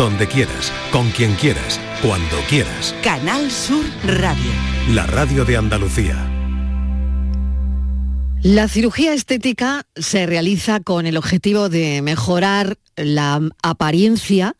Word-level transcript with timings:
donde 0.00 0.26
quieras, 0.26 0.72
con 0.90 1.10
quien 1.10 1.34
quieras, 1.34 1.78
cuando 2.00 2.38
quieras. 2.48 2.94
Canal 3.02 3.50
Sur 3.50 3.84
Radio. 4.06 4.50
La 4.94 5.06
radio 5.06 5.44
de 5.44 5.58
Andalucía. 5.58 6.16
La 8.42 8.66
cirugía 8.68 9.12
estética 9.12 9.86
se 9.96 10.24
realiza 10.24 10.80
con 10.80 11.04
el 11.04 11.18
objetivo 11.18 11.68
de 11.68 12.00
mejorar 12.00 12.78
la 12.96 13.46
apariencia 13.62 14.56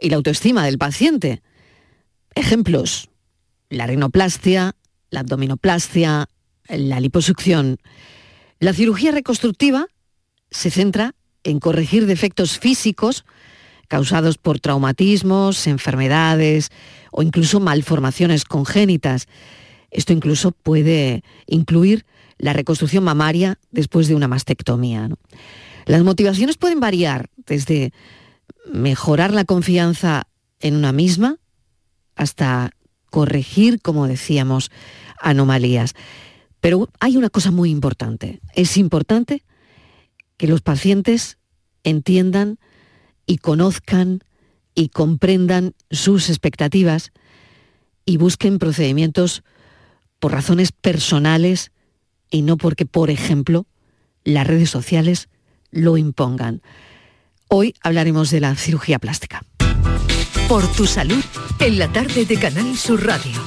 y 0.00 0.10
la 0.10 0.16
autoestima 0.16 0.64
del 0.64 0.78
paciente. 0.78 1.42
Ejemplos, 2.36 3.08
la 3.70 3.88
rinoplastia, 3.88 4.76
la 5.10 5.20
abdominoplastia, 5.20 6.28
la 6.68 7.00
liposucción. 7.00 7.78
La 8.60 8.72
cirugía 8.72 9.10
reconstructiva 9.10 9.86
se 10.52 10.70
centra 10.70 11.16
en 11.42 11.58
corregir 11.58 12.06
defectos 12.06 12.60
físicos 12.60 13.24
causados 13.88 14.38
por 14.38 14.60
traumatismos, 14.60 15.66
enfermedades 15.66 16.70
o 17.10 17.22
incluso 17.22 17.58
malformaciones 17.58 18.44
congénitas. 18.44 19.26
Esto 19.90 20.12
incluso 20.12 20.52
puede 20.52 21.24
incluir 21.46 22.04
la 22.36 22.52
reconstrucción 22.52 23.02
mamaria 23.02 23.58
después 23.70 24.06
de 24.06 24.14
una 24.14 24.28
mastectomía. 24.28 25.08
Las 25.86 26.02
motivaciones 26.04 26.56
pueden 26.56 26.80
variar 26.80 27.30
desde 27.46 27.92
mejorar 28.70 29.32
la 29.32 29.44
confianza 29.44 30.24
en 30.60 30.76
una 30.76 30.92
misma 30.92 31.38
hasta 32.14 32.72
corregir, 33.10 33.80
como 33.80 34.06
decíamos, 34.06 34.70
anomalías. 35.20 35.94
Pero 36.60 36.88
hay 37.00 37.16
una 37.16 37.30
cosa 37.30 37.50
muy 37.50 37.70
importante. 37.70 38.40
Es 38.54 38.76
importante 38.76 39.44
que 40.36 40.46
los 40.46 40.60
pacientes 40.60 41.38
entiendan 41.84 42.58
y 43.28 43.38
conozcan 43.38 44.24
y 44.74 44.88
comprendan 44.88 45.74
sus 45.92 46.30
expectativas 46.30 47.12
y 48.04 48.16
busquen 48.16 48.58
procedimientos 48.58 49.44
por 50.18 50.32
razones 50.32 50.72
personales 50.72 51.70
y 52.30 52.42
no 52.42 52.56
porque, 52.56 52.86
por 52.86 53.10
ejemplo, 53.10 53.66
las 54.24 54.46
redes 54.46 54.70
sociales 54.70 55.28
lo 55.70 55.96
impongan. 55.96 56.62
Hoy 57.48 57.74
hablaremos 57.82 58.30
de 58.30 58.40
la 58.40 58.54
cirugía 58.56 58.98
plástica. 58.98 59.44
Por 60.48 60.66
tu 60.72 60.86
salud, 60.86 61.22
en 61.60 61.78
la 61.78 61.92
tarde 61.92 62.24
de 62.24 62.36
Canal 62.38 62.76
Sur 62.76 63.04
Radio. 63.04 63.40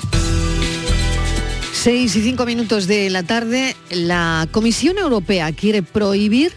Seis 1.73 2.15
y 2.15 2.21
cinco 2.21 2.45
minutos 2.45 2.85
de 2.85 3.09
la 3.09 3.23
tarde, 3.23 3.75
la 3.89 4.47
Comisión 4.51 4.99
Europea 4.99 5.51
quiere 5.51 5.81
prohibir 5.81 6.53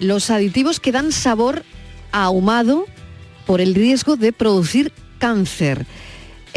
los 0.00 0.30
aditivos 0.30 0.80
que 0.80 0.90
dan 0.90 1.12
sabor 1.12 1.64
ahumado 2.12 2.86
por 3.46 3.60
el 3.60 3.74
riesgo 3.74 4.16
de 4.16 4.32
producir 4.32 4.92
cáncer. 5.18 5.86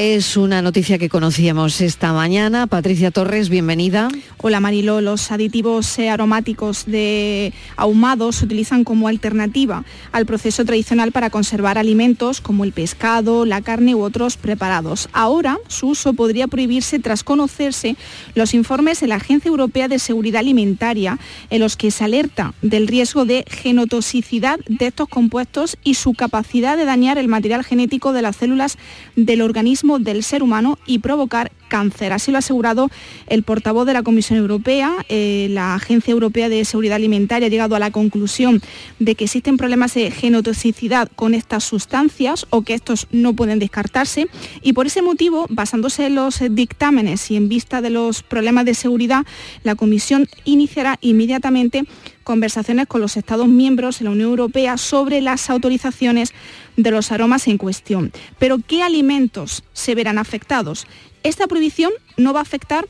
Es 0.01 0.37
una 0.37 0.61
noticia 0.61 0.97
que 0.97 1.09
conocíamos 1.09 1.81
esta 1.81 2.13
mañana. 2.13 2.67
Patricia 2.67 3.11
Torres, 3.11 3.49
bienvenida. 3.49 4.07
Hola 4.37 4.61
Marilo, 4.61 5.01
los 5.01 5.29
aditivos 5.29 5.99
aromáticos 5.99 6.85
de 6.85 7.51
ahumados 7.75 8.37
se 8.37 8.45
utilizan 8.45 8.85
como 8.85 9.09
alternativa 9.09 9.83
al 10.13 10.25
proceso 10.25 10.63
tradicional 10.63 11.11
para 11.11 11.29
conservar 11.29 11.77
alimentos 11.77 12.39
como 12.39 12.63
el 12.63 12.71
pescado, 12.71 13.45
la 13.45 13.61
carne 13.61 13.93
u 13.93 14.01
otros 14.01 14.37
preparados. 14.37 15.09
Ahora 15.11 15.57
su 15.67 15.89
uso 15.89 16.13
podría 16.13 16.47
prohibirse 16.47 16.99
tras 16.99 17.25
conocerse 17.25 17.97
los 18.35 18.53
informes 18.53 19.01
de 19.01 19.07
la 19.07 19.15
Agencia 19.15 19.49
Europea 19.49 19.89
de 19.89 19.99
Seguridad 19.99 20.39
Alimentaria 20.39 21.19
en 21.49 21.59
los 21.59 21.75
que 21.75 21.91
se 21.91 22.05
alerta 22.05 22.53
del 22.61 22.87
riesgo 22.87 23.25
de 23.25 23.43
genotoxicidad 23.49 24.61
de 24.65 24.87
estos 24.87 25.09
compuestos 25.09 25.77
y 25.83 25.95
su 25.95 26.13
capacidad 26.13 26.77
de 26.77 26.85
dañar 26.85 27.17
el 27.17 27.27
material 27.27 27.65
genético 27.65 28.13
de 28.13 28.21
las 28.21 28.37
células 28.37 28.77
del 29.17 29.41
organismo 29.41 29.88
del 29.97 30.23
ser 30.23 30.43
humano 30.43 30.77
y 30.85 30.99
provocar 30.99 31.51
cáncer. 31.69 32.11
Así 32.11 32.31
lo 32.31 32.37
ha 32.37 32.39
asegurado 32.39 32.89
el 33.27 33.43
portavoz 33.43 33.87
de 33.87 33.93
la 33.93 34.03
Comisión 34.03 34.37
Europea. 34.37 35.05
Eh, 35.07 35.47
la 35.51 35.75
Agencia 35.75 36.11
Europea 36.11 36.49
de 36.49 36.65
Seguridad 36.65 36.97
Alimentaria 36.97 37.47
ha 37.47 37.49
llegado 37.49 37.75
a 37.75 37.79
la 37.79 37.91
conclusión 37.91 38.61
de 38.99 39.15
que 39.15 39.25
existen 39.25 39.55
problemas 39.55 39.93
de 39.93 40.11
genotoxicidad 40.11 41.09
con 41.15 41.33
estas 41.33 41.63
sustancias 41.63 42.45
o 42.49 42.63
que 42.63 42.73
estos 42.73 43.07
no 43.11 43.33
pueden 43.33 43.59
descartarse 43.59 44.27
y 44.61 44.73
por 44.73 44.87
ese 44.87 45.01
motivo, 45.01 45.45
basándose 45.49 46.07
en 46.07 46.15
los 46.15 46.41
dictámenes 46.51 47.31
y 47.31 47.37
en 47.37 47.47
vista 47.47 47.81
de 47.81 47.91
los 47.91 48.23
problemas 48.23 48.65
de 48.65 48.73
seguridad, 48.73 49.25
la 49.63 49.75
Comisión 49.75 50.27
iniciará 50.43 50.97
inmediatamente 51.01 51.85
conversaciones 52.23 52.87
con 52.87 53.01
los 53.01 53.17
Estados 53.17 53.47
miembros 53.47 53.99
de 53.99 54.05
la 54.05 54.11
Unión 54.11 54.29
Europea 54.29 54.77
sobre 54.77 55.21
las 55.21 55.49
autorizaciones 55.49 56.33
de 56.77 56.91
los 56.91 57.11
aromas 57.11 57.47
en 57.47 57.57
cuestión. 57.57 58.11
Pero 58.37 58.57
¿qué 58.65 58.83
alimentos 58.83 59.63
se 59.73 59.95
verán 59.95 60.17
afectados? 60.17 60.87
Esta 61.23 61.47
prohibición 61.47 61.91
no 62.17 62.33
va 62.33 62.39
a 62.39 62.43
afectar 62.43 62.87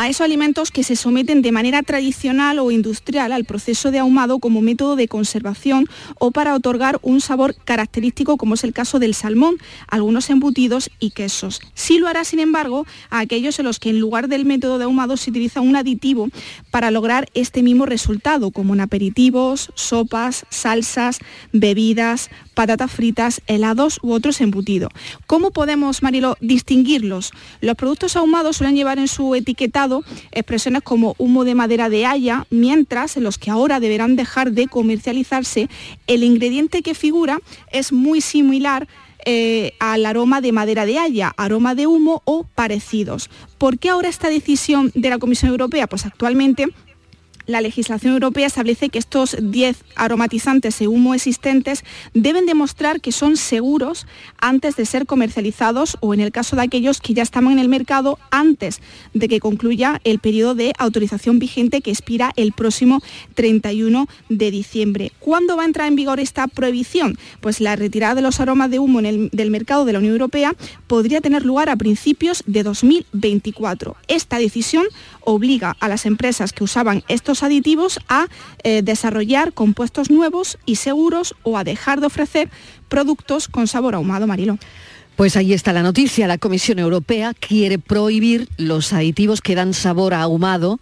a 0.00 0.08
esos 0.08 0.22
alimentos 0.22 0.70
que 0.70 0.82
se 0.82 0.96
someten 0.96 1.42
de 1.42 1.52
manera 1.52 1.82
tradicional 1.82 2.58
o 2.58 2.70
industrial 2.70 3.32
al 3.32 3.44
proceso 3.44 3.90
de 3.90 3.98
ahumado 3.98 4.38
como 4.38 4.62
método 4.62 4.96
de 4.96 5.08
conservación 5.08 5.90
o 6.18 6.30
para 6.30 6.54
otorgar 6.54 6.98
un 7.02 7.20
sabor 7.20 7.54
característico 7.54 8.38
como 8.38 8.54
es 8.54 8.64
el 8.64 8.72
caso 8.72 8.98
del 8.98 9.12
salmón, 9.12 9.56
algunos 9.88 10.30
embutidos 10.30 10.88
y 11.00 11.10
quesos. 11.10 11.60
Sí 11.74 11.98
lo 11.98 12.08
hará, 12.08 12.24
sin 12.24 12.40
embargo, 12.40 12.86
a 13.10 13.18
aquellos 13.18 13.58
en 13.58 13.66
los 13.66 13.78
que 13.78 13.90
en 13.90 14.00
lugar 14.00 14.28
del 14.28 14.46
método 14.46 14.78
de 14.78 14.84
ahumado 14.84 15.18
se 15.18 15.28
utiliza 15.28 15.60
un 15.60 15.76
aditivo 15.76 16.30
para 16.70 16.90
lograr 16.90 17.28
este 17.34 17.62
mismo 17.62 17.84
resultado, 17.84 18.52
como 18.52 18.72
en 18.72 18.80
aperitivos, 18.80 19.70
sopas, 19.74 20.46
salsas, 20.48 21.18
bebidas, 21.52 22.30
patatas 22.60 22.90
fritas, 22.90 23.40
helados 23.46 24.00
u 24.02 24.12
otros 24.12 24.38
embutidos. 24.42 24.90
¿Cómo 25.26 25.50
podemos, 25.50 26.02
Marilo, 26.02 26.36
distinguirlos? 26.42 27.32
Los 27.62 27.74
productos 27.74 28.16
ahumados 28.16 28.58
suelen 28.58 28.76
llevar 28.76 28.98
en 28.98 29.08
su 29.08 29.34
etiquetado 29.34 30.04
expresiones 30.30 30.82
como 30.82 31.14
humo 31.16 31.46
de 31.46 31.54
madera 31.54 31.88
de 31.88 32.04
haya, 32.04 32.46
mientras 32.50 33.16
en 33.16 33.24
los 33.24 33.38
que 33.38 33.50
ahora 33.50 33.80
deberán 33.80 34.14
dejar 34.14 34.52
de 34.52 34.66
comercializarse, 34.66 35.70
el 36.06 36.22
ingrediente 36.22 36.82
que 36.82 36.94
figura 36.94 37.38
es 37.72 37.94
muy 37.94 38.20
similar 38.20 38.86
eh, 39.24 39.72
al 39.78 40.04
aroma 40.04 40.42
de 40.42 40.52
madera 40.52 40.84
de 40.84 40.98
haya, 40.98 41.32
aroma 41.38 41.74
de 41.74 41.86
humo 41.86 42.20
o 42.26 42.44
parecidos. 42.44 43.30
¿Por 43.56 43.78
qué 43.78 43.88
ahora 43.88 44.10
esta 44.10 44.28
decisión 44.28 44.92
de 44.94 45.08
la 45.08 45.16
Comisión 45.16 45.50
Europea? 45.50 45.86
Pues 45.86 46.04
actualmente 46.04 46.66
la 47.50 47.60
legislación 47.60 48.14
europea 48.14 48.46
establece 48.46 48.88
que 48.88 48.98
estos 48.98 49.36
10 49.40 49.84
aromatizantes 49.96 50.78
de 50.78 50.88
humo 50.88 51.14
existentes 51.14 51.84
deben 52.14 52.46
demostrar 52.46 53.00
que 53.00 53.12
son 53.12 53.36
seguros 53.36 54.06
antes 54.38 54.76
de 54.76 54.86
ser 54.86 55.06
comercializados 55.06 55.98
o 56.00 56.14
en 56.14 56.20
el 56.20 56.32
caso 56.32 56.56
de 56.56 56.62
aquellos 56.62 57.00
que 57.00 57.14
ya 57.14 57.22
estaban 57.22 57.52
en 57.52 57.58
el 57.58 57.68
mercado 57.68 58.18
antes 58.30 58.80
de 59.14 59.28
que 59.28 59.40
concluya 59.40 60.00
el 60.04 60.18
periodo 60.18 60.54
de 60.54 60.72
autorización 60.78 61.38
vigente 61.38 61.80
que 61.80 61.90
expira 61.90 62.32
el 62.36 62.52
próximo 62.52 63.02
31 63.34 64.06
de 64.28 64.50
diciembre. 64.50 65.12
¿Cuándo 65.18 65.56
va 65.56 65.62
a 65.62 65.66
entrar 65.66 65.88
en 65.88 65.96
vigor 65.96 66.20
esta 66.20 66.46
prohibición? 66.46 67.18
Pues 67.40 67.60
la 67.60 67.76
retirada 67.76 68.14
de 68.14 68.22
los 68.22 68.40
aromas 68.40 68.70
de 68.70 68.78
humo 68.78 69.02
del 69.02 69.50
mercado 69.50 69.84
de 69.84 69.92
la 69.92 69.98
Unión 69.98 70.12
Europea 70.12 70.54
podría 70.86 71.20
tener 71.20 71.44
lugar 71.44 71.68
a 71.68 71.76
principios 71.76 72.42
de 72.46 72.62
2024. 72.62 73.96
Esta 74.08 74.38
decisión 74.38 74.86
obliga 75.20 75.76
a 75.80 75.88
las 75.88 76.06
empresas 76.06 76.52
que 76.52 76.64
usaban 76.64 77.02
estos 77.08 77.39
aditivos 77.42 78.00
a 78.08 78.26
eh, 78.62 78.82
desarrollar 78.82 79.52
compuestos 79.52 80.10
nuevos 80.10 80.58
y 80.66 80.76
seguros 80.76 81.34
o 81.42 81.58
a 81.58 81.64
dejar 81.64 82.00
de 82.00 82.06
ofrecer 82.06 82.50
productos 82.88 83.48
con 83.48 83.66
sabor 83.66 83.94
ahumado, 83.94 84.26
Marilo. 84.26 84.58
Pues 85.16 85.36
ahí 85.36 85.52
está 85.52 85.72
la 85.72 85.82
noticia. 85.82 86.26
La 86.26 86.38
Comisión 86.38 86.78
Europea 86.78 87.34
quiere 87.34 87.78
prohibir 87.78 88.48
los 88.56 88.92
aditivos 88.92 89.42
que 89.42 89.54
dan 89.54 89.74
sabor 89.74 90.14
ahumado 90.14 90.80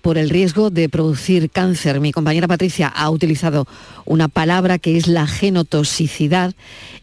por 0.00 0.16
el 0.16 0.30
riesgo 0.30 0.70
de 0.70 0.88
producir 0.88 1.50
cáncer. 1.50 2.00
Mi 2.00 2.12
compañera 2.12 2.48
Patricia 2.48 2.88
ha 2.88 3.10
utilizado 3.10 3.66
una 4.04 4.28
palabra 4.28 4.78
que 4.78 4.96
es 4.96 5.08
la 5.08 5.26
genotoxicidad 5.26 6.54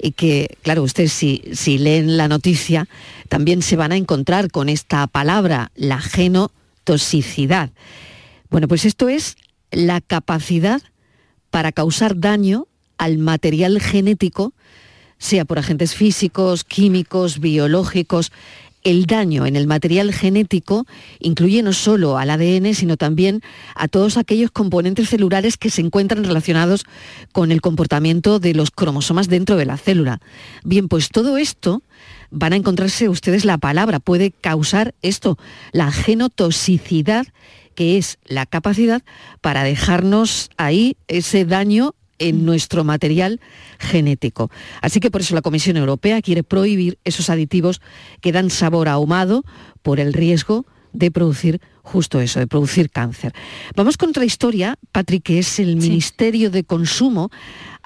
y 0.02 0.12
que, 0.12 0.58
claro, 0.62 0.84
ustedes 0.84 1.14
si, 1.14 1.44
si 1.54 1.78
leen 1.78 2.18
la 2.18 2.28
noticia 2.28 2.88
también 3.30 3.62
se 3.62 3.76
van 3.76 3.92
a 3.92 3.98
encontrar 3.98 4.50
con 4.50 4.70
esta 4.70 5.06
palabra, 5.08 5.72
la 5.76 6.00
genotoxicidad. 6.00 7.70
Bueno, 8.50 8.68
pues 8.68 8.86
esto 8.86 9.10
es 9.10 9.36
la 9.72 10.02
capacidad 10.02 10.82
para 11.50 11.72
causar 11.72 12.20
daño 12.20 12.68
al 12.98 13.18
material 13.18 13.80
genético, 13.80 14.54
sea 15.18 15.46
por 15.46 15.60
agentes 15.60 15.96
físicos, 15.96 16.64
químicos, 16.64 17.40
biológicos. 17.40 18.32
El 18.84 19.06
daño 19.06 19.46
en 19.46 19.58
el 19.58 19.68
material 19.68 20.14
genético 20.14 20.86
incluye 21.20 21.62
no 21.62 21.74
solo 21.74 22.18
al 22.18 22.30
ADN, 22.30 22.74
sino 22.74 22.96
también 22.96 23.42
a 23.76 23.88
todos 23.88 24.18
aquellos 24.18 24.52
componentes 24.52 25.10
celulares 25.10 25.58
que 25.58 25.70
se 25.70 25.82
encuentran 25.82 26.24
relacionados 26.24 26.86
con 27.34 27.52
el 27.52 27.60
comportamiento 27.60 28.40
de 28.40 28.54
los 28.54 28.72
cromosomas 28.72 29.28
dentro 29.28 29.58
de 29.58 29.66
la 29.66 29.78
célula. 29.78 30.22
Bien, 30.64 30.88
pues 30.88 31.10
todo 31.10 31.38
esto 31.38 31.82
van 32.30 32.54
a 32.54 32.58
encontrarse 32.58 33.10
ustedes 33.10 33.44
la 33.44 33.58
palabra, 33.58 34.00
puede 34.00 34.32
causar 34.32 34.94
esto, 35.02 35.38
la 35.72 35.92
genotoxicidad 35.92 37.28
que 37.78 38.00
es 38.00 38.18
la 38.26 38.48
capacidad 38.48 39.04
para 39.40 39.64
dejarnos 39.64 40.50
ahí 40.58 40.98
ese 41.08 41.46
daño 41.46 41.94
en 42.18 42.44
nuestro 42.44 42.84
material 42.84 43.40
genético. 43.78 44.50
Así 44.82 45.00
que 45.00 45.12
por 45.12 45.22
eso 45.22 45.36
la 45.36 45.44
Comisión 45.44 45.78
Europea 45.78 46.24
quiere 46.24 46.42
prohibir 46.42 46.98
esos 47.04 47.30
aditivos 47.30 47.80
que 48.20 48.32
dan 48.32 48.50
sabor 48.50 48.90
ahumado 48.90 49.44
por 49.84 50.00
el 50.00 50.14
riesgo 50.14 50.66
de 50.92 51.12
producir 51.12 51.62
justo 51.88 52.20
eso, 52.20 52.40
de 52.40 52.48
producir 52.48 52.90
cáncer. 52.90 53.34
Vamos 53.76 53.98
con 53.98 54.10
otra 54.10 54.26
historia, 54.26 54.76
Patrick, 54.92 55.24
que 55.24 55.40
es 55.40 55.60
el 55.60 55.78
Ministerio 55.78 56.52
de 56.52 56.64
Consumo 56.64 57.32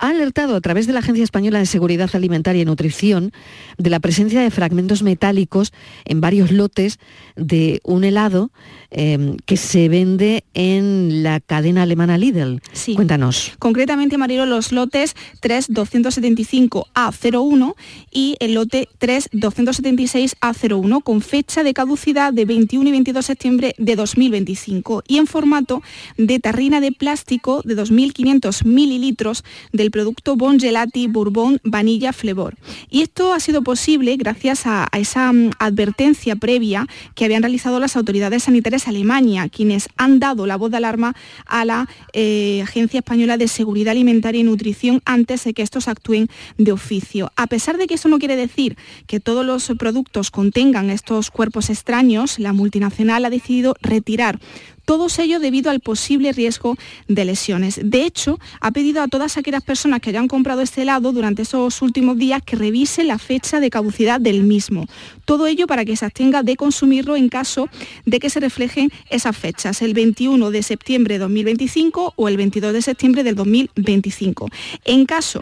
ha 0.02 0.10
alertado 0.10 0.56
a 0.56 0.62
través 0.62 0.88
de 0.88 0.94
la 0.94 1.00
Agencia 1.00 1.24
Española 1.24 1.60
de 1.60 1.68
Seguridad 1.68 2.10
Alimentaria 2.14 2.64
y 2.64 2.66
Nutrición 2.66 3.32
de 3.78 3.92
la 3.92 4.00
presencia 4.00 4.42
de 4.42 4.50
fragmentos 4.50 5.04
metálicos 5.04 5.72
en 6.06 6.22
varios 6.22 6.52
lotes 6.52 6.98
de 7.36 7.82
un 7.84 8.04
helado 8.04 8.50
em, 8.90 9.38
que 9.46 9.58
se 9.58 9.90
vende 9.90 10.44
en 10.56 11.22
la 11.22 11.40
cadena 11.40 11.84
alemana 11.84 12.18
Lidl. 12.18 12.62
Sí. 12.74 12.96
Cuéntanos. 12.96 13.52
Concretamente, 13.60 14.18
Marilo, 14.18 14.48
los 14.48 14.72
lotes 14.72 15.16
3275A01 15.42 17.76
y 18.12 18.38
el 18.40 18.56
lote 18.56 18.90
3276A01 19.00 21.04
con 21.04 21.22
fecha 21.22 21.64
de 21.64 21.76
caducidad 21.76 22.34
de 22.34 22.46
21 22.46 22.90
y 22.90 22.92
22 22.92 23.24
de 23.24 23.28
septiembre 23.28 23.76
de 23.78 23.91
2025 23.96 25.04
y 25.08 25.18
en 25.18 25.28
formato 25.28 25.82
de 26.18 26.40
tarrina 26.40 26.82
de 26.82 26.92
plástico 26.92 27.62
de 27.64 27.76
2.500 27.76 28.66
mililitros 28.66 29.44
del 29.72 29.92
producto 29.92 30.36
Bon 30.36 30.60
Gelati 30.60 31.08
Bourbon 31.08 31.60
Vanilla 31.64 32.14
Flavor. 32.14 32.56
Y 32.90 33.02
esto 33.02 33.34
ha 33.34 33.40
sido 33.40 33.62
posible 33.62 34.16
gracias 34.18 34.66
a, 34.66 34.88
esa 34.94 35.32
mm, 35.32 35.52
advertencia 35.60 36.36
previa 36.36 36.88
que 37.16 37.26
habían 37.26 37.44
realizado 37.44 37.80
las 37.80 37.96
autoridades 37.96 38.44
sanitarias 38.44 38.86
de 38.86 38.92
Alemania, 38.92 39.50
quienes 39.50 39.90
han 39.98 40.20
dado 40.20 40.46
la 40.46 40.58
voz 40.58 40.72
de 40.72 40.78
alarma 40.78 41.16
a 41.46 41.66
la 41.66 41.88
eh, 42.14 42.62
Agencia 42.64 43.00
Española 43.00 43.38
de 43.38 43.48
Seguridad 43.48 43.92
Alimentaria 43.92 44.42
y 44.42 44.44
Nutrición 44.44 45.02
antes 45.06 45.44
de 45.44 45.54
que 45.54 45.62
estos 45.62 45.88
actúen 45.88 46.28
de 46.58 46.72
oficio. 46.72 47.32
A 47.36 47.48
pesar 47.48 47.78
de 47.78 47.88
que 47.88 47.96
eso 47.96 48.10
no 48.10 48.20
quiere 48.20 48.36
decir 48.36 48.78
que 49.08 49.20
todos 49.20 49.46
los 49.46 49.72
productos 49.78 50.32
contengan 50.32 50.90
estos 50.90 51.32
cuerpos 51.32 51.70
extraños, 51.70 52.40
la 52.40 52.54
multinacional 52.54 53.26
ha 53.26 53.30
decidido 53.30 53.76
retirar 53.82 54.40
todos 54.86 55.20
ello 55.20 55.40
debido 55.40 55.72
al 55.72 55.80
posible 55.80 56.34
riesgo 56.34 56.76
de 57.08 57.24
lesiones. 57.26 57.80
De 57.82 58.04
hecho, 58.04 58.40
ha 58.60 58.72
pedido 58.72 59.02
a 59.02 59.08
todas 59.08 59.38
aquellas 59.38 59.64
personas 59.64 60.02
que 60.02 60.10
hayan 60.10 60.28
comprado 60.28 60.62
este 60.62 60.82
helado 60.82 61.12
durante 61.12 61.44
esos 61.44 61.82
últimos 61.82 62.18
días 62.18 62.42
que 62.44 62.56
revisen 62.56 63.08
la 63.08 63.18
fecha 63.18 63.60
de 63.60 63.70
caducidad 63.70 64.20
del 64.20 64.44
mismo. 64.44 64.88
Todo 65.24 65.48
ello 65.48 65.68
para 65.68 65.86
que 65.86 65.96
se 65.96 66.06
abstenga 66.06 66.44
de 66.44 66.56
consumirlo 66.56 67.16
en 67.16 67.30
caso 67.30 67.70
de 68.06 68.20
que 68.20 68.30
se 68.30 68.40
reflejen 68.40 68.92
esas 69.10 69.38
fechas, 69.38 69.82
el 69.82 69.94
21 69.94 70.52
de 70.52 70.64
septiembre 70.64 71.16
de 71.16 71.20
2025 71.20 72.14
o 72.16 72.28
el 72.28 72.38
22 72.38 72.74
de 72.74 72.82
septiembre 72.82 73.24
del 73.24 73.36
2025. 73.36 74.50
En 74.86 75.06
caso 75.06 75.42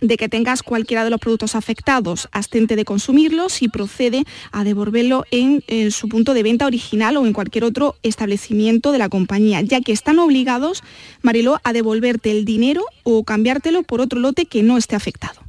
de 0.00 0.16
que 0.16 0.28
tengas 0.28 0.62
cualquiera 0.62 1.04
de 1.04 1.10
los 1.10 1.20
productos 1.20 1.54
afectados, 1.54 2.28
abstente 2.32 2.76
de 2.76 2.84
consumirlos 2.84 3.62
y 3.62 3.68
procede 3.68 4.24
a 4.52 4.64
devolverlo 4.64 5.24
en, 5.30 5.62
su 5.90 6.08
punto 6.08 6.34
de 6.34 6.42
venta 6.42 6.66
original 6.66 7.16
o 7.16 7.26
en 7.26 7.32
cualquier 7.32 7.64
otro 7.64 7.96
establecimiento 8.02 8.92
de 8.92 8.98
la 8.98 9.08
compañía, 9.08 9.60
ya 9.62 9.80
que 9.80 9.92
están 9.92 10.18
obligados, 10.18 10.82
Mariló, 11.22 11.60
a 11.64 11.72
devolverte 11.72 12.30
el 12.30 12.44
dinero 12.44 12.84
o 13.02 13.24
cambiártelo 13.24 13.82
por 13.82 14.00
otro 14.00 14.20
lote 14.20 14.46
que 14.46 14.62
no 14.62 14.76
esté 14.76 14.96
afectado. 14.96 15.39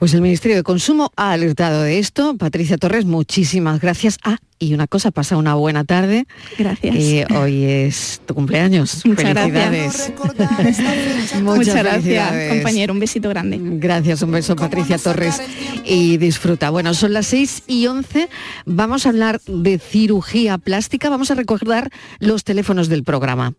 Pues 0.00 0.14
el 0.14 0.22
Ministerio 0.22 0.56
de 0.56 0.62
Consumo 0.62 1.12
ha 1.14 1.32
alertado 1.32 1.82
de 1.82 1.98
esto. 1.98 2.34
Patricia 2.38 2.78
Torres, 2.78 3.04
muchísimas 3.04 3.82
gracias. 3.82 4.16
Ah, 4.24 4.38
y 4.58 4.72
una 4.72 4.86
cosa, 4.86 5.10
pasa 5.10 5.36
una 5.36 5.56
buena 5.56 5.84
tarde. 5.84 6.26
Gracias. 6.56 7.30
hoy 7.36 7.64
es 7.64 8.22
tu 8.24 8.34
cumpleaños. 8.34 9.04
Muchas 9.04 9.34
Felicidades. 9.34 10.12
Gracias. 10.56 11.42
Muchas 11.42 11.74
gracias, 11.74 12.48
compañero. 12.48 12.94
Un 12.94 13.00
besito 13.00 13.28
grande. 13.28 13.58
Gracias, 13.60 14.22
un 14.22 14.30
beso, 14.30 14.56
Patricia 14.56 14.96
Torres. 14.96 15.38
Y 15.84 16.16
disfruta. 16.16 16.70
Bueno, 16.70 16.94
son 16.94 17.12
las 17.12 17.26
6 17.26 17.64
y 17.66 17.86
11. 17.86 18.30
Vamos 18.64 19.04
a 19.04 19.10
hablar 19.10 19.42
de 19.46 19.78
cirugía 19.78 20.56
plástica. 20.56 21.10
Vamos 21.10 21.30
a 21.30 21.34
recordar 21.34 21.90
los 22.20 22.44
teléfonos 22.44 22.88
del 22.88 23.04
programa. 23.04 23.52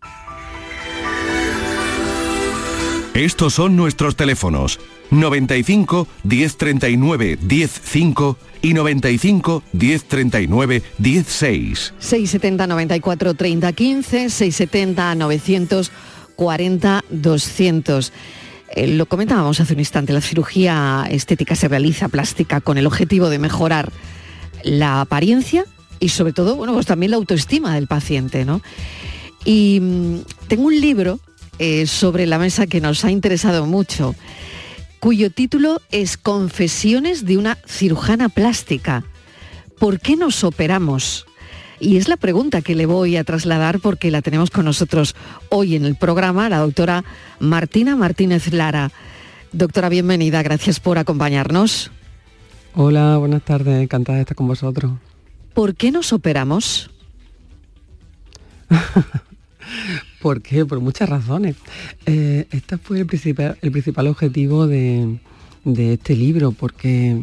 Estos 3.14 3.54
son 3.54 3.76
nuestros 3.76 4.16
teléfonos 4.16 4.80
95 5.12 6.08
1039 6.24 7.38
105 7.46 8.38
y 8.62 8.74
95 8.74 9.62
1039 9.72 10.82
16. 10.98 11.94
670 11.98 12.66
94 12.66 13.34
30 13.34 13.72
15, 13.72 14.30
670 14.30 15.14
940 15.14 17.04
200. 17.10 18.12
lo 18.86 19.06
comentábamos 19.06 19.60
hace 19.60 19.74
un 19.74 19.80
instante, 19.80 20.12
la 20.12 20.22
cirugía 20.22 21.06
estética 21.10 21.54
se 21.54 21.68
realiza 21.68 22.08
plástica 22.08 22.60
con 22.60 22.78
el 22.78 22.86
objetivo 22.86 23.28
de 23.28 23.38
mejorar 23.38 23.92
la 24.64 25.02
apariencia 25.02 25.64
y 26.00 26.08
sobre 26.08 26.32
todo, 26.32 26.56
bueno, 26.56 26.72
pues 26.72 26.86
también 26.86 27.10
la 27.10 27.16
autoestima 27.18 27.74
del 27.74 27.86
paciente, 27.86 28.44
¿no? 28.44 28.62
Y 29.44 29.78
mm, 29.80 30.16
tengo 30.48 30.64
un 30.64 30.80
libro 30.80 31.20
eh, 31.58 31.86
sobre 31.86 32.26
la 32.26 32.38
mesa 32.38 32.66
que 32.66 32.80
nos 32.80 33.04
ha 33.04 33.10
interesado 33.10 33.66
mucho 33.66 34.14
cuyo 35.02 35.30
título 35.32 35.82
es 35.90 36.16
Confesiones 36.16 37.26
de 37.26 37.36
una 37.36 37.58
cirujana 37.66 38.28
plástica. 38.28 39.02
¿Por 39.80 39.98
qué 39.98 40.14
nos 40.14 40.44
operamos? 40.44 41.26
Y 41.80 41.96
es 41.96 42.06
la 42.06 42.16
pregunta 42.16 42.62
que 42.62 42.76
le 42.76 42.86
voy 42.86 43.16
a 43.16 43.24
trasladar 43.24 43.80
porque 43.80 44.12
la 44.12 44.22
tenemos 44.22 44.52
con 44.52 44.64
nosotros 44.64 45.16
hoy 45.48 45.74
en 45.74 45.86
el 45.86 45.96
programa, 45.96 46.48
la 46.48 46.58
doctora 46.58 47.02
Martina 47.40 47.96
Martínez 47.96 48.52
Lara. 48.52 48.92
Doctora, 49.50 49.88
bienvenida, 49.88 50.40
gracias 50.44 50.78
por 50.78 50.98
acompañarnos. 50.98 51.90
Hola, 52.76 53.16
buenas 53.16 53.42
tardes, 53.42 53.82
encantada 53.82 54.18
de 54.18 54.22
estar 54.22 54.36
con 54.36 54.46
vosotros. 54.46 54.92
¿Por 55.52 55.74
qué 55.74 55.90
nos 55.90 56.12
operamos? 56.12 56.92
¿Por 60.20 60.42
qué? 60.42 60.64
Por 60.64 60.80
muchas 60.80 61.08
razones. 61.08 61.56
Eh, 62.06 62.46
este 62.50 62.78
fue 62.78 63.00
el 63.00 63.06
principal, 63.06 63.56
el 63.60 63.72
principal 63.72 64.06
objetivo 64.06 64.66
de, 64.66 65.18
este 65.64 66.16
libro, 66.16 66.52
porque 66.52 67.16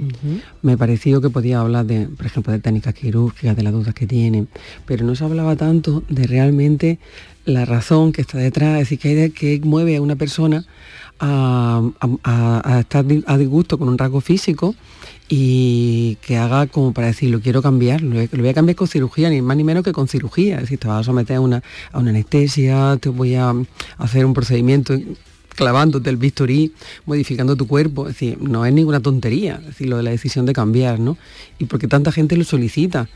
me 0.61 0.77
pareció 0.77 1.19
que 1.21 1.29
podía 1.29 1.59
hablar 1.59 1.85
de, 1.85 2.07
por 2.07 2.25
ejemplo, 2.25 2.53
de 2.53 2.59
técnicas 2.59 2.93
quirúrgicas, 2.93 3.55
de 3.55 3.63
las 3.63 3.73
dudas 3.73 3.93
que 3.93 4.07
tienen, 4.07 4.47
pero 4.85 5.05
no 5.05 5.13
se 5.15 5.25
hablaba 5.25 5.55
tanto 5.57 6.03
de 6.07 6.25
realmente 6.25 6.99
la 7.43 7.65
razón 7.65 8.13
que 8.13 8.21
está 8.21 8.37
detrás, 8.37 8.75
es 8.75 8.89
decir, 8.89 8.99
que, 8.99 9.23
hay 9.23 9.59
que 9.59 9.59
mueve 9.65 9.97
a 9.97 10.01
una 10.01 10.15
persona 10.15 10.65
a, 11.19 11.81
a 12.23 12.79
estar 12.79 13.05
a 13.25 13.37
disgusto 13.37 13.77
con 13.77 13.89
un 13.89 13.97
rasgo 13.97 14.21
físico 14.21 14.73
y 15.31 16.17
que 16.21 16.37
haga 16.37 16.65
como 16.65 16.91
para 16.91 17.07
decir, 17.07 17.29
lo 17.29 17.39
quiero 17.39 17.61
cambiar, 17.61 18.01
lo, 18.01 18.15
voy 18.15 18.49
a 18.49 18.53
cambiar 18.53 18.75
con 18.75 18.87
cirugía, 18.87 19.29
ni 19.29 19.43
más 19.43 19.55
ni 19.55 19.63
menos 19.63 19.83
que 19.83 19.91
con 19.91 20.07
cirugía. 20.07 20.55
Es 20.55 20.61
decir, 20.61 20.79
te 20.79 20.87
vas 20.87 21.01
a 21.01 21.03
someter 21.03 21.37
a 21.37 21.41
una, 21.41 21.63
a 21.91 21.99
una 21.99 22.09
anestesia, 22.09 22.97
te 22.99 23.09
voy 23.09 23.35
a 23.35 23.53
hacer 23.99 24.25
un 24.25 24.33
procedimiento 24.33 24.95
clavándote 25.55 26.09
el 26.09 26.17
bisturí, 26.17 26.73
modificando 27.05 27.55
tu 27.55 27.67
cuerpo. 27.67 28.07
Es 28.07 28.15
decir, 28.15 28.41
no 28.41 28.65
es 28.65 28.73
ninguna 28.73 29.01
tontería, 29.01 29.57
es 29.61 29.67
decir, 29.67 29.87
lo 29.87 29.97
de 29.97 30.03
la 30.03 30.09
decisión 30.09 30.47
de 30.47 30.53
cambiar, 30.53 30.99
¿no? 30.99 31.15
Y 31.59 31.65
porque 31.65 31.87
tanta 31.87 32.11
gente 32.11 32.35
lo 32.35 32.43
solicita. 32.43 33.07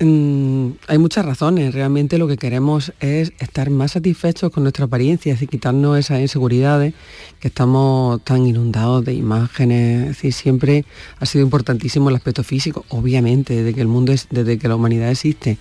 Mm, 0.00 0.74
hay 0.86 0.98
muchas 0.98 1.24
razones. 1.24 1.74
Realmente 1.74 2.18
lo 2.18 2.28
que 2.28 2.36
queremos 2.36 2.92
es 3.00 3.32
estar 3.40 3.68
más 3.70 3.92
satisfechos 3.92 4.52
con 4.52 4.62
nuestra 4.62 4.84
apariencia, 4.84 5.32
decir, 5.32 5.48
quitarnos 5.48 5.98
esas 5.98 6.20
inseguridades 6.20 6.94
que 7.40 7.48
estamos 7.48 8.22
tan 8.22 8.46
inundados 8.46 9.04
de 9.04 9.14
imágenes. 9.14 10.02
Es 10.02 10.08
decir, 10.08 10.32
siempre 10.32 10.84
ha 11.18 11.26
sido 11.26 11.44
importantísimo 11.44 12.10
el 12.10 12.16
aspecto 12.16 12.44
físico, 12.44 12.84
obviamente, 12.90 13.56
desde 13.56 13.74
que 13.74 13.80
el 13.80 13.88
mundo 13.88 14.12
es, 14.12 14.28
desde 14.30 14.56
que 14.58 14.68
la 14.68 14.76
humanidad 14.76 15.10
existe, 15.10 15.58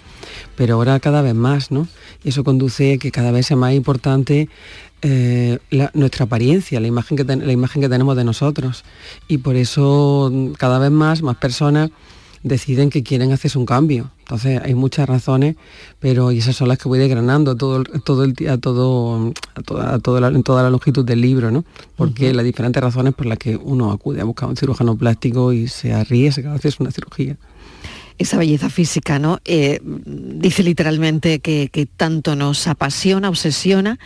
pero 0.56 0.76
ahora 0.76 1.00
cada 1.00 1.24
vez 1.24 1.34
más, 1.34 1.72
¿no? 1.72 1.88
Y 2.24 2.30
eso 2.30 2.44
conduce 2.44 2.94
a 2.94 2.98
que 3.00 3.12
cada 3.12 3.32
vez 3.32 3.48
sea 3.48 3.58
más 3.58 3.74
importante 3.74 4.50
eh, 5.02 5.58
nuestra 5.94 6.26
apariencia, 6.26 6.80
la 6.80 6.88
imagen, 6.88 7.18
que 7.18 7.24
la 7.24 7.52
imagen 7.52 7.82
que 7.82 7.90
tenemos 7.90 8.16
de 8.16 8.24
nosotros. 8.24 8.84
Y 9.28 9.40
por 9.40 9.56
eso 9.56 10.32
cada 10.60 10.78
vez 10.78 10.92
más, 10.92 11.24
más 11.24 11.38
personas 11.38 11.90
deciden 12.44 12.90
que 12.90 13.04
quieren 13.04 13.32
hacerse 13.32 13.58
un 13.58 13.66
cambio. 13.66 14.12
Entonces 14.20 14.62
hay 14.64 14.76
muchas 14.76 15.08
razones, 15.08 15.56
pero 16.00 16.32
y 16.32 16.40
esas 16.40 16.56
son 16.56 16.68
las 16.68 16.78
que 16.78 16.90
voy 16.90 17.00
desgranando 17.00 17.56
todo, 17.56 17.84
todo 17.84 18.24
el 18.24 18.34
día, 18.34 18.58
todo, 18.58 19.32
a 19.56 19.62
toda, 19.62 20.00
toda 20.00 20.28
en 20.28 20.44
toda 20.44 20.64
la 20.64 20.70
longitud 20.70 21.06
del 21.06 21.22
libro, 21.22 21.52
¿no? 21.52 21.64
Porque 21.96 22.34
las 22.34 22.44
diferentes 22.44 22.82
razones 22.82 23.14
por 23.14 23.26
las 23.26 23.38
que 23.38 23.56
uno 23.56 23.92
acude 23.92 24.22
a 24.22 24.26
buscar 24.26 24.50
un 24.50 24.58
cirujano 24.58 24.98
plástico 24.98 25.54
y 25.54 25.68
se 25.68 25.94
arriesga 25.94 26.52
a 26.52 26.56
hacerse 26.56 26.84
una 26.84 26.92
cirugía 26.92 27.38
esa 28.18 28.38
belleza 28.38 28.70
física, 28.70 29.20
¿no? 29.20 29.40
Eh, 29.46 29.80
dice 29.84 30.64
literalmente 30.64 31.40
que, 31.40 31.88
tanto 31.98 32.36
nos 32.36 32.68
apasiona, 32.68 33.30
obsesiona 33.30 34.00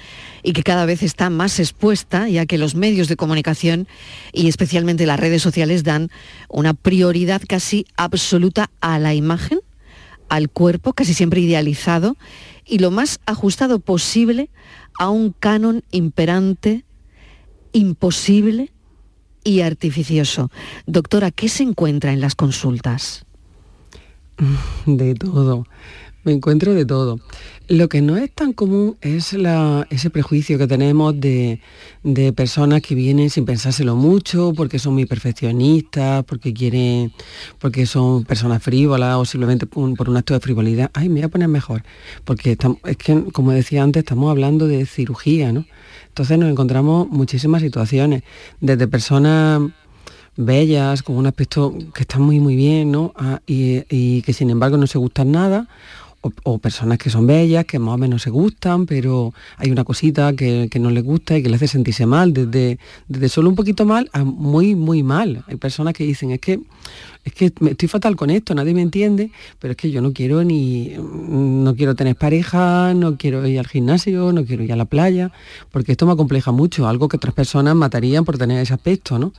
y 0.44 0.54
que 0.54 0.64
cada 0.64 0.86
vez 0.86 1.04
está 1.04 1.30
más 1.30 1.60
expuesta, 1.60 2.28
ya 2.28 2.46
que 2.46 2.58
los 2.58 2.76
medios 2.76 3.08
de 3.08 3.16
comunicación 3.16 3.88
y 4.34 4.48
especialmente 4.48 5.06
las 5.06 5.20
redes 5.20 5.42
sociales 5.42 5.84
dan 5.84 6.10
una 6.50 6.74
prioridad 6.74 7.42
casi 7.48 7.86
absoluta 7.96 8.70
a 8.82 9.00
la 9.00 9.14
imagen, 9.14 9.60
al 10.30 10.50
cuerpo, 10.50 10.94
casi 10.94 11.14
siempre 11.14 11.42
idealizado, 11.42 12.18
y 12.66 12.80
lo 12.80 12.92
más 12.92 13.20
ajustado 13.26 13.80
posible 13.80 14.50
a 15.00 15.10
un 15.10 15.34
canon 15.38 15.84
imperante 15.92 16.86
imposible 17.74 18.72
y 19.44 19.62
artificioso. 19.62 20.52
Doctora, 20.86 21.32
¿qué 21.32 21.50
se 21.50 21.64
encuentra 21.64 22.14
en 22.14 22.22
las 22.22 22.36
consultas? 22.36 23.26
De 24.86 25.16
todo. 25.16 25.66
Me 26.24 26.34
encuentro 26.34 26.76
de 26.76 26.86
todo. 26.86 27.20
Lo 27.68 27.90
que 27.90 28.02
no 28.02 28.16
es 28.16 28.32
tan 28.32 28.54
común 28.54 28.96
es 29.02 29.36
ese 29.90 30.10
prejuicio 30.12 30.60
que 30.60 30.68
tenemos 30.68 31.20
de, 31.20 31.60
personas 32.36 32.82
que 32.84 32.94
vienen 32.94 33.32
sin 33.32 33.46
pensárselo 33.46 33.96
mucho, 33.96 34.54
porque 34.56 34.78
son 34.78 34.94
muy 34.94 35.08
perfeccionistas, 35.08 36.24
porque 36.26 36.54
quieren, 36.54 37.12
porque 37.58 37.88
son 37.88 38.24
personas 38.24 38.62
frívolas 38.62 39.16
o 39.16 39.26
simplemente 39.26 39.66
por, 39.66 40.10
un 40.10 40.18
acto 40.18 40.36
de 40.36 40.42
frivolidad. 40.42 40.92
Ay, 40.94 41.10
me 41.10 41.22
voy 41.22 41.24
a 41.24 41.30
poner 41.30 41.48
mejor. 41.48 41.84
Porque 42.24 42.56
es 42.86 42.98
que, 42.98 43.24
como 43.32 43.52
decía 43.52 43.82
antes, 43.82 44.02
estamos 44.02 44.30
hablando 44.30 44.68
de 44.68 44.86
cirugía, 44.86 45.52
¿no? 45.52 45.66
Entonces 46.10 46.38
nos 46.38 46.52
encontramos 46.52 47.10
muchísimas 47.10 47.64
situaciones, 47.64 48.22
desde 48.60 48.88
personas 48.88 49.62
bellas, 50.38 51.04
con 51.04 51.16
un 51.18 51.28
aspecto 51.28 51.74
que 51.94 52.02
está 52.02 52.20
muy 52.20 52.40
muy 52.40 52.56
bien, 52.56 52.92
¿no? 52.92 53.14
Ah, 53.16 53.42
y, 53.46 54.22
que 54.22 54.34
sin 54.34 54.50
embargo 54.50 54.78
no 54.78 54.88
se 54.88 54.98
gustan 54.98 55.32
nada, 55.32 55.68
o, 56.44 56.60
personas 56.60 57.00
que 57.00 57.10
son 57.10 57.26
bellas, 57.26 57.66
que 57.66 57.80
más 57.80 57.96
o 57.96 57.98
menos 57.98 58.22
se 58.22 58.30
gustan, 58.30 58.86
pero 58.86 59.34
hay 59.58 59.72
una 59.72 59.84
cosita 59.84 60.34
que, 60.34 60.70
no 60.80 60.92
les 60.92 61.04
gusta 61.04 61.38
y 61.38 61.42
que 61.42 61.50
le 61.50 61.56
hace 61.56 61.68
sentirse 61.68 62.06
mal, 62.06 62.32
desde, 62.32 62.78
desde 63.08 63.30
solo 63.30 63.50
un 63.50 63.56
poquito 63.56 63.86
mal 63.86 64.10
a 64.14 64.24
muy, 64.24 64.76
muy 64.76 65.02
mal. 65.02 65.44
Hay 65.48 65.56
personas 65.56 65.96
que 65.96 66.04
dicen, 66.04 66.30
es 66.30 66.40
que, 66.40 66.60
es 67.24 67.34
que 67.34 67.46
estoy 67.46 67.88
fatal 67.88 68.16
con 68.16 68.30
esto, 68.30 68.54
nadie 68.54 68.76
me 68.76 68.84
entiende, 68.84 69.32
pero 69.60 69.72
es 69.72 69.78
que 69.78 69.90
yo 69.90 70.02
no 70.02 70.14
quiero 70.14 70.44
ni, 70.44 70.94
no 70.98 71.76
quiero 71.76 71.96
tener 71.96 72.16
pareja, 72.16 72.94
no 72.94 73.18
quiero 73.18 73.46
ir 73.48 73.58
al 73.58 73.68
gimnasio, 73.68 74.32
no 74.32 74.46
quiero 74.46 74.64
ir 74.64 74.74
a 74.74 74.76
la 74.76 74.86
playa, 74.86 75.32
porque 75.72 75.94
esto 75.94 76.06
me 76.06 76.14
acompleja 76.14 76.52
mucho, 76.52 76.88
algo 76.88 77.08
que 77.08 77.18
otras 77.18 77.34
personas 77.34 77.76
matarían 77.76 78.26
por 78.26 78.38
tener 78.38 78.62
ese 78.62 78.76
aspecto, 78.76 79.18
¿no? 79.18 79.34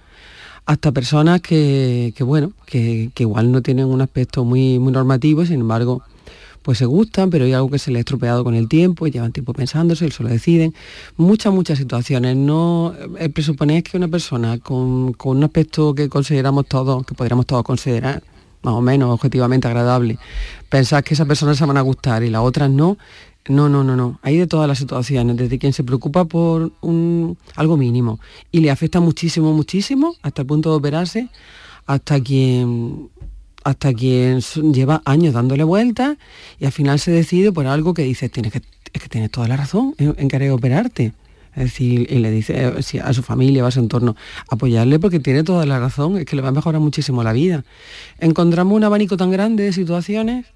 Hasta 0.67 0.93
personas 0.93 1.41
que, 1.41 2.15
bueno, 2.21 2.53
que, 2.67 3.11
igual 3.19 3.51
no 3.53 3.63
tienen 3.63 3.87
un 3.87 4.01
aspecto 4.01 4.45
muy, 4.45 4.79
muy 4.79 4.93
normativo, 4.93 5.45
sin 5.45 5.61
embargo, 5.61 6.03
pues 6.63 6.79
se 6.79 6.87
gustan, 6.87 7.31
pero 7.31 7.45
hay 7.45 7.53
algo 7.53 7.71
que 7.71 7.79
se 7.79 7.91
les 7.91 7.99
ha 7.99 8.01
estropeado 8.01 8.45
con 8.45 8.55
el 8.55 8.69
tiempo, 8.69 9.07
y 9.07 9.11
llevan 9.11 9.33
tiempo 9.33 9.53
pensándose, 9.53 10.11
se 10.11 10.23
lo 10.23 10.29
deciden. 10.29 10.75
Muchas, 11.17 11.53
muchas 11.53 11.79
situaciones. 11.79 12.37
No 12.37 12.95
el 13.19 13.33
presuponer 13.33 13.83
que 13.83 13.97
una 13.97 14.09
persona 14.09 14.59
con, 14.59 15.17
un 15.23 15.45
aspecto 15.45 15.95
que 15.95 16.09
consideramos 16.09 16.67
todos, 16.67 17.05
que 17.05 17.15
podríamos 17.15 17.47
todos 17.47 17.65
considerar 17.65 18.23
más 18.63 18.75
o 18.75 18.81
menos 18.81 19.11
objetivamente 19.11 19.67
agradable, 19.67 20.19
pensar 20.69 21.03
que 21.03 21.15
esas 21.15 21.27
personas 21.27 21.59
se 21.59 21.67
van 21.67 21.77
a 21.77 21.81
gustar 21.81 22.23
y 22.23 22.31
las 22.31 22.43
otras 22.43 22.71
no, 22.71 22.97
no, 23.49 23.69
no, 23.69 23.83
no, 23.83 23.97
no. 23.97 24.21
Hay 24.23 24.37
de 24.37 24.47
todas 24.47 24.69
las 24.69 24.79
situaciones, 24.79 25.37
desde 25.37 25.59
quien 25.59 25.73
se 25.73 25.83
preocupa 25.83 26.25
por 26.25 26.73
un, 26.81 27.37
algo 27.57 27.77
mínimo 27.77 28.21
y 28.53 28.61
le 28.61 28.71
afecta 28.71 29.01
muchísimo, 29.01 29.53
muchísimo, 29.53 30.15
hasta 30.23 30.43
el 30.43 30.47
punto 30.47 30.71
de 30.71 30.77
operarse, 30.77 31.29
hasta 31.87 32.21
quien 32.21 33.11
hasta 33.65 33.93
quien 33.95 34.41
lleva 34.73 35.03
años 35.05 35.35
dándole 35.35 35.63
vueltas 35.63 36.17
y 36.59 36.65
al 36.65 36.73
final 36.73 36.99
se 36.99 37.13
decide 37.13 37.53
por 37.53 37.67
algo 37.69 37.95
que 37.95 38.03
dice, 38.03 38.29
tienes 38.29 38.53
que, 38.53 38.61
es 38.93 39.03
que 39.03 39.09
tienes 39.09 39.31
toda 39.31 39.47
la 39.47 39.57
razón 39.57 39.95
en, 39.99 40.29
querer 40.29 40.51
operarte. 40.51 41.13
Es 41.55 41.65
decir, 41.65 42.11
y 42.11 42.19
le 42.19 42.31
dice 42.31 42.55
eh, 42.57 43.01
a 43.01 43.13
su 43.13 43.23
familia, 43.23 43.65
a 43.67 43.71
su 43.71 43.79
entorno, 43.79 44.17
apoyarle 44.49 44.99
porque 44.99 45.21
tiene 45.21 45.45
toda 45.45 45.67
la 45.67 45.79
razón, 45.79 46.17
es 46.17 46.25
que 46.25 46.35
le 46.35 46.43
va 46.43 46.49
a 46.49 46.53
mejorar 46.53 46.81
muchísimo 46.81 47.23
la 47.23 47.33
vida. 47.33 47.63
Encontramos 48.19 48.75
un 48.75 48.85
abanico 48.85 49.17
tan 49.17 49.31
grande 49.31 49.65
de 49.65 49.73
situaciones 49.73 50.47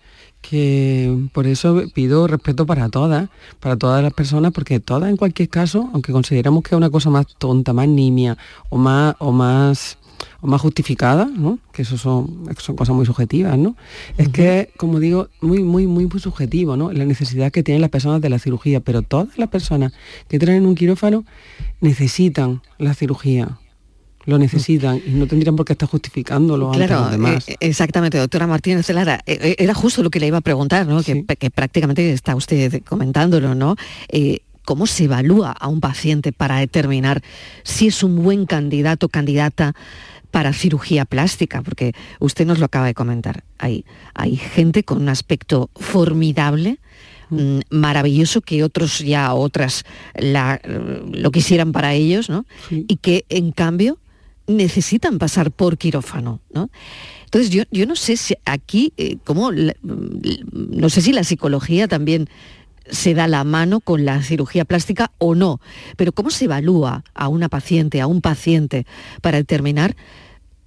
que 0.41 1.29
por 1.33 1.47
eso 1.47 1.83
pido 1.95 2.27
respeto 2.27 2.67
para 2.67 2.89
todas, 2.89 3.29
para 3.61 3.77
todas 3.77 4.03
las 4.03 4.13
personas, 4.13 4.53
porque 4.53 4.81
todas 4.81 5.11
en 5.11 5.17
cualquier 5.17 5.49
caso, 5.49 5.91
aunque 5.93 6.13
consideramos 6.13 6.63
que 6.63 6.75
es 6.75 6.77
una 6.77 6.91
cosa 6.91 7.11
más 7.11 7.27
tonta, 7.39 7.73
más 7.73 7.89
nimia 7.89 8.37
o 8.71 8.79
más, 8.79 9.17
o 9.19 9.33
más 9.33 9.99
o 10.41 10.47
más 10.47 10.61
justificada, 10.61 11.27
¿no? 11.27 11.59
que 11.73 11.83
eso 11.83 11.99
son, 11.99 12.47
son 12.59 12.77
cosas 12.77 12.95
muy 12.95 13.07
subjetivas, 13.07 13.59
¿no? 13.59 13.77
Es 14.17 14.29
que, 14.29 14.71
como 14.77 15.01
digo, 15.01 15.29
muy, 15.41 15.63
muy, 15.63 15.87
muy, 15.87 16.07
muy 16.07 16.21
subjetivo, 16.21 16.77
¿no? 16.77 16.93
La 16.93 17.05
necesidad 17.05 17.53
que 17.53 17.63
tienen 17.63 17.81
las 17.81 17.91
personas 17.91 18.21
de 18.21 18.31
la 18.31 18.39
cirugía, 18.39 18.81
pero 18.81 19.03
todas 19.03 19.37
las 19.39 19.49
personas 19.49 19.93
que 20.29 20.39
traen 20.39 20.67
un 20.67 20.75
quirófano 20.75 21.25
necesitan 21.81 22.63
la 22.79 22.95
cirugía, 22.95 23.59
lo 24.27 24.39
necesitan 24.39 25.01
y 25.07 25.11
no 25.11 25.27
tendrían 25.27 25.57
por 25.57 25.65
qué 25.65 25.73
estar 25.73 25.89
justificándolo 25.89 26.73
claro, 26.73 27.03
los 27.03 27.11
demás. 27.13 27.49
Eh, 27.49 27.57
exactamente, 27.61 28.19
doctora 28.19 28.47
Martínez 28.47 28.89
Lara. 28.91 29.21
Eh, 29.25 29.39
eh, 29.41 29.57
era 29.59 29.73
justo 29.73 30.03
lo 30.03 30.11
que 30.11 30.21
le 30.21 30.27
iba 30.27 30.39
a 30.39 30.43
preguntar, 30.43 30.87
¿no? 30.87 31.03
Que, 31.03 31.25
prácticamente 31.51 32.13
está 32.13 32.35
usted 32.35 32.83
comentándolo, 32.83 33.55
¿no? 33.55 33.77
¿Cómo 34.65 34.89
se 34.89 35.05
evalúa 35.05 35.53
a 35.53 35.69
un 35.69 35.81
paciente 35.81 36.33
para 36.33 36.59
determinar 36.59 37.23
si 37.63 37.87
es 37.87 38.03
un 38.03 38.21
buen 38.21 38.47
candidato, 38.47 39.09
candidata 39.09 39.77
para 40.33 40.53
cirugía 40.53 41.05
plástica? 41.05 41.63
Porque 41.63 41.93
usted 42.19 42.47
nos 42.47 42.59
lo 42.59 42.65
acaba 42.65 42.87
de 42.87 42.95
comentar. 42.95 43.45
Hay, 43.59 43.85
hay 44.13 44.35
gente 44.35 44.83
con 44.83 45.03
un 45.03 45.09
aspecto 45.09 45.71
formidable, 45.77 46.81
mm, 47.31 47.61
maravilloso 47.71 48.41
que 48.41 48.65
otros 48.65 48.99
ya 48.99 49.33
otras 49.35 49.85
lo 50.17 51.31
quisieran 51.31 51.71
para 51.71 51.95
ellos, 51.95 52.29
¿no? 52.29 52.45
Y 52.71 52.97
que 52.97 53.25
en 53.29 53.53
cambio 53.53 53.99
necesitan 54.47 55.19
pasar 55.19 55.51
por 55.51 55.79
quirófano, 55.79 56.41
¿no? 56.53 56.71
Entonces 57.25 57.51
yo, 57.51 57.65
yo 57.71 57.87
no 57.87 57.97
sé 57.97 58.17
si 58.17 58.35
aquí, 58.45 58.93
eh, 58.97 59.17
cómo, 59.25 59.51
no 59.53 60.89
sé 60.89 61.03
si 61.03 61.13
la 61.13 61.25
psicología 61.25 61.89
también 61.89 62.29
se 62.89 63.15
da 63.15 63.27
la 63.27 63.43
mano 63.45 63.81
con 63.81 64.05
la 64.05 64.23
cirugía 64.23 64.65
plástica 64.65 65.11
o 65.19 65.35
no, 65.35 65.61
pero 65.97 66.13
¿cómo 66.13 66.31
se 66.31 66.45
evalúa 66.45 67.05
a 67.15 67.29
una 67.29 67.49
paciente, 67.49 68.01
a 68.01 68.07
un 68.07 68.21
paciente, 68.21 68.87
para 69.23 69.39
determinar 69.39 69.97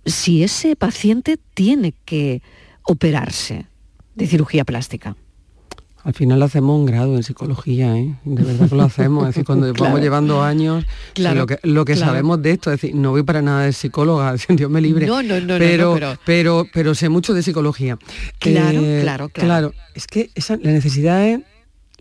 si 0.06 0.44
ese 0.44 0.76
paciente 0.76 1.38
tiene 1.54 1.94
que 2.06 2.42
operarse 2.84 3.68
de 4.16 4.28
cirugía 4.28 4.66
plástica? 4.66 5.16
Al 6.04 6.14
final 6.14 6.42
hacemos 6.42 6.80
un 6.80 6.86
grado 6.86 7.16
en 7.16 7.24
psicología, 7.24 7.98
¿eh? 7.98 8.16
de 8.24 8.44
verdad 8.44 8.70
que 8.70 8.76
lo 8.76 8.84
hacemos. 8.84 9.24
Es 9.24 9.30
decir, 9.30 9.46
cuando 9.46 9.72
vamos 9.78 10.00
llevando 10.00 10.42
años, 10.42 10.86
lo 11.16 11.46
que, 11.46 11.60
lo 11.64 11.86
que 11.86 11.96
sabemos 11.96 12.42
de 12.42 12.52
esto, 12.52 12.72
es 12.72 12.82
decir, 12.82 12.96
no 12.96 13.12
voy 13.12 13.24
para 13.24 13.42
nada 13.42 13.64
de 13.64 13.74
psicóloga, 13.74 14.36
Dios 14.50 14.72
me 14.72 14.82
libre. 14.82 15.08
No, 15.08 15.22
no, 15.22 15.40
no, 15.40 15.58
pero, 15.58 15.94
pero... 15.96 16.18
pero, 16.26 16.68
pero 16.74 16.96
sé 16.96 17.10
mucho 17.10 17.34
de 17.34 17.44
psicología. 17.44 17.98
Claro, 18.40 18.80
eh, 18.82 19.00
claro, 19.02 19.30
claro. 19.30 19.48
Claro, 19.48 19.74
es 19.94 20.08
que 20.08 20.30
esa, 20.36 20.58
la 20.58 20.72
necesidad 20.72 21.26
es 21.26 21.42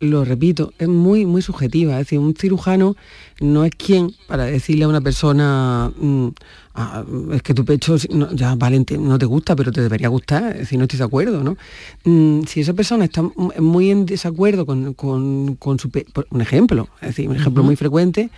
lo 0.01 0.25
repito, 0.25 0.73
es 0.79 0.89
muy, 0.89 1.27
muy 1.27 1.43
subjetiva. 1.43 1.93
Es 1.93 2.07
decir, 2.07 2.19
un 2.19 2.35
cirujano 2.35 2.97
no 3.41 3.65
es 3.65 3.73
quien 3.75 4.13
para 4.27 4.45
decirle 4.45 4.85
a 4.85 4.89
una 4.89 5.01
persona, 5.01 5.93
mm, 5.97 6.29
ah, 6.75 7.05
es 7.33 7.43
que 7.43 7.55
tu 7.55 7.65
pecho 7.65 7.97
ya 8.33 8.55
vale, 8.55 8.85
no 8.99 9.19
te 9.19 9.27
gusta, 9.27 9.57
pero 9.57 9.73
te 9.73 9.81
debería 9.81 10.09
gustar, 10.09 10.53
es 10.53 10.59
decir, 10.61 10.79
no 10.79 10.85
estoy 10.85 10.99
de 10.99 11.05
acuerdo, 11.05 11.43
¿no? 11.43 11.57
Mm, 12.05 12.45
si 12.47 12.61
esa 12.61 12.75
persona 12.75 13.05
está 13.05 13.23
muy 13.23 13.91
en 13.91 14.07
desacuerdo 14.07 14.67
con, 14.67 14.95
su 15.79 15.91
pecho, 15.91 16.11
un 16.31 16.41
ejemplo, 16.41 16.89
es 17.01 17.09
decir, 17.09 17.29
un 17.29 17.37
ejemplo 17.37 17.63
muy 17.63 17.77
frecuente, 17.77 18.31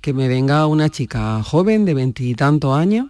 que 0.00 0.12
me 0.12 0.28
venga 0.28 0.66
una 0.66 0.88
chica 0.88 1.42
joven 1.42 1.84
de 1.84 1.94
veintitantos 1.94 2.76
años, 2.76 3.06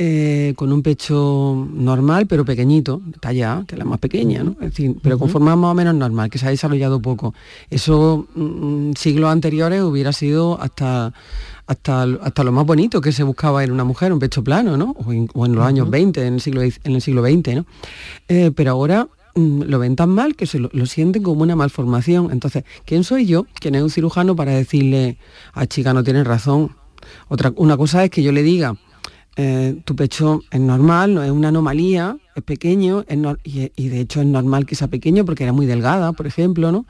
eh, 0.00 0.52
con 0.54 0.72
un 0.72 0.80
pecho 0.80 1.66
normal, 1.72 2.28
pero 2.28 2.44
pequeñito, 2.44 3.02
talla, 3.18 3.64
que 3.66 3.74
es 3.74 3.78
la 3.80 3.84
más 3.84 3.98
pequeña, 3.98 4.44
¿no? 4.44 4.52
Es 4.60 4.70
decir, 4.70 4.94
pero 5.02 5.18
con 5.18 5.28
forma 5.28 5.56
más 5.56 5.72
o 5.72 5.74
menos 5.74 5.92
normal, 5.92 6.30
que 6.30 6.38
se 6.38 6.46
ha 6.46 6.50
desarrollado 6.50 7.02
poco. 7.02 7.34
Eso 7.68 8.28
mm, 8.36 8.92
siglos 8.92 9.28
anteriores 9.28 9.82
hubiera 9.82 10.12
sido 10.12 10.60
hasta, 10.60 11.12
hasta, 11.66 12.02
hasta 12.02 12.44
lo 12.44 12.52
más 12.52 12.64
bonito 12.64 13.00
que 13.00 13.10
se 13.10 13.24
buscaba 13.24 13.64
en 13.64 13.72
una 13.72 13.82
mujer, 13.82 14.12
un 14.12 14.20
pecho 14.20 14.44
plano, 14.44 14.76
¿no? 14.76 14.94
O 15.04 15.12
en, 15.12 15.54
los 15.56 15.64
años 15.64 15.90
20, 15.90 16.24
en 16.24 16.34
el 16.34 16.40
siglo, 16.40 16.62
en 16.62 16.94
el 16.94 17.02
siglo 17.02 17.24
XX, 17.24 17.56
¿no? 17.56 17.66
Eh, 18.28 18.52
pero 18.54 18.70
ahora 18.70 19.08
mm, 19.34 19.62
lo 19.62 19.80
ven 19.80 19.96
tan 19.96 20.10
mal 20.10 20.36
que 20.36 20.46
se 20.46 20.60
lo, 20.60 20.86
sienten 20.86 21.24
como 21.24 21.42
una 21.42 21.56
malformación. 21.56 22.30
Entonces, 22.30 22.62
¿quién 22.84 23.02
soy 23.02 23.26
yo, 23.26 23.46
quién 23.58 23.74
es 23.74 23.82
un 23.82 23.90
cirujano, 23.90 24.36
para 24.36 24.52
decirle, 24.52 25.18
a 25.54 25.62
ah, 25.62 25.66
chica, 25.66 25.92
no 25.92 26.04
tienes 26.04 26.24
razón? 26.24 26.70
Otra, 27.26 27.52
una 27.56 27.76
cosa 27.76 28.04
es 28.04 28.10
que 28.10 28.22
yo 28.22 28.30
le 28.30 28.44
diga, 28.44 28.76
eh, 29.40 29.76
tu 29.84 29.94
pecho 29.94 30.40
es 30.50 30.58
normal, 30.58 31.14
no 31.14 31.22
es 31.22 31.30
una 31.30 31.48
anomalía, 31.48 32.16
es 32.34 32.42
pequeño, 32.42 33.04
y, 33.44 33.88
de 33.88 34.00
hecho 34.00 34.20
es 34.20 34.26
normal 34.26 34.66
que 34.66 34.74
sea 34.74 34.88
pequeño 34.88 35.24
porque 35.24 35.44
era 35.44 35.52
muy 35.52 35.64
delgada, 35.64 36.10
por 36.10 36.26
ejemplo, 36.26 36.72
¿no? 36.72 36.86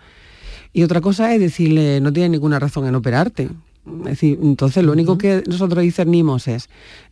Y 0.73 0.83
otra 0.83 1.03
cosa 1.03 1.35
es 1.35 1.41
decirle, 1.41 2.01
no 2.01 2.11
tienes 2.11 2.31
ninguna 2.31 2.59
razón 2.59 2.87
en 2.87 2.95
operarte. 2.95 3.51
Es 4.01 4.05
decir, 4.05 4.39
entonces 4.43 4.83
lo 4.83 4.93
único 4.93 5.19
que 5.19 5.43
nosotros 5.47 5.83
discernimos 5.83 6.49
es, 6.49 6.71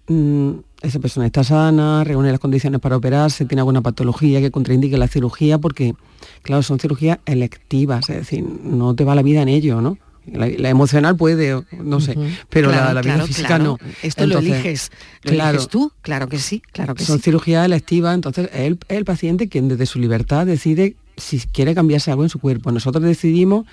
mm, 0.09 0.53
esa 0.81 1.01
persona 1.01 1.27
está 1.27 1.45
sana, 1.45 2.03
reúne 2.03 2.31
las 2.31 2.41
condiciones 2.41 2.81
para 2.81 2.97
operarse, 2.97 3.45
tiene 3.45 3.61
alguna 3.61 3.83
patología 3.83 4.41
que 4.41 4.51
contraindique 4.51 4.97
la 4.97 5.07
cirugía, 5.07 5.59
porque, 5.59 5.95
claro, 6.41 6.63
son 6.63 6.79
cirugías 6.79 7.19
electivas, 7.27 8.09
es 8.09 8.17
decir, 8.17 8.43
no 8.43 8.95
te 8.95 9.05
va 9.05 9.15
la 9.15 9.23
vida 9.23 9.43
en 9.43 9.49
ello, 9.49 9.83
¿no? 9.83 9.99
La, 10.27 10.69
emocional 10.69 11.17
puede, 11.17 11.63
no 11.73 12.01
sé, 12.01 12.17
pero 12.51 12.71
la, 12.71 13.01
vida 13.01 13.25
física 13.25 13.59
no. 13.59 13.79
Esto 14.03 14.27
lo 14.27 14.39
eliges, 14.39 14.91
lo 15.23 15.33
eliges 15.33 15.69
tú, 15.69 15.93
claro 16.03 16.29
que 16.29 16.39
sí, 16.39 16.63
claro 16.73 16.95
que 16.95 17.05
son 17.05 17.21
cirugías 17.21 17.65
electivas, 17.65 18.15
entonces 18.15 18.51
es 18.53 18.77
el, 18.89 19.05
paciente 19.05 19.49
quien 19.49 19.69
desde 19.69 19.87
su 19.87 19.99
libertad 19.99 20.47
decide 20.47 20.97
si 21.17 21.39
quiere 21.41 21.75
cambiarse 21.75 22.11
algo 22.11 22.25
en 22.25 22.29
su 22.29 22.41
cuerpo. 22.41 22.73
Nosotros 22.73 23.05
decidimos 23.05 23.67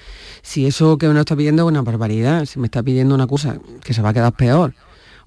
si 0.44 0.66
eso 0.66 0.98
que 0.98 1.10
uno 1.10 1.22
está 1.22 1.36
pidiendo 1.36 1.64
es 1.64 1.70
una 1.70 1.82
barbaridad, 1.82 2.46
si 2.46 2.60
me 2.60 2.68
está 2.68 2.84
pidiendo 2.84 3.16
una 3.16 3.28
cosa 3.28 3.58
que 3.84 3.94
se 3.94 4.02
va 4.02 4.10
a 4.10 4.14
quedar 4.14 4.34
peor 4.34 4.74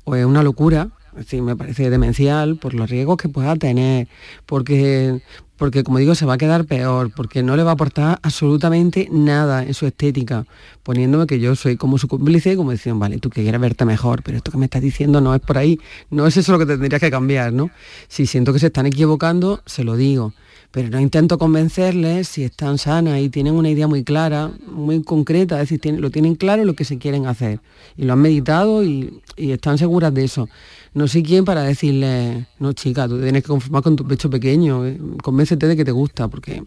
o 0.04 0.14
es 0.14 0.24
una 0.24 0.42
locura, 0.42 0.90
es 1.18 1.32
me 1.42 1.56
parece 1.56 1.90
demencial 1.90 2.56
por 2.56 2.74
los 2.74 2.88
riesgos 2.88 3.16
que 3.16 3.28
pueda 3.28 3.56
tener, 3.56 4.06
porque, 4.46 5.20
porque 5.56 5.84
como 5.84 5.98
digo, 5.98 6.14
se 6.14 6.26
va 6.26 6.34
a 6.34 6.38
quedar 6.38 6.64
peor, 6.64 7.10
porque 7.14 7.42
no 7.42 7.56
le 7.56 7.62
va 7.62 7.70
a 7.70 7.74
aportar 7.74 8.18
absolutamente 8.22 9.08
nada 9.10 9.62
en 9.62 9.74
su 9.74 9.86
estética, 9.86 10.46
poniéndome 10.82 11.26
que 11.26 11.40
yo 11.40 11.54
soy 11.56 11.76
como 11.76 11.98
su 11.98 12.08
cómplice 12.08 12.52
y 12.52 12.56
como 12.56 12.72
diciendo, 12.72 12.98
vale, 12.98 13.18
tú 13.18 13.30
que 13.30 13.42
quieres 13.42 13.60
verte 13.60 13.84
mejor, 13.84 14.22
pero 14.22 14.36
esto 14.36 14.50
que 14.50 14.58
me 14.58 14.66
estás 14.66 14.82
diciendo 14.82 15.20
no 15.20 15.34
es 15.34 15.40
por 15.40 15.58
ahí, 15.58 15.78
no 16.10 16.26
es 16.26 16.36
eso 16.36 16.52
lo 16.52 16.58
que 16.58 16.66
tendrías 16.66 17.00
que 17.00 17.10
cambiar, 17.10 17.52
¿no? 17.52 17.70
Si 18.08 18.26
siento 18.26 18.52
que 18.52 18.58
se 18.58 18.66
están 18.66 18.86
equivocando, 18.86 19.62
se 19.66 19.84
lo 19.84 19.96
digo 19.96 20.32
pero 20.76 20.90
no 20.90 21.00
intento 21.00 21.38
convencerles 21.38 22.28
si 22.28 22.44
están 22.44 22.76
sanas 22.76 23.18
y 23.20 23.30
tienen 23.30 23.54
una 23.54 23.70
idea 23.70 23.86
muy 23.86 24.04
clara, 24.04 24.50
muy 24.66 25.02
concreta, 25.02 25.60
es 25.62 25.70
decir, 25.70 25.98
lo 25.98 26.10
tienen 26.10 26.34
claro 26.34 26.66
lo 26.66 26.74
que 26.74 26.84
se 26.84 26.98
quieren 26.98 27.26
hacer 27.26 27.60
y 27.96 28.04
lo 28.04 28.12
han 28.12 28.18
meditado 28.20 28.84
y, 28.84 29.22
están 29.38 29.78
seguras 29.78 30.12
de 30.12 30.24
eso. 30.24 30.50
No 30.96 31.08
sé 31.08 31.22
quién 31.22 31.44
para 31.44 31.62
decirle, 31.62 32.46
no 32.58 32.72
chica, 32.72 33.06
tú 33.06 33.20
tienes 33.20 33.42
que 33.42 33.48
conformar 33.48 33.82
con 33.82 33.96
tu 33.96 34.08
pecho 34.08 34.30
pequeño, 34.30 34.86
eh, 34.86 34.98
convéncete 35.22 35.66
de 35.66 35.76
que 35.76 35.84
te 35.84 35.90
gusta, 35.90 36.28
porque 36.28 36.62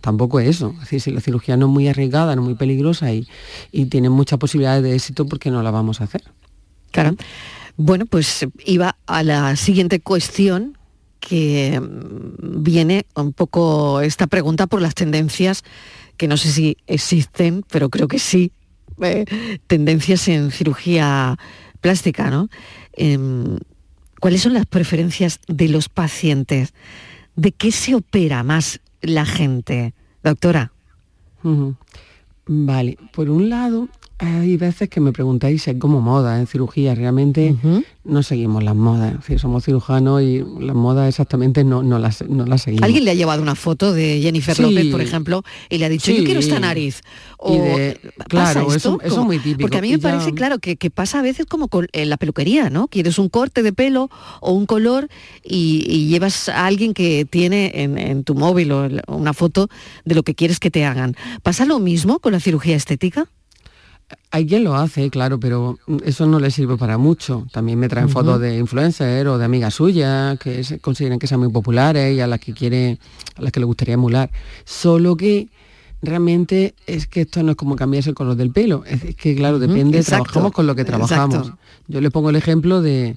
tampoco 0.00 0.38
es 0.38 0.48
eso. 0.48 0.70
Es 0.74 0.82
decir, 0.82 1.00
si 1.00 1.10
la 1.10 1.20
cirugía 1.20 1.56
no 1.56 1.66
es 1.66 1.72
muy 1.72 1.88
arriesgada, 1.88 2.36
no 2.36 2.42
es 2.42 2.46
muy 2.46 2.54
peligrosa 2.54 3.12
y, 3.12 3.26
y 3.72 3.86
tiene 3.86 4.10
muchas 4.10 4.38
posibilidades 4.38 4.84
de 4.84 4.94
éxito, 4.94 5.26
¿por 5.26 5.40
qué 5.40 5.50
no 5.50 5.60
la 5.60 5.72
vamos 5.72 6.00
a 6.00 6.04
hacer? 6.04 6.22
Claro. 6.92 7.16
Bueno, 7.76 8.06
pues 8.06 8.46
iba 8.64 8.96
a 9.06 9.24
la 9.24 9.56
siguiente 9.56 9.98
cuestión 9.98 10.78
que 11.18 11.80
mm, 11.80 12.62
viene 12.62 13.06
un 13.16 13.32
poco 13.32 14.02
esta 14.02 14.28
pregunta 14.28 14.68
por 14.68 14.82
las 14.82 14.94
tendencias 14.94 15.64
que 16.16 16.28
no 16.28 16.36
sé 16.36 16.52
si 16.52 16.76
existen, 16.86 17.64
pero 17.72 17.90
creo 17.90 18.06
que 18.06 18.20
sí, 18.20 18.52
eh, 19.02 19.24
tendencias 19.66 20.28
en 20.28 20.52
cirugía 20.52 21.36
plástica, 21.80 22.30
¿no? 22.30 22.48
Em, 22.96 23.58
¿Cuáles 24.20 24.40
son 24.40 24.54
las 24.54 24.64
preferencias 24.64 25.40
de 25.48 25.68
los 25.68 25.90
pacientes? 25.90 26.72
¿De 27.36 27.52
qué 27.52 27.70
se 27.72 27.94
opera 27.94 28.42
más 28.42 28.80
la 29.02 29.26
gente, 29.26 29.92
doctora? 30.22 30.72
Vale, 32.46 32.96
por 33.12 33.28
un 33.28 33.50
lado, 33.50 33.88
hay 34.18 34.56
veces 34.56 34.88
que 34.88 35.00
me 35.00 35.12
preguntáis 35.12 35.62
si 35.62 35.70
hay 35.70 35.78
como 35.78 36.00
moda 36.00 36.38
en 36.38 36.46
cirugía. 36.46 36.94
Realmente 36.94 37.56
no 38.04 38.22
seguimos 38.22 38.62
las 38.62 38.76
modas. 38.76 39.16
Si 39.26 39.38
somos 39.38 39.64
cirujanos 39.64 40.22
y 40.22 40.44
las 40.60 40.76
modas 40.76 41.08
exactamente 41.08 41.64
no, 41.64 41.82
no, 41.82 41.98
las, 41.98 42.22
no 42.28 42.46
las 42.46 42.62
seguimos. 42.62 42.84
¿Alguien 42.84 43.04
le 43.04 43.10
ha 43.10 43.14
llevado 43.14 43.42
una 43.42 43.56
foto 43.56 43.92
de 43.92 44.20
Jennifer 44.22 44.58
López, 44.60 44.86
por 44.86 45.00
ejemplo, 45.00 45.42
y 45.68 45.78
le 45.78 45.86
ha 45.86 45.88
dicho, 45.88 46.12
yo 46.12 46.22
quiero 46.24 46.40
esta 46.40 46.60
nariz? 46.60 47.02
O, 47.38 47.76
claro, 48.28 48.72
eso, 48.72 49.00
es 49.02 49.16
muy 49.16 49.38
típico. 49.38 49.62
Porque 49.62 49.78
a 49.78 49.82
mí 49.82 49.90
me 49.90 49.98
parece, 49.98 50.32
claro, 50.32 50.58
que, 50.58 50.76
pasa 50.90 51.18
a 51.18 51.22
veces 51.22 51.46
como 51.46 51.68
con, 51.68 51.88
en 51.92 52.08
la 52.08 52.16
peluquería, 52.16 52.70
¿no? 52.70 52.86
Quieres 52.86 53.18
un 53.18 53.28
corte 53.28 53.62
de 53.62 53.72
pelo 53.72 54.10
o 54.40 54.52
un 54.52 54.66
color 54.66 55.08
y, 55.42 56.04
llevas 56.04 56.48
a 56.48 56.66
alguien 56.66 56.94
que 56.94 57.24
tiene 57.24 57.72
en, 57.74 57.98
en 57.98 58.22
tu 58.22 58.34
móvil 58.34 58.70
o 58.72 58.88
una 59.08 59.32
foto 59.32 59.68
de 60.04 60.14
lo 60.14 60.22
que 60.22 60.34
quieres 60.34 60.60
que 60.60 60.70
te 60.70 60.84
hagan. 60.84 61.16
¿Pasa 61.42 61.64
lo 61.64 61.80
mismo 61.80 62.20
con 62.20 62.32
la 62.32 62.40
cirugía 62.40 62.76
estética? 62.76 63.28
Hay 64.30 64.46
quien 64.46 64.64
lo 64.64 64.74
hace, 64.74 65.10
claro, 65.10 65.38
pero 65.38 65.78
eso 66.04 66.26
no 66.26 66.40
le 66.40 66.50
sirve 66.50 66.76
para 66.76 66.98
mucho. 66.98 67.46
También 67.52 67.78
me 67.78 67.88
traen 67.88 68.08
fotos 68.08 68.40
de 68.40 68.58
influencers 68.58 69.28
o 69.28 69.38
de 69.38 69.44
amigas 69.44 69.74
suyas 69.74 70.38
que 70.38 70.62
consideren 70.80 71.18
que 71.18 71.26
sean 71.26 71.40
muy 71.40 71.50
populares 71.50 72.16
y 72.16 72.20
a 72.20 72.26
las 72.26 72.40
que 72.40 72.52
quiere, 72.52 72.98
a 73.36 73.42
las 73.42 73.52
que 73.52 73.60
le 73.60 73.66
gustaría 73.66 73.94
emular. 73.94 74.30
Solo 74.64 75.16
que 75.16 75.48
realmente 76.02 76.74
es 76.86 77.06
que 77.06 77.22
esto 77.22 77.42
no 77.42 77.52
es 77.52 77.56
como 77.56 77.76
cambiarse 77.76 78.10
el 78.10 78.16
color 78.16 78.36
del 78.36 78.50
pelo. 78.50 78.84
Es 78.84 79.14
que, 79.16 79.34
claro, 79.36 79.58
depende, 79.58 80.02
trabajamos 80.02 80.52
con 80.52 80.66
lo 80.66 80.74
que 80.74 80.84
trabajamos. 80.84 81.52
Yo 81.86 82.00
le 82.00 82.10
pongo 82.10 82.30
el 82.30 82.36
ejemplo 82.36 82.82
de, 82.82 83.16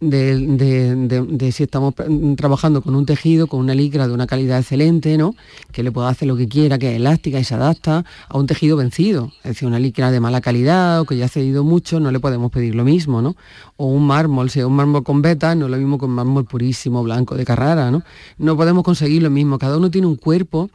de, 0.00 1.52
si 1.52 1.64
estamos 1.64 1.94
trabajando 2.36 2.82
con 2.82 2.94
un 2.94 3.04
tejido, 3.04 3.46
con 3.46 3.60
una 3.60 3.74
licra 3.74 4.06
de 4.06 4.14
una 4.14 4.26
calidad 4.26 4.58
excelente, 4.58 5.18
¿no? 5.18 5.34
que 5.72 5.82
le 5.82 5.90
pueda 5.90 6.08
hacer 6.08 6.28
lo 6.28 6.36
que 6.36 6.48
quiera, 6.48 6.78
que 6.78 6.90
es 6.90 6.96
elástica 6.96 7.38
y 7.38 7.44
se 7.44 7.54
adapta 7.54 8.04
a 8.28 8.38
un 8.38 8.46
tejido 8.46 8.76
vencido. 8.76 9.32
Es 9.38 9.54
decir, 9.54 9.66
una 9.66 9.78
licra 9.78 10.10
de 10.10 10.20
mala 10.20 10.40
calidad 10.40 11.00
o 11.00 11.04
que 11.04 11.16
ya 11.16 11.24
ha 11.24 11.28
cedido 11.28 11.64
mucho, 11.64 12.00
no 12.00 12.10
le 12.10 12.20
podemos 12.20 12.50
pedir 12.52 12.74
lo 12.74 12.84
mismo. 12.84 13.22
¿no? 13.22 13.34
O 13.76 13.86
un 13.86 14.06
mármol, 14.06 14.50
si 14.50 14.60
es 14.60 14.66
un 14.66 14.74
mármol 14.74 15.02
con 15.02 15.22
beta, 15.22 15.54
no 15.54 15.66
es 15.66 15.70
lo 15.70 15.76
mismo 15.76 15.98
que 15.98 16.04
un 16.04 16.12
mármol 16.12 16.44
purísimo, 16.44 17.02
blanco, 17.02 17.34
de 17.34 17.44
Carrara. 17.44 17.90
¿no? 17.90 18.02
no 18.38 18.56
podemos 18.56 18.84
conseguir 18.84 19.22
lo 19.22 19.30
mismo. 19.30 19.58
Cada 19.58 19.76
uno 19.76 19.90
tiene 19.90 20.06
un 20.06 20.16
cuerpo, 20.16 20.70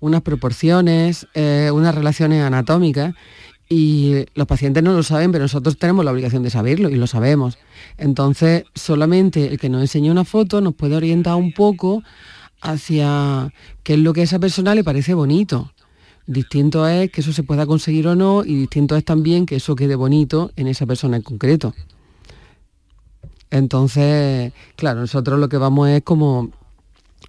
unas 0.00 0.22
proporciones, 0.22 1.26
eh, 1.34 1.70
unas 1.72 1.94
relaciones 1.94 2.42
anatómicas 2.42 3.14
y 3.68 4.24
los 4.34 4.46
pacientes 4.46 4.82
no 4.82 4.94
lo 4.94 5.02
saben, 5.02 5.30
pero 5.30 5.44
nosotros 5.44 5.76
tenemos 5.78 6.04
la 6.04 6.12
obligación 6.12 6.42
de 6.42 6.50
saberlo 6.50 6.88
y 6.88 6.96
lo 6.96 7.06
sabemos. 7.06 7.58
Entonces, 7.98 8.64
solamente 8.74 9.46
el 9.46 9.58
que 9.58 9.68
nos 9.68 9.82
enseñe 9.82 10.10
una 10.10 10.24
foto 10.24 10.60
nos 10.60 10.74
puede 10.74 10.96
orientar 10.96 11.34
un 11.34 11.52
poco 11.52 12.02
hacia 12.62 13.52
qué 13.82 13.94
es 13.94 13.98
lo 13.98 14.12
que 14.14 14.22
a 14.22 14.24
esa 14.24 14.38
persona 14.38 14.74
le 14.74 14.84
parece 14.84 15.12
bonito. 15.14 15.72
Distinto 16.26 16.86
es 16.86 17.10
que 17.10 17.20
eso 17.20 17.32
se 17.32 17.42
pueda 17.42 17.66
conseguir 17.66 18.06
o 18.08 18.14
no 18.14 18.44
y 18.44 18.54
distinto 18.54 18.96
es 18.96 19.04
también 19.04 19.46
que 19.46 19.56
eso 19.56 19.76
quede 19.76 19.94
bonito 19.96 20.50
en 20.56 20.66
esa 20.68 20.86
persona 20.86 21.16
en 21.16 21.22
concreto. 21.22 21.74
Entonces, 23.50 24.52
claro, 24.76 25.00
nosotros 25.00 25.38
lo 25.38 25.48
que 25.48 25.56
vamos 25.56 25.88
es 25.88 26.02
como 26.02 26.50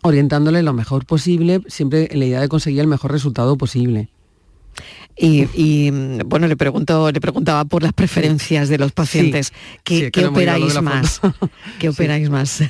orientándole 0.01 0.63
lo 0.63 0.73
mejor 0.73 1.05
posible, 1.05 1.61
siempre 1.67 2.07
en 2.11 2.19
la 2.19 2.25
idea 2.25 2.41
de 2.41 2.49
conseguir 2.49 2.81
el 2.81 2.87
mejor 2.87 3.11
resultado 3.11 3.57
posible. 3.57 4.09
Y, 5.21 5.91
bueno, 6.25 6.47
le 6.47 6.55
pregunto, 6.55 7.11
le 7.11 7.19
preguntaba 7.19 7.65
por 7.65 7.83
las 7.83 7.91
preferencias 7.91 8.69
de 8.69 8.77
los 8.77 8.93
pacientes. 8.93 9.51
¿Qué, 9.83 10.09
operáis 10.25 10.81
más? 10.81 11.19
¿Qué 11.79 11.89
operáis 11.89 12.29
más? 12.29 12.63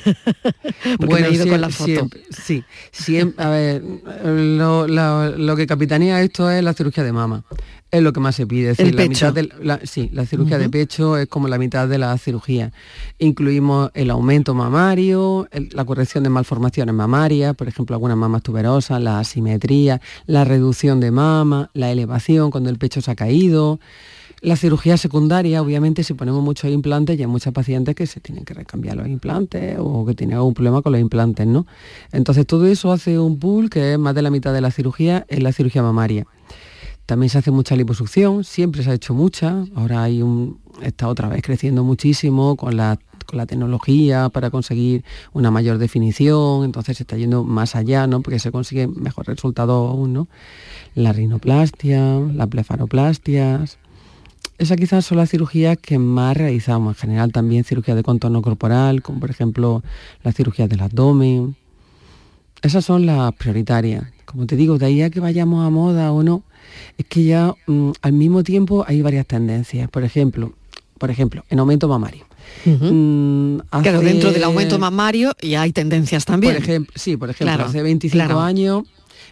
bueno, 0.99 1.27
he 1.27 1.33
ido 1.33 1.47
con 1.47 1.61
la 1.61 1.69
foto. 1.69 2.09
sí, 2.29 2.63
siempre, 2.91 3.45
a 3.45 3.49
ver, 3.49 3.83
lo, 4.23 4.87
lo, 4.87 5.55
que 5.55 5.67
capitanea 5.67 6.21
esto 6.21 6.49
es 6.49 6.63
la 6.63 6.73
cirugía 6.73 7.03
de 7.03 7.13
mama 7.13 7.43
es 7.91 8.02
lo 8.04 8.13
que 8.13 8.19
más 8.19 8.36
se 8.36 8.45
pide. 8.45 8.71
Es 8.71 8.93
la 8.93 9.08
Mitad 9.08 9.34
de 9.34 9.49
la, 9.62 9.80
sí, 9.84 10.10
la 10.13 10.25
cirugía 10.25 10.58
de 10.58 10.69
pecho 10.69 11.17
es 11.17 11.28
como 11.28 11.47
la 11.47 11.58
mitad 11.58 11.88
de 11.88 11.97
la 11.97 12.17
cirugía. 12.17 12.71
Incluimos 13.17 13.91
el 13.93 14.10
aumento 14.12 14.54
mamario, 14.54 15.47
la 15.71 15.86
corrección 15.86 16.23
de 16.23 16.30
malformaciones 16.30 16.93
mamarias, 16.93 17.56
por 17.56 17.67
ejemplo, 17.67 17.95
algunas 17.95 18.17
mamas 18.17 18.43
tuberosas, 18.43 19.02
la 19.02 19.19
asimetría, 19.19 20.02
la 20.25 20.43
reducción 20.43 20.99
de 20.99 21.12
mama, 21.12 21.69
la 21.73 21.91
elevación 21.91 22.52
cuando 22.52 22.69
el 22.69 22.78
pecho 22.78 23.02
se 23.02 23.12
ha 23.12 23.15
caído. 23.15 23.80
La 24.41 24.56
cirugía 24.56 24.95
secundaria, 24.95 25.62
obviamente, 25.62 26.04
si 26.04 26.13
ponemos 26.13 26.41
muchos 26.41 26.71
implantes, 26.71 27.17
ya 27.17 27.25
hay 27.25 27.32
muchas 27.32 27.52
pacientes 27.52 27.93
que 27.93 28.08
se 28.08 28.21
tienen 28.21 28.45
que 28.45 28.54
recambiar 28.54 28.95
los 28.95 29.08
implantes 29.08 29.75
o 29.80 30.06
que 30.06 30.13
tienen 30.13 30.38
algún 30.38 30.54
problema 30.54 30.82
con 30.82 30.93
los 30.93 31.02
implantes, 31.02 31.45
¿no? 31.45 31.65
Entonces 32.13 32.47
todo 32.47 32.65
eso 32.65 32.93
hace 32.93 33.19
un 33.19 33.38
pool 33.38 33.69
que 33.69 33.93
es 33.93 33.99
más 33.99 34.15
de 34.15 34.21
la 34.21 34.30
mitad 34.30 34.54
de 34.54 34.62
la 34.62 34.71
cirugía 34.71 35.25
en 35.28 35.43
la 35.43 35.52
cirugía 35.52 35.84
mamaria. 35.84 36.25
También 37.09 37.31
se 37.31 37.39
hace 37.39 37.49
mucha 37.49 37.75
liposucción, 37.75 38.43
siempre 38.43 38.83
se 38.83 38.91
ha 38.91 38.93
hecho 38.93 39.15
mucha, 39.15 39.65
ahora 39.73 40.03
hay 40.03 40.23
está 40.83 41.07
otra 41.07 41.27
vez 41.27 41.41
creciendo 41.41 41.83
muchísimo 41.83 42.55
con 42.55 42.77
la, 42.77 42.99
con 43.25 43.37
la 43.37 43.47
tecnología 43.47 44.29
para 44.29 44.51
conseguir 44.51 45.03
una 45.33 45.49
mayor 45.49 45.79
definición, 45.79 46.65
entonces 46.65 46.97
se 46.97 47.01
está 47.01 47.17
yendo 47.17 47.43
más 47.43 47.75
allá, 47.75 48.05
¿no? 48.05 48.21
Porque 48.21 48.37
se 48.37 48.51
consigue 48.51 48.85
mejor 48.85 49.25
resultado 49.25 49.87
aún. 49.87 50.27
La 50.93 51.11
rinoplastia, 51.11 52.19
las 52.31 52.47
blefaroplastias. 52.47 53.79
Esas 54.59 54.77
quizás 54.77 55.03
son 55.03 55.17
las 55.17 55.31
cirugías 55.31 55.79
que 55.79 55.97
más 55.97 56.37
realizamos. 56.37 56.95
En 56.95 57.01
general 57.01 57.31
también 57.31 57.63
cirugía 57.63 57.95
de 57.95 58.03
contorno 58.03 58.43
corporal, 58.43 59.01
como 59.01 59.19
por 59.19 59.31
ejemplo 59.31 59.81
la 60.21 60.31
cirugía 60.31 60.67
del 60.67 60.81
abdomen. 60.81 61.55
Esas 62.61 62.85
son 62.85 63.07
las 63.07 63.33
prioritarias. 63.33 64.03
Como 64.25 64.45
te 64.45 64.55
digo, 64.55 64.77
de 64.77 64.85
ahí 64.85 65.01
a 65.01 65.09
que 65.09 65.19
vayamos 65.19 65.65
a 65.65 65.71
moda 65.71 66.11
o 66.11 66.21
no, 66.21 66.43
es 66.97 67.05
que 67.05 67.23
ya 67.23 67.53
mm, 67.67 67.91
al 68.01 68.13
mismo 68.13 68.43
tiempo 68.43 68.86
hay 68.88 69.01
varias 69.01 69.25
tendencias. 69.25 69.89
Por 69.89 70.03
ejemplo, 70.03 70.53
por 70.97 71.10
ejemplo, 71.10 71.43
en 71.49 71.60
aumento 71.60 71.88
mamario. 71.88 72.25
Mm, 72.65 73.60
claro, 73.82 74.01
dentro 74.01 74.32
del 74.32 74.43
aumento 74.43 74.79
mamario 74.79 75.34
ya 75.41 75.62
hay 75.62 75.71
tendencias 75.71 76.25
también. 76.25 76.55
Por 76.55 76.63
ejemplo, 76.63 76.93
sí, 76.95 77.17
por 77.17 77.29
ejemplo, 77.29 77.65
hace 77.65 77.82
25 77.82 78.39
años 78.39 78.84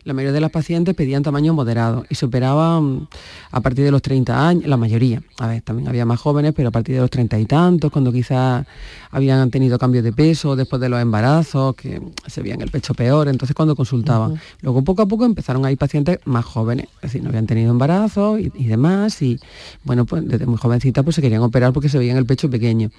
la 0.03 0.13
mayoría 0.13 0.33
de 0.33 0.41
las 0.41 0.51
pacientes 0.51 0.95
pedían 0.95 1.23
tamaño 1.23 1.53
moderado 1.53 2.05
y 2.09 2.15
se 2.15 2.25
operaban 2.25 3.07
a 3.51 3.61
partir 3.61 3.85
de 3.85 3.91
los 3.91 4.01
30 4.01 4.47
años, 4.47 4.65
la 4.67 4.77
mayoría. 4.77 5.21
A 5.39 5.47
ver, 5.47 5.61
también 5.61 5.87
había 5.87 6.05
más 6.05 6.19
jóvenes, 6.19 6.53
pero 6.55 6.69
a 6.69 6.71
partir 6.71 6.95
de 6.95 7.01
los 7.01 7.09
30 7.09 7.39
y 7.39 7.45
tantos, 7.45 7.91
cuando 7.91 8.11
quizás 8.11 8.65
habían 9.11 9.49
tenido 9.49 9.77
cambios 9.77 10.03
de 10.03 10.13
peso 10.13 10.55
después 10.55 10.81
de 10.81 10.89
los 10.89 11.01
embarazos, 11.01 11.75
que 11.75 12.01
se 12.27 12.41
veían 12.41 12.61
el 12.61 12.71
pecho 12.71 12.93
peor, 12.93 13.27
entonces 13.27 13.55
cuando 13.55 13.75
consultaban. 13.75 14.39
Luego 14.61 14.83
poco 14.83 15.01
a 15.01 15.05
poco 15.07 15.25
empezaron 15.25 15.65
a 15.65 15.71
ir 15.71 15.77
pacientes 15.77 16.19
más 16.25 16.45
jóvenes, 16.45 16.87
es 16.97 17.01
decir, 17.01 17.23
no 17.23 17.29
habían 17.29 17.47
tenido 17.47 17.71
embarazo 17.71 18.37
y, 18.37 18.49
demás, 18.49 19.21
y 19.21 19.39
bueno, 19.83 20.05
pues 20.05 20.27
desde 20.27 20.45
muy 20.45 20.57
jovencita 20.57 21.03
pues 21.03 21.15
se 21.15 21.21
querían 21.21 21.41
operar 21.41 21.73
porque 21.73 21.89
se 21.89 21.97
veían 21.97 22.17
el 22.17 22.25
pecho 22.25 22.49
pequeño. 22.49 22.89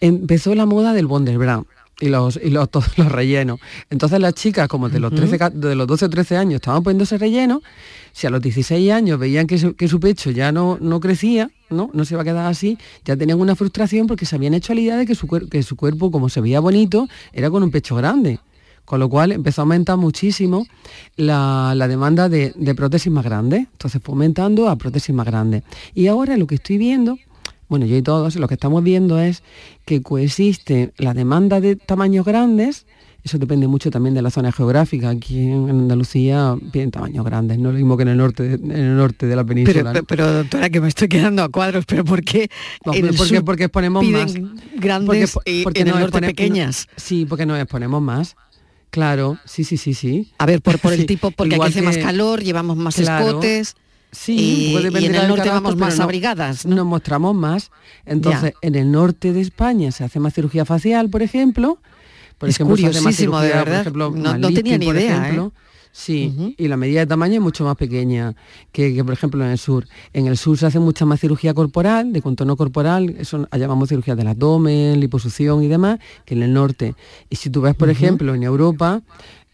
Empezó 0.00 0.54
la 0.54 0.66
moda 0.66 0.92
del 0.92 1.06
Bonder 1.06 1.38
Brown 1.38 1.66
y 2.02 2.08
los, 2.08 2.38
y 2.42 2.50
los, 2.50 2.68
todos 2.70 2.98
los 2.98 3.10
rellenos. 3.10 3.60
Entonces 3.88 4.20
las 4.20 4.34
chicas, 4.34 4.68
como 4.68 4.88
de 4.88 4.98
los, 4.98 5.14
13, 5.14 5.38
de 5.54 5.74
los 5.74 5.86
12 5.86 6.06
o 6.06 6.10
13 6.10 6.36
años, 6.36 6.54
estaban 6.56 6.82
poniéndose 6.82 7.16
relleno, 7.16 7.62
si 8.12 8.26
a 8.26 8.30
los 8.30 8.42
16 8.42 8.90
años 8.92 9.18
veían 9.18 9.46
que 9.46 9.56
su, 9.58 9.74
que 9.74 9.88
su 9.88 10.00
pecho 10.00 10.30
ya 10.30 10.50
no, 10.52 10.76
no 10.80 11.00
crecía, 11.00 11.50
¿no? 11.70 11.90
no 11.94 12.04
se 12.04 12.14
iba 12.14 12.22
a 12.22 12.24
quedar 12.24 12.46
así, 12.46 12.76
ya 13.04 13.16
tenían 13.16 13.40
una 13.40 13.54
frustración 13.54 14.06
porque 14.06 14.26
se 14.26 14.34
habían 14.34 14.52
hecho 14.52 14.74
la 14.74 14.80
idea 14.80 14.96
de 14.96 15.06
que 15.06 15.14
su, 15.14 15.28
que 15.28 15.62
su 15.62 15.76
cuerpo, 15.76 16.10
como 16.10 16.28
se 16.28 16.40
veía 16.40 16.60
bonito, 16.60 17.08
era 17.32 17.48
con 17.50 17.62
un 17.62 17.70
pecho 17.70 17.94
grande. 17.94 18.40
Con 18.84 18.98
lo 18.98 19.08
cual 19.08 19.30
empezó 19.30 19.60
a 19.60 19.62
aumentar 19.62 19.96
muchísimo 19.96 20.66
la, 21.14 21.72
demanda 21.88 22.28
de, 22.28 22.52
de, 22.56 22.74
prótesis 22.74 23.12
más 23.12 23.24
grandes. 23.24 23.60
Entonces 23.60 24.02
fue 24.02 24.12
aumentando 24.12 24.68
a 24.68 24.74
prótesis 24.74 25.14
más 25.14 25.24
grandes. 25.24 25.62
Y 25.94 26.08
ahora 26.08 26.36
lo 26.36 26.48
que 26.48 26.56
estoy 26.56 26.78
viendo 26.78 27.16
bueno, 27.72 27.86
yo 27.86 27.96
y 27.96 28.02
todos, 28.02 28.36
lo 28.36 28.48
que 28.48 28.52
estamos 28.52 28.84
viendo 28.84 29.18
es 29.18 29.42
que 29.86 30.02
coexiste 30.02 30.92
la 30.98 31.14
demanda 31.14 31.58
de 31.58 31.74
tamaños 31.74 32.26
grandes, 32.26 32.84
eso 33.24 33.38
depende 33.38 33.66
mucho 33.66 33.90
también 33.90 34.14
de 34.14 34.20
la 34.20 34.28
zona 34.28 34.52
geográfica. 34.52 35.08
Aquí 35.08 35.38
en 35.38 35.70
Andalucía 35.70 36.54
tienen 36.70 36.90
tamaños 36.90 37.24
grandes, 37.24 37.58
no 37.58 37.72
lo 37.72 37.78
mismo 37.78 37.96
que 37.96 38.02
en 38.02 38.08
el 38.08 38.18
norte, 38.18 38.52
en 38.52 38.70
el 38.72 38.94
norte 38.94 39.24
de 39.24 39.36
la 39.36 39.42
península. 39.42 39.94
Pero, 40.06 40.30
doctora, 40.30 40.68
que 40.68 40.82
me 40.82 40.88
estoy 40.88 41.08
quedando 41.08 41.42
a 41.42 41.48
cuadros, 41.48 41.86
pero 41.86 42.04
¿por 42.04 42.22
qué? 42.22 42.50
porque, 42.84 43.40
porque 43.42 43.64
exponemos 43.64 44.06
más. 44.06 44.34
grandes 44.76 45.32
porque, 45.32 45.80
y 45.80 45.82
en 45.82 45.88
el 45.88 45.98
norte 45.98 46.20
pequeñas. 46.20 46.88
Sí, 46.96 47.24
porque 47.24 47.46
nos 47.46 47.58
exponemos 47.58 48.02
más. 48.02 48.36
Claro, 48.90 49.38
sí, 49.46 49.64
sí, 49.64 49.78
sí, 49.78 49.94
sí. 49.94 50.30
A 50.36 50.44
ver, 50.44 50.60
por, 50.60 50.78
por 50.78 50.92
el 50.92 51.06
tipo, 51.06 51.30
porque 51.30 51.54
aquí 51.54 51.64
hace 51.64 51.80
más 51.80 51.96
calor, 51.96 52.42
llevamos 52.42 52.76
más 52.76 52.98
escotes. 52.98 53.76
Sí, 54.12 54.68
y, 54.68 54.72
puede 54.72 55.06
en 55.06 55.14
el 55.14 55.28
norte 55.28 55.48
vamos 55.48 55.76
más 55.76 55.98
abrigadas. 55.98 56.66
Nos 56.66 56.84
mostramos 56.84 57.34
más. 57.34 57.70
Entonces, 58.04 58.52
en 58.60 58.74
el 58.74 58.92
norte 58.92 59.32
de 59.32 59.40
España 59.40 59.90
se 59.90 60.04
hace 60.04 60.20
más 60.20 60.34
cirugía 60.34 60.66
facial, 60.66 61.08
por 61.08 61.22
ejemplo. 61.22 61.78
Por 62.36 62.50
es 62.50 62.56
ejemplo, 62.56 62.76
curiosísimo, 62.76 63.40
de 63.40 63.48
verdad. 63.48 63.92
no, 63.92 64.52
tenía 64.52 64.76
ni 64.76 64.86
idea. 64.86 65.30
¿eh? 65.30 65.50
Sí, 65.94 66.54
y 66.56 66.68
la 66.68 66.78
medida 66.78 67.00
de 67.00 67.06
tamaño 67.06 67.34
es 67.34 67.40
mucho 67.42 67.64
más 67.64 67.76
pequeña 67.76 68.34
que, 68.72 69.04
por 69.04 69.12
ejemplo, 69.12 69.44
en 69.44 69.50
el 69.50 69.58
sur. 69.58 69.86
En 70.14 70.26
el 70.26 70.38
sur 70.38 70.56
se 70.56 70.64
hace 70.64 70.78
mucha 70.78 71.04
más 71.04 71.20
cirugía 71.20 71.52
corporal, 71.52 72.14
de 72.14 72.22
contorno 72.22 72.56
corporal, 72.56 73.14
eso 73.18 73.46
llamamos 73.52 73.90
cirugía 73.90 74.16
del 74.16 74.28
abdomen, 74.28 74.98
liposucción 75.00 75.62
y 75.62 75.68
demás, 75.68 76.00
que 76.24 76.34
en 76.34 76.42
el 76.44 76.54
norte. 76.54 76.94
Y 77.28 77.36
si 77.36 77.50
tú 77.50 77.60
ves, 77.60 77.74
por 77.74 77.90
ejemplo, 77.90 78.34
en 78.34 78.42
Europa, 78.42 79.02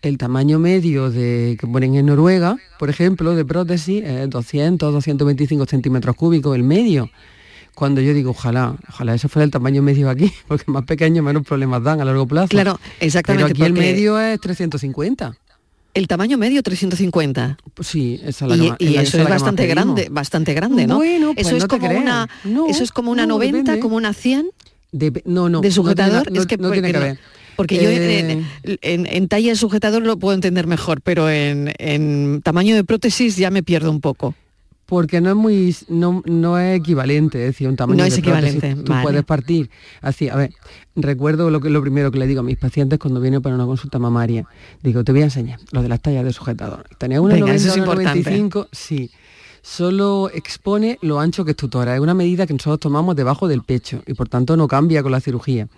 el 0.03 0.19
tamaño 0.19 0.59
medio 0.59 1.11
de, 1.11 1.57
que 1.59 1.67
ponen 1.67 1.95
en 1.97 2.07
Noruega, 2.07 2.57
por 2.79 2.91
ejemplo, 2.91 3.35
de 3.35 3.45
prótesis 3.45 4.05
es 4.05 4.31
200, 4.31 4.93
225 4.93 5.67
centímetros 5.67 6.17
cúbicos, 6.17 6.55
el 6.55 6.63
medio. 6.63 7.11
Cuando 7.75 8.01
yo 8.01 8.13
digo, 8.13 8.31
ojalá, 8.31 8.77
ojalá 8.89 9.15
eso 9.15 9.29
fuera 9.29 9.45
el 9.45 9.51
tamaño 9.51 9.83
medio 9.83 10.11
aquí, 10.11 10.33
porque 10.49 10.65
más 10.71 10.85
pequeño 10.85 11.23
menos 11.23 11.45
problemas 11.45 11.83
dan 11.83 12.01
a 12.01 12.05
largo 12.05 12.27
plazo. 12.27 12.49
Claro, 12.49 12.79
exactamente. 13.01 13.55
Pero 13.55 13.65
aquí 13.65 13.73
el 13.73 13.79
medio 13.79 14.21
es 14.21 14.41
350. 14.41 15.37
El 15.95 16.07
tamaño 16.07 16.39
medio 16.39 16.63
350. 16.63 17.59
Sí, 17.81 18.21
esa 18.23 18.47
es 18.47 18.59
la 18.59 18.77
y, 18.79 18.97
eso 18.97 19.19
es 19.19 19.29
bastante 19.29 19.67
grande, 19.67 20.09
bastante 20.11 20.55
grande, 20.55 20.87
¿no? 20.87 20.97
Bueno, 20.97 21.35
pues 21.35 21.47
eso, 21.47 21.57
es 21.57 21.67
como 21.67 21.89
una, 21.91 22.29
eso 22.69 22.85
es 22.85 22.93
como 22.93 23.11
una 23.11 23.27
90, 23.27 23.81
como 23.81 23.97
una 23.97 24.13
100. 24.13 24.51
De, 24.93 25.23
no, 25.25 25.49
no. 25.49 25.61
De 25.61 25.71
sujetador. 25.71 26.29
es 26.33 26.47
que, 26.47 26.57
tiene 26.57 26.93
que 26.93 26.99
ver. 26.99 27.19
Porque 27.59 27.83
yo 27.83 27.91
en, 27.91 28.47
eh. 28.63 29.27
talla 29.29 29.49
de 29.49 29.57
sujetador 29.57 30.05
lo 30.05 30.17
puedo 30.17 30.33
entender 30.33 30.69
mejor, 30.69 31.01
pero 31.01 31.29
en, 31.29 32.41
tamaño 32.45 32.77
de 32.77 32.85
prótesis 32.85 33.37
ya 33.37 33.51
me 33.51 33.65
pierdo 33.65 33.91
un 33.91 34.01
poco 34.01 34.37
porque 34.87 35.21
no 35.21 35.29
es 35.29 35.37
muy 35.37 35.77
no, 35.89 36.23
no 36.25 36.57
es 36.57 36.79
equivalente, 36.79 37.41
es 37.41 37.47
decir, 37.47 37.69
un 37.69 37.77
tamaño 37.77 37.99
no 37.99 38.05
es 38.05 38.17
equivalente. 38.17 38.77
Tú 38.77 38.93
puedes 39.03 39.25
partir 39.25 39.69
así, 40.01 40.29
a 40.29 40.37
ver, 40.37 40.55
recuerdo 40.95 41.51
lo 41.51 41.61
que 41.61 41.69
lo 41.69 41.83
primero 41.83 42.13
que 42.13 42.21
le 42.21 42.29
digo 42.29 42.41
a 42.41 42.43
mis 42.45 42.57
pacientes 42.57 42.99
cuando 43.01 43.21
vienen 43.21 43.43
para 43.43 43.57
una 43.57 43.67
consulta 43.67 43.99
mamaria. 43.99 44.47
Digo, 44.83 45.03
te 45.03 45.11
voy 45.11 45.23
a 45.23 45.25
enseñar 45.25 45.59
lo 45.73 45.83
de 45.83 45.89
las 45.89 46.01
tallas 46.01 46.25
de 46.25 46.33
sujetador. 46.33 46.87
Tenía 46.97 47.21
una 47.21 47.35
Venga, 47.35 47.49
90, 47.49 47.75
una 47.75 47.85
95, 47.87 48.69
sí. 48.71 49.11
Solo 49.63 50.31
expone 50.33 50.99
lo 51.03 51.21
ancho 51.21 51.45
que 51.45 51.51
es 51.51 51.57
tu 51.57 51.69
tora. 51.69 51.95
Es 51.95 52.01
una 52.01 52.15
medida 52.15 52.47
que 52.47 52.55
nosotros 52.55 52.81
tomamos 52.81 53.17
debajo 53.17 53.49
del 53.49 53.63
pecho 53.65 54.03
y 54.07 54.15
por 54.15 54.29
tanto 54.29 54.57
no 54.57 54.69
cambia 54.69 55.03
con 55.03 55.13
la 55.13 55.21
cirugía. 55.21 55.69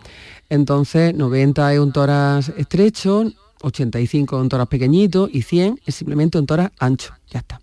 Entonces, 0.51 1.15
90 1.15 1.73
es 1.73 1.81
un 1.81 1.93
tórax 1.93 2.51
estrecho, 2.57 3.25
85 3.63 4.37
es 4.37 4.43
un 4.43 4.49
tórax 4.49 4.69
pequeñito 4.69 5.29
y 5.33 5.43
100 5.43 5.81
es 5.87 5.95
simplemente 5.95 6.39
un 6.39 6.47
tórax 6.47 6.73
ancho. 6.79 7.15
Ya 7.31 7.39
está. 7.39 7.61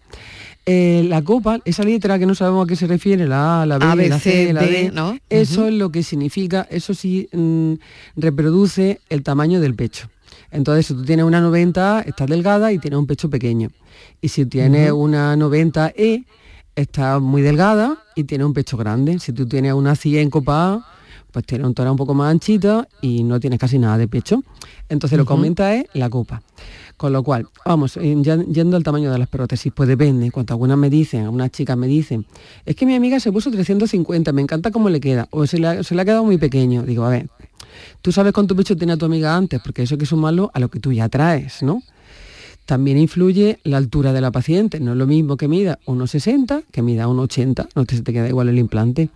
Eh, 0.65 1.05
la 1.07 1.21
copa, 1.21 1.59
esa 1.63 1.83
letra 1.83 2.17
que 2.19 2.25
no 2.25 2.35
sabemos 2.35 2.65
a 2.65 2.67
qué 2.67 2.75
se 2.75 2.87
refiere, 2.87 3.25
la 3.27 3.61
A, 3.61 3.65
la 3.65 3.77
B, 3.77 4.09
la 4.09 4.19
C, 4.19 4.51
la 4.51 4.61
D, 4.61 4.91
¿no? 4.93 5.17
eso 5.29 5.67
es 5.67 5.73
lo 5.73 5.91
que 5.93 6.03
significa, 6.03 6.67
eso 6.69 6.93
sí 6.93 7.29
mm, 7.31 7.75
reproduce 8.17 8.99
el 9.07 9.23
tamaño 9.23 9.61
del 9.61 9.75
pecho. 9.75 10.09
Entonces, 10.51 10.87
si 10.87 10.93
tú 10.93 11.03
tienes 11.03 11.25
una 11.25 11.39
90, 11.39 12.01
estás 12.01 12.27
delgada 12.27 12.71
y 12.73 12.79
tienes 12.79 12.99
un 12.99 13.07
pecho 13.07 13.29
pequeño. 13.29 13.69
Y 14.21 14.29
si 14.29 14.45
tienes 14.45 14.91
una 14.91 15.35
90E, 15.35 16.25
está 16.75 17.19
muy 17.19 17.41
delgada 17.41 18.03
y 18.15 18.25
tiene 18.25 18.45
un 18.45 18.53
pecho 18.53 18.77
grande. 18.77 19.19
Si 19.19 19.31
tú 19.33 19.47
tienes 19.47 19.73
una 19.73 19.95
100 19.95 20.29
copa 20.29 20.73
A, 20.73 20.96
pues 21.37 21.45
tiene 21.45 21.67
un 21.67 21.75
tórax 21.75 21.91
un 21.91 21.97
poco 21.97 22.15
más 22.15 22.31
anchito 22.31 22.87
y 22.99 23.23
no 23.23 23.39
tienes 23.39 23.59
casi 23.59 23.77
nada 23.77 23.95
de 23.99 24.07
pecho. 24.07 24.43
Entonces 24.89 25.19
lo 25.19 25.23
que 25.23 25.33
aumenta 25.33 25.75
es 25.75 25.85
la 25.93 26.09
copa. 26.09 26.41
Con 26.97 27.13
lo 27.13 27.21
cual, 27.21 27.47
vamos, 27.63 27.93
yendo 27.93 28.75
al 28.75 28.81
tamaño 28.81 29.11
de 29.11 29.19
las 29.19 29.27
prótesis, 29.27 29.71
pues 29.71 29.87
depende. 29.87 30.31
Cuando 30.31 30.55
algunas 30.55 30.79
me 30.79 30.89
dicen, 30.89 31.25
algunas 31.25 31.51
chicas 31.51 31.77
me 31.77 31.85
dicen, 31.85 32.25
es 32.65 32.75
que 32.75 32.87
mi 32.87 32.95
amiga 32.95 33.19
se 33.19 33.31
puso 33.31 33.51
350, 33.51 34.31
me 34.31 34.41
encanta 34.41 34.71
cómo 34.71 34.89
le 34.89 34.99
queda, 34.99 35.27
o 35.29 35.45
se 35.45 35.59
le, 35.59 35.67
ha, 35.67 35.83
quedado 35.83 36.23
muy 36.23 36.39
pequeño. 36.39 36.81
Digo, 36.81 37.05
a 37.05 37.09
ver, 37.09 37.29
tú 38.01 38.11
sabes 38.11 38.33
cuánto 38.33 38.55
pecho 38.55 38.75
tenía 38.75 38.97
tu 38.97 39.05
amiga 39.05 39.35
antes, 39.35 39.61
porque 39.63 39.83
eso 39.83 39.93
hay 39.93 39.99
que 39.99 40.07
sumarlo 40.07 40.49
a 40.55 40.59
lo 40.59 40.69
que 40.69 40.79
tú 40.79 40.91
ya 40.91 41.07
traes, 41.07 41.61
¿no? 41.61 41.83
También 42.65 42.97
influye 42.97 43.59
la 43.63 43.77
altura 43.77 44.11
de 44.11 44.21
la 44.21 44.31
paciente, 44.31 44.79
no 44.79 44.93
es 44.93 44.97
lo 44.97 45.05
mismo 45.05 45.37
que 45.37 45.47
mida 45.47 45.77
1,60 45.85 46.63
que 46.71 46.81
mida 46.81 47.05
1,80, 47.05 47.67
no 47.75 47.85
te, 47.85 48.01
te 48.01 48.11
queda 48.11 48.27
igual 48.27 48.49
el 48.49 48.57
implante. 48.57 49.11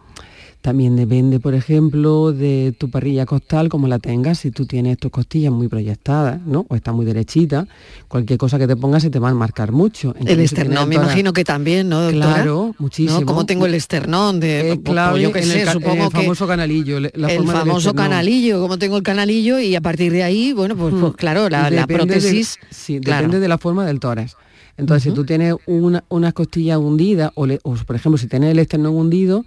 También 0.61 0.95
depende, 0.95 1.39
por 1.39 1.55
ejemplo, 1.55 2.31
de 2.31 2.75
tu 2.77 2.91
parrilla 2.91 3.25
costal, 3.25 3.67
como 3.67 3.87
la 3.87 3.97
tengas, 3.97 4.37
si 4.39 4.51
tú 4.51 4.67
tienes 4.67 4.99
tus 4.99 5.09
costillas 5.09 5.51
muy 5.51 5.67
proyectadas, 5.67 6.39
¿no? 6.45 6.67
O 6.69 6.75
está 6.75 6.91
muy 6.91 7.03
derechita, 7.03 7.67
cualquier 8.07 8.37
cosa 8.37 8.59
que 8.59 8.67
te 8.67 8.75
pongas 8.75 9.01
se 9.01 9.09
te 9.09 9.17
va 9.17 9.29
a 9.29 9.33
marcar 9.33 9.71
mucho. 9.71 10.13
el 10.23 10.39
esternón, 10.39 10.87
me 10.87 10.95
imagino 10.95 11.33
que 11.33 11.43
también, 11.43 11.89
¿no, 11.89 12.01
doctora? 12.01 12.33
Claro, 12.35 12.75
muchísimo. 12.77 13.25
Como 13.25 13.47
tengo 13.47 13.65
el 13.65 13.73
esternón, 13.73 14.39
de, 14.39 14.73
eh, 14.73 14.81
claro, 14.83 15.17
yo 15.17 15.31
qué 15.31 15.41
sé, 15.41 15.65
supongo 15.65 16.05
el 16.05 16.11
famoso 16.11 16.45
canalillo. 16.45 16.97
el 16.97 17.47
famoso 17.47 17.95
canalillo, 17.95 18.61
como 18.61 18.77
tengo 18.77 18.97
el 18.97 19.03
canalillo, 19.03 19.59
y 19.59 19.75
a 19.75 19.81
partir 19.81 20.11
de 20.11 20.21
ahí, 20.21 20.53
bueno, 20.53 20.77
pues, 20.77 20.93
pues 20.93 21.13
hmm. 21.13 21.15
claro, 21.15 21.49
la, 21.49 21.87
prótesis... 21.87 22.59
sí, 22.69 22.99
depende 22.99 23.39
de 23.39 23.47
la 23.47 23.57
forma 23.57 23.83
del 23.83 23.99
tórax. 23.99 24.35
Entonces, 24.77 25.03
si 25.03 25.11
tú 25.11 25.25
tienes 25.25 25.55
una, 25.65 26.03
unas 26.09 26.33
costillas 26.33 26.77
hundidas, 26.77 27.31
o, 27.33 27.47
o, 27.63 27.75
por 27.75 27.95
ejemplo, 27.95 28.17
si 28.19 28.27
tienes 28.27 28.51
el 28.51 28.59
esternón 28.59 28.95
hundido, 28.95 29.43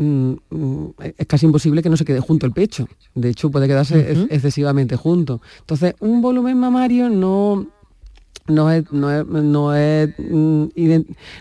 es 0.00 1.26
casi 1.26 1.46
imposible 1.46 1.82
que 1.82 1.90
no 1.90 1.96
se 1.96 2.04
quede 2.04 2.20
junto 2.20 2.46
el 2.46 2.52
pecho. 2.52 2.88
De 3.14 3.28
hecho, 3.28 3.50
puede 3.50 3.68
quedarse 3.68 4.26
excesivamente 4.30 4.96
junto. 4.96 5.42
Entonces, 5.60 5.94
un 6.00 6.22
volumen 6.22 6.56
mamario 6.58 7.10
no, 7.10 7.66
no, 8.46 8.70
es, 8.70 8.90
no, 8.90 9.08
mm, 10.18 10.68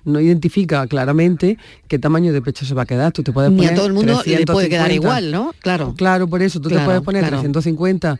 no, 0.05 0.19
identifica 0.19 0.87
claramente 0.87 1.57
qué 1.87 1.99
tamaño 1.99 2.33
de 2.33 2.41
pecho 2.41 2.65
se 2.65 2.73
va 2.73 2.83
a 2.83 2.85
quedar. 2.85 3.11
Tú 3.13 3.23
te 3.23 3.31
puedes 3.31 3.51
Ni 3.51 3.65
a 3.65 3.73
todo 3.73 3.87
el 3.87 3.93
mundo 3.93 4.21
le 4.25 4.45
puede 4.45 4.69
quedar 4.69 4.91
igual, 4.91 5.31
¿no? 5.31 5.53
Claro. 5.59 5.93
Claro, 5.95 6.27
por 6.27 6.41
eso. 6.41 6.59
Tú 6.59 6.69
te 6.69 6.79
puedes 6.79 7.01
poner 7.01 7.25
350 7.25 8.19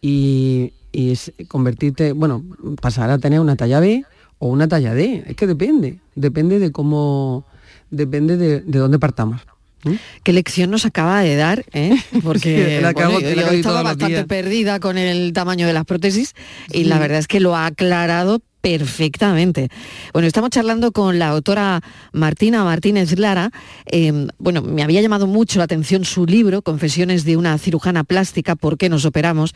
y, 0.00 0.72
y 0.92 1.14
convertirte, 1.48 2.12
bueno, 2.12 2.44
pasar 2.80 3.10
a 3.10 3.18
tener 3.18 3.40
una 3.40 3.56
talla 3.56 3.80
B 3.80 4.04
o 4.38 4.48
una 4.48 4.68
talla 4.68 4.94
D. 4.94 5.24
Es 5.26 5.36
que 5.36 5.46
depende. 5.46 5.98
Depende 6.14 6.58
de 6.58 6.70
cómo... 6.70 7.44
Depende 7.90 8.36
de, 8.36 8.60
de 8.60 8.78
dónde 8.78 9.00
partamos. 9.00 9.40
¿Mm? 9.84 9.94
¿Qué 10.22 10.32
lección 10.32 10.70
nos 10.70 10.84
acaba 10.84 11.20
de 11.22 11.36
dar? 11.36 11.64
Eh? 11.72 11.96
Porque 12.22 12.80
yo, 12.82 13.50
estaba 13.50 13.82
bastante 13.82 14.24
perdida 14.24 14.80
con 14.80 14.98
el 14.98 15.32
tamaño 15.32 15.66
de 15.66 15.72
las 15.72 15.84
prótesis 15.84 16.34
y 16.70 16.84
la 16.84 16.98
verdad 16.98 17.18
es 17.18 17.28
que 17.28 17.40
lo 17.40 17.56
ha 17.56 17.66
aclarado 17.66 18.42
perfectamente. 18.60 19.68
Bueno, 20.12 20.28
estamos 20.28 20.50
charlando 20.50 20.92
con 20.92 21.18
la 21.18 21.28
autora 21.28 21.80
Martina 22.12 22.64
Martínez 22.64 23.18
Lara. 23.18 23.50
Em, 23.86 24.28
bueno, 24.38 24.62
me 24.62 24.82
había 24.82 25.00
llamado 25.00 25.26
mucho 25.26 25.58
la 25.58 25.64
atención 25.64 26.04
su 26.04 26.26
libro, 26.26 26.62
Confesiones 26.62 27.24
de 27.24 27.36
una 27.36 27.56
cirujana 27.58 28.04
plástica, 28.04 28.56
¿por 28.56 28.76
qué 28.76 28.88
nos 28.88 29.04
operamos? 29.04 29.54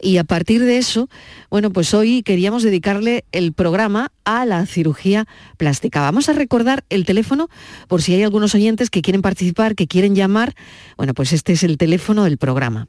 Y 0.00 0.18
a 0.18 0.24
partir 0.24 0.62
de 0.62 0.78
eso, 0.78 1.08
bueno, 1.50 1.70
pues 1.70 1.94
hoy 1.94 2.22
queríamos 2.22 2.62
dedicarle 2.62 3.24
el 3.32 3.52
programa 3.52 4.12
a 4.24 4.44
la 4.44 4.66
cirugía 4.66 5.26
plástica. 5.56 6.00
Vamos 6.00 6.28
a 6.28 6.32
recordar 6.32 6.84
el 6.90 7.04
teléfono 7.04 7.48
por 7.88 8.02
si 8.02 8.14
hay 8.14 8.22
algunos 8.22 8.54
oyentes 8.54 8.90
que 8.90 9.02
quieren 9.02 9.22
participar, 9.22 9.74
que 9.74 9.86
quieren 9.86 10.14
llamar. 10.14 10.54
Bueno, 10.96 11.14
pues 11.14 11.32
este 11.32 11.52
es 11.52 11.62
el 11.62 11.76
teléfono 11.76 12.24
del 12.24 12.38
programa. 12.38 12.88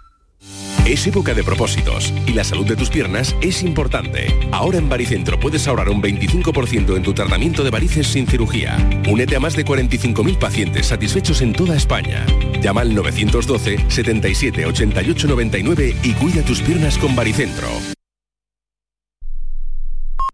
Es 0.85 1.05
época 1.05 1.35
de 1.35 1.43
propósitos 1.43 2.11
y 2.25 2.33
la 2.33 2.43
salud 2.43 2.65
de 2.65 2.75
tus 2.75 2.89
piernas 2.89 3.35
es 3.41 3.61
importante. 3.61 4.35
Ahora 4.51 4.79
en 4.79 4.89
Baricentro 4.89 5.39
puedes 5.39 5.67
ahorrar 5.67 5.89
un 5.89 6.01
25% 6.01 6.97
en 6.97 7.03
tu 7.03 7.13
tratamiento 7.13 7.63
de 7.63 7.69
varices 7.69 8.07
sin 8.07 8.25
cirugía. 8.25 8.77
Únete 9.07 9.35
a 9.35 9.39
más 9.39 9.55
de 9.55 9.63
45.000 9.63 10.39
pacientes 10.39 10.87
satisfechos 10.87 11.41
en 11.41 11.53
toda 11.53 11.75
España. 11.75 12.25
Llama 12.61 12.81
al 12.81 12.95
912 12.95 13.85
77 13.89 14.65
88 14.65 15.27
99 15.27 15.95
y 16.01 16.13
cuida 16.13 16.43
tus 16.43 16.61
piernas 16.61 16.97
con 16.97 17.15
Baricentro. 17.15 17.67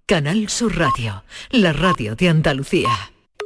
Canal 0.05 0.47
Sur 0.47 0.77
Radio, 0.77 1.25
la 1.51 1.73
radio 1.73 2.15
de 2.15 2.29
Andalucía. 2.29 3.11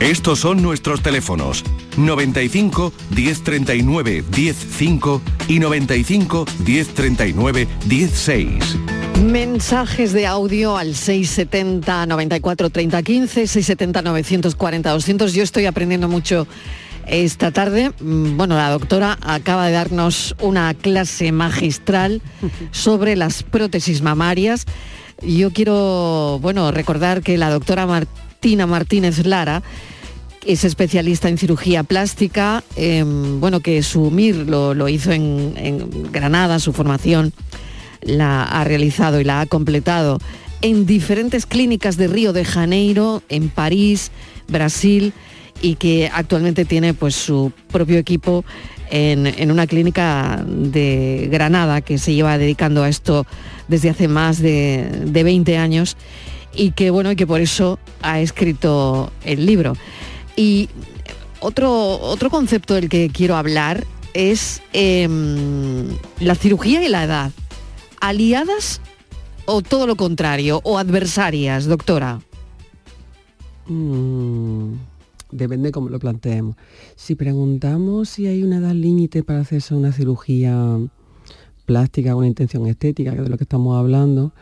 Estos 0.00 0.38
son 0.38 0.62
nuestros 0.62 1.02
teléfonos 1.02 1.64
95 1.96 2.92
1039 3.10 4.24
105 4.30 5.20
y 5.48 5.58
95 5.58 6.46
1039 6.64 7.68
16. 7.86 8.76
Mensajes 9.24 10.12
de 10.12 10.28
audio 10.28 10.76
al 10.76 10.94
670 10.94 12.06
94 12.06 12.70
30 12.70 13.02
15, 13.02 13.46
670 13.48 14.02
940 14.02 14.90
200. 14.90 15.34
Yo 15.34 15.42
estoy 15.42 15.66
aprendiendo 15.66 16.08
mucho 16.08 16.46
esta 17.08 17.50
tarde. 17.50 17.90
Mm, 17.98 18.36
bueno, 18.36 18.54
la 18.54 18.70
doctora 18.70 19.18
acaba 19.20 19.66
de 19.66 19.72
darnos 19.72 20.36
una 20.40 20.72
clase 20.74 21.32
magistral 21.32 22.22
sobre 22.70 23.16
las 23.16 23.42
prótesis 23.42 24.00
mamarias. 24.00 24.64
Yo 25.22 25.52
quiero, 25.52 26.38
bueno, 26.40 26.70
recordar 26.70 27.22
que 27.22 27.36
la 27.36 27.50
doctora 27.50 27.86
Martina 28.38 28.68
Martínez 28.68 29.26
Lara 29.26 29.64
es 30.46 30.62
especialista 30.62 31.28
en 31.28 31.38
cirugía 31.38 31.82
plástica, 31.82 32.62
em, 32.76 33.40
bueno, 33.40 33.58
que 33.58 33.82
su 33.82 34.12
MIR 34.12 34.46
lo, 34.46 34.88
hizo 34.88 35.10
en, 35.10 36.12
Granada, 36.12 36.60
su 36.60 36.72
formación 36.72 37.32
la 38.00 38.44
ha 38.44 38.62
realizado 38.62 39.20
y 39.20 39.24
la 39.24 39.40
ha 39.40 39.46
completado 39.46 40.20
en 40.62 40.86
diferentes 40.86 41.46
clínicas 41.46 41.96
de 41.96 42.06
Río 42.06 42.32
de 42.32 42.44
Janeiro, 42.44 43.24
en 43.28 43.48
París, 43.48 44.12
Brasil, 44.46 45.12
y 45.60 45.74
que 45.74 46.08
actualmente 46.14 46.64
tiene 46.64 46.94
pues 46.94 47.16
su 47.16 47.50
propio 47.72 47.98
equipo 47.98 48.44
en, 48.88 49.50
una 49.50 49.66
clínica 49.66 50.44
de 50.46 51.28
Granada 51.28 51.80
que 51.80 51.98
se 51.98 52.14
lleva 52.14 52.38
dedicando 52.38 52.84
a 52.84 52.88
esto 52.88 53.26
desde 53.66 53.90
hace 53.90 54.06
más 54.06 54.38
de, 54.38 54.88
de 55.06 55.24
20 55.24 55.58
años 55.58 55.96
y 56.58 56.72
que 56.72 56.90
bueno, 56.90 57.12
y 57.12 57.16
que 57.16 57.26
por 57.26 57.40
eso 57.40 57.78
ha 58.02 58.20
escrito 58.20 59.10
el 59.24 59.46
libro. 59.46 59.74
Y 60.36 60.68
otro, 61.40 62.00
otro 62.00 62.30
concepto 62.30 62.74
del 62.74 62.88
que 62.88 63.08
quiero 63.10 63.36
hablar 63.36 63.86
es 64.12 64.60
em, 64.72 65.88
la 66.20 66.34
cirugía 66.34 66.84
y 66.84 66.88
la 66.88 67.04
edad. 67.04 67.30
¿Aliadas 68.00 68.80
o 69.46 69.62
todo 69.62 69.86
lo 69.86 69.94
contrario? 69.94 70.60
¿O 70.64 70.78
adversarias, 70.78 71.66
doctora? 71.66 72.20
Mm, 73.68 74.72
depende 75.30 75.70
cómo 75.70 75.88
lo 75.90 76.00
planteemos. 76.00 76.56
Si 76.96 77.14
preguntamos 77.14 78.08
si 78.08 78.26
hay 78.26 78.42
una 78.42 78.58
edad 78.58 78.74
límite 78.74 79.22
para 79.22 79.40
hacerse 79.40 79.76
una 79.76 79.92
cirugía 79.92 80.78
plástica, 81.66 82.16
una 82.16 82.26
intención 82.26 82.66
estética, 82.66 83.12
que 83.12 83.18
es 83.18 83.24
de 83.24 83.30
lo 83.30 83.36
que 83.36 83.44
estamos 83.44 83.78
hablando, 83.78 84.32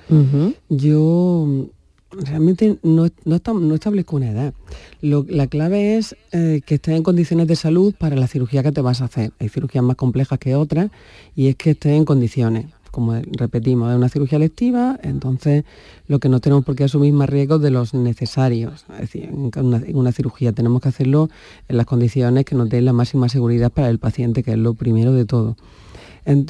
yo 0.71 1.69
realmente 2.13 2.79
no, 2.83 3.09
no, 3.25 3.75
establezco 3.75 4.17
una 4.17 4.31
edad. 4.31 4.55
la 5.01 5.47
clave 5.47 5.97
es 5.97 6.17
eh, 6.33 6.61
que 6.65 6.77
estés 6.77 6.97
en 6.97 7.03
condiciones 7.03 7.47
de 7.49 7.57
salud 7.57 7.95
para 7.99 8.17
la 8.17 8.27
cirugía 8.27 8.63
que 8.63 8.73
te 8.73 8.81
vas 8.81 9.01
a 9.01 9.07
hacer. 9.07 9.33
Hay 9.39 9.49
cirugías 9.49 9.85
más 9.85 9.97
complejas 9.97 10.39
que 10.39 10.55
otras 10.55 10.91
y 11.35 11.49
es 11.49 11.57
que 11.57 11.71
estés 11.71 11.93
en 11.93 12.05
condiciones. 12.05 12.67
Como 12.91 13.13
repetimos, 13.15 13.91
es 13.91 13.97
una 13.97 14.09
cirugía 14.09 14.37
electiva, 14.37 14.99
entonces 15.03 15.65
lo 16.09 16.19
que 16.19 16.31
no 16.31 16.41
tenemos 16.41 16.65
por 16.65 16.77
qué 16.77 16.85
asumir 16.85 17.13
más 17.13 17.29
riesgos 17.29 17.61
de 17.61 17.71
los 17.71 17.93
necesarios. 17.93 18.87
Es 18.95 19.01
decir, 19.01 19.25
en 19.25 19.97
una, 19.97 20.13
cirugía 20.13 20.53
tenemos 20.53 20.81
que 20.81 20.89
hacerlo 20.89 21.29
en 21.69 21.77
las 21.77 21.85
condiciones 21.85 22.47
que 22.47 22.55
nos 22.55 22.71
den 22.71 22.87
la 22.87 22.95
máxima 22.95 23.29
seguridad 23.29 23.71
para 23.71 23.91
el 23.91 23.99
paciente, 23.99 24.43
que 24.43 24.53
es 24.53 24.59
lo 24.59 24.73
primero 24.73 25.13
de 25.13 25.27
todo. 25.27 25.57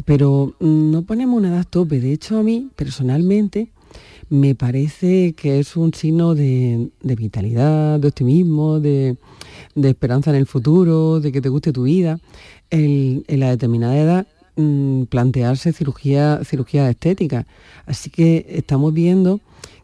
pero 0.04 0.54
mm, 0.60 0.90
no 0.92 1.02
ponemos 1.02 1.36
una 1.36 1.48
edad 1.48 1.66
tope. 1.68 1.98
De 1.98 2.12
hecho, 2.12 2.38
a 2.38 2.44
mí, 2.44 2.70
personalmente, 2.76 3.70
me 4.28 4.54
parece 4.54 5.34
que 5.34 5.58
es 5.58 5.76
un 5.76 5.94
signo 5.94 6.34
de, 6.34 6.90
vitalidad, 7.02 8.00
de 8.00 8.08
optimismo, 8.08 8.80
de, 8.80 9.16
esperanza 9.74 10.30
en 10.30 10.36
el 10.36 10.46
futuro, 10.46 11.20
de 11.20 11.32
que 11.32 11.40
te 11.40 11.48
guste 11.48 11.72
tu 11.72 11.84
vida. 11.84 12.18
en 12.70 13.24
la 13.28 13.50
determinada 13.50 13.96
edad 13.96 14.26
mm, 14.56 15.04
plantearse 15.04 15.72
cirugía, 15.72 16.40
cirugía 16.44 16.90
estética. 16.90 17.46
Así 17.86 18.10
que 18.10 18.46
estamos 18.48 18.92
viendo 18.92 19.40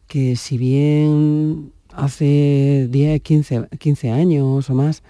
que 0.08 0.36
si 0.36 0.58
bien 0.58 1.72
hace 1.94 2.88
10, 2.90 3.22
15, 3.22 3.68
15 3.78 4.10
años 4.10 4.68
o 4.68 4.74
más, 4.74 5.02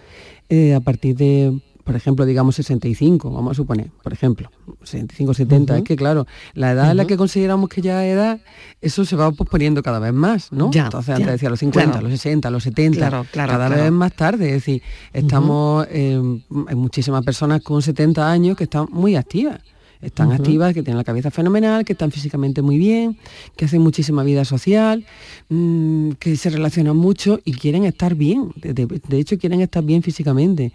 eh, 0.49 0.75
a 0.75 0.81
partir 0.81 1.17
de 1.17 1.59
por 1.85 1.97
ejemplo, 1.97 2.25
digamos 2.25 2.57
65, 2.57 3.31
vamos 3.31 3.53
a 3.53 3.55
suponer, 3.55 3.91
por 4.03 4.13
ejemplo, 4.13 4.51
65, 4.83 5.35
70, 5.35 5.79
es 5.79 5.85
que 5.85 5.97
claro, 5.97 6.27
la 6.55 6.73
edad 6.73 6.91
en 6.91 6.97
la 6.97 7.07
que 7.07 7.17
consideramos 7.17 7.69
que 7.69 7.83
ya 7.83 8.05
es 8.07 8.15
edad, 8.15 8.41
eso 8.81 9.05
se 9.05 9.17
va 9.17 9.31
posponiendo 9.33 9.83
cada 9.83 9.99
vez 9.99 10.13
más, 10.13 10.53
¿no? 10.53 10.71
Entonces 10.73 11.15
antes 11.15 11.33
decía 11.33 11.51
los 11.51 11.61
50, 11.61 12.01
los 12.01 12.11
60, 12.11 12.51
los 12.51 12.63
70, 12.63 13.25
cada 13.33 13.69
vez 13.69 13.91
más 13.91 14.13
tarde, 14.15 14.47
es 14.49 14.55
decir, 14.55 14.83
estamos, 15.13 15.87
en 15.91 16.45
hay 16.69 16.75
muchísimas 16.75 17.25
personas 17.25 17.63
con 17.63 17.83
70 17.83 18.31
años 18.31 18.57
que 18.57 18.65
están 18.65 18.87
muy 18.91 19.17
activas 19.17 19.61
están 20.03 20.33
activas, 20.33 20.75
que 20.75 20.83
tienen 20.83 20.99
la 20.99 21.05
cabeza 21.05 21.31
fenomenal, 21.31 21.85
que 21.85 21.93
están 21.93 22.11
físicamente 22.11 22.61
muy 22.61 22.77
bien, 22.77 23.17
que 23.57 23.65
hacen 23.65 23.81
muchísima 23.81 24.25
vida 24.25 24.45
social, 24.45 25.07
mm, 25.49 26.13
que 26.19 26.37
se 26.37 26.51
relacionan 26.51 26.97
mucho 26.97 27.41
y 27.45 27.53
quieren 27.53 27.85
estar 27.85 28.15
bien. 28.15 28.53
De, 28.57 29.19
hecho, 29.19 29.39
quieren 29.39 29.61
estar 29.61 29.83
bien 29.85 30.03
físicamente. 30.03 30.73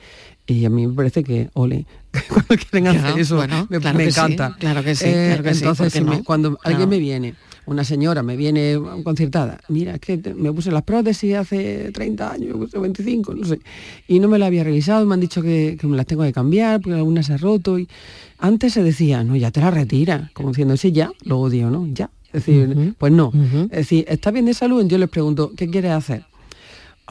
Y 0.48 0.64
a 0.64 0.70
mí 0.70 0.88
me 0.88 0.94
parece 0.94 1.24
que, 1.24 1.50
ole, 1.54 1.86
cuando 2.30 2.56
quieren 2.56 2.88
hacer 2.88 3.20
eso, 3.20 3.44
me, 3.70 4.04
encanta. 4.06 4.56
claro 4.58 4.82
que 4.82 4.96
sí. 4.96 5.06
Eh, 5.08 5.42
entonces, 5.44 6.02
cuando 6.24 6.58
alguien 6.64 6.88
me 6.88 7.00
viene, 7.00 7.36
una 7.68 7.84
señora 7.84 8.24
me 8.24 8.36
viene 8.36 8.80
concertada, 9.04 9.60
mira, 9.68 9.96
es 9.96 10.00
que 10.00 10.18
me 10.36 10.52
puse 10.52 10.72
las 10.72 10.84
prótesis 10.84 11.36
hace 11.36 11.92
30 11.92 12.32
años, 12.32 12.56
me 12.56 12.66
puse 12.66 12.80
25, 12.80 13.36
no 13.36 13.46
sé, 13.46 13.60
y 14.08 14.20
no 14.20 14.28
me 14.28 14.40
la 14.40 14.48
había 14.48 14.64
revisado, 14.64 15.06
me 15.06 15.14
han 15.14 15.20
dicho 15.20 15.42
que, 15.42 15.78
me 15.84 15.98
las 15.98 16.06
tengo 16.06 16.24
que 16.24 16.34
cambiar 16.34 16.82
porque 16.82 16.96
alguna 16.96 17.24
se 17.24 17.34
ha 17.34 17.38
roto. 17.38 17.78
Y 17.78 17.88
antes 18.40 18.74
se 18.74 18.84
decía, 18.84 19.24
no, 19.24 19.36
ya 19.36 19.52
te 19.52 19.60
la 19.60 19.70
retira, 19.70 20.32
como 20.34 20.50
diciendo, 20.50 20.76
sí, 20.78 20.92
ya, 20.92 21.12
lo 21.24 21.40
odio, 21.40 21.70
¿no? 21.70 21.88
Ya. 21.88 22.10
Es 22.34 22.46
decir, 22.46 22.96
pues 22.98 23.12
no. 23.12 23.32
Es 23.66 23.78
decir, 23.78 24.06
¿está 24.08 24.32
bien 24.32 24.46
de 24.46 24.54
salud? 24.54 24.86
Yo 24.86 24.98
les 24.98 25.10
pregunto, 25.10 25.52
¿qué 25.56 25.70
quieres 25.70 25.92
hacer? 25.92 26.26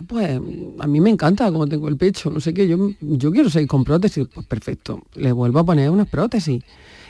pues 0.06 0.38
a 0.78 0.86
mí 0.86 1.00
me 1.00 1.08
encanta 1.08 1.50
cómo 1.50 1.66
tengo 1.66 1.88
el 1.88 1.96
pecho, 1.96 2.30
no 2.30 2.38
sé 2.38 2.52
qué, 2.52 2.68
yo, 2.68 2.90
yo 3.00 3.32
quiero 3.32 3.48
seguir 3.48 3.66
con 3.66 3.82
prótesis, 3.82 4.26
pues 4.32 4.46
perfecto, 4.46 5.02
le 5.14 5.32
vuelvo 5.32 5.58
a 5.58 5.64
poner 5.64 5.88
unas 5.88 6.08
prótesis. 6.08 6.62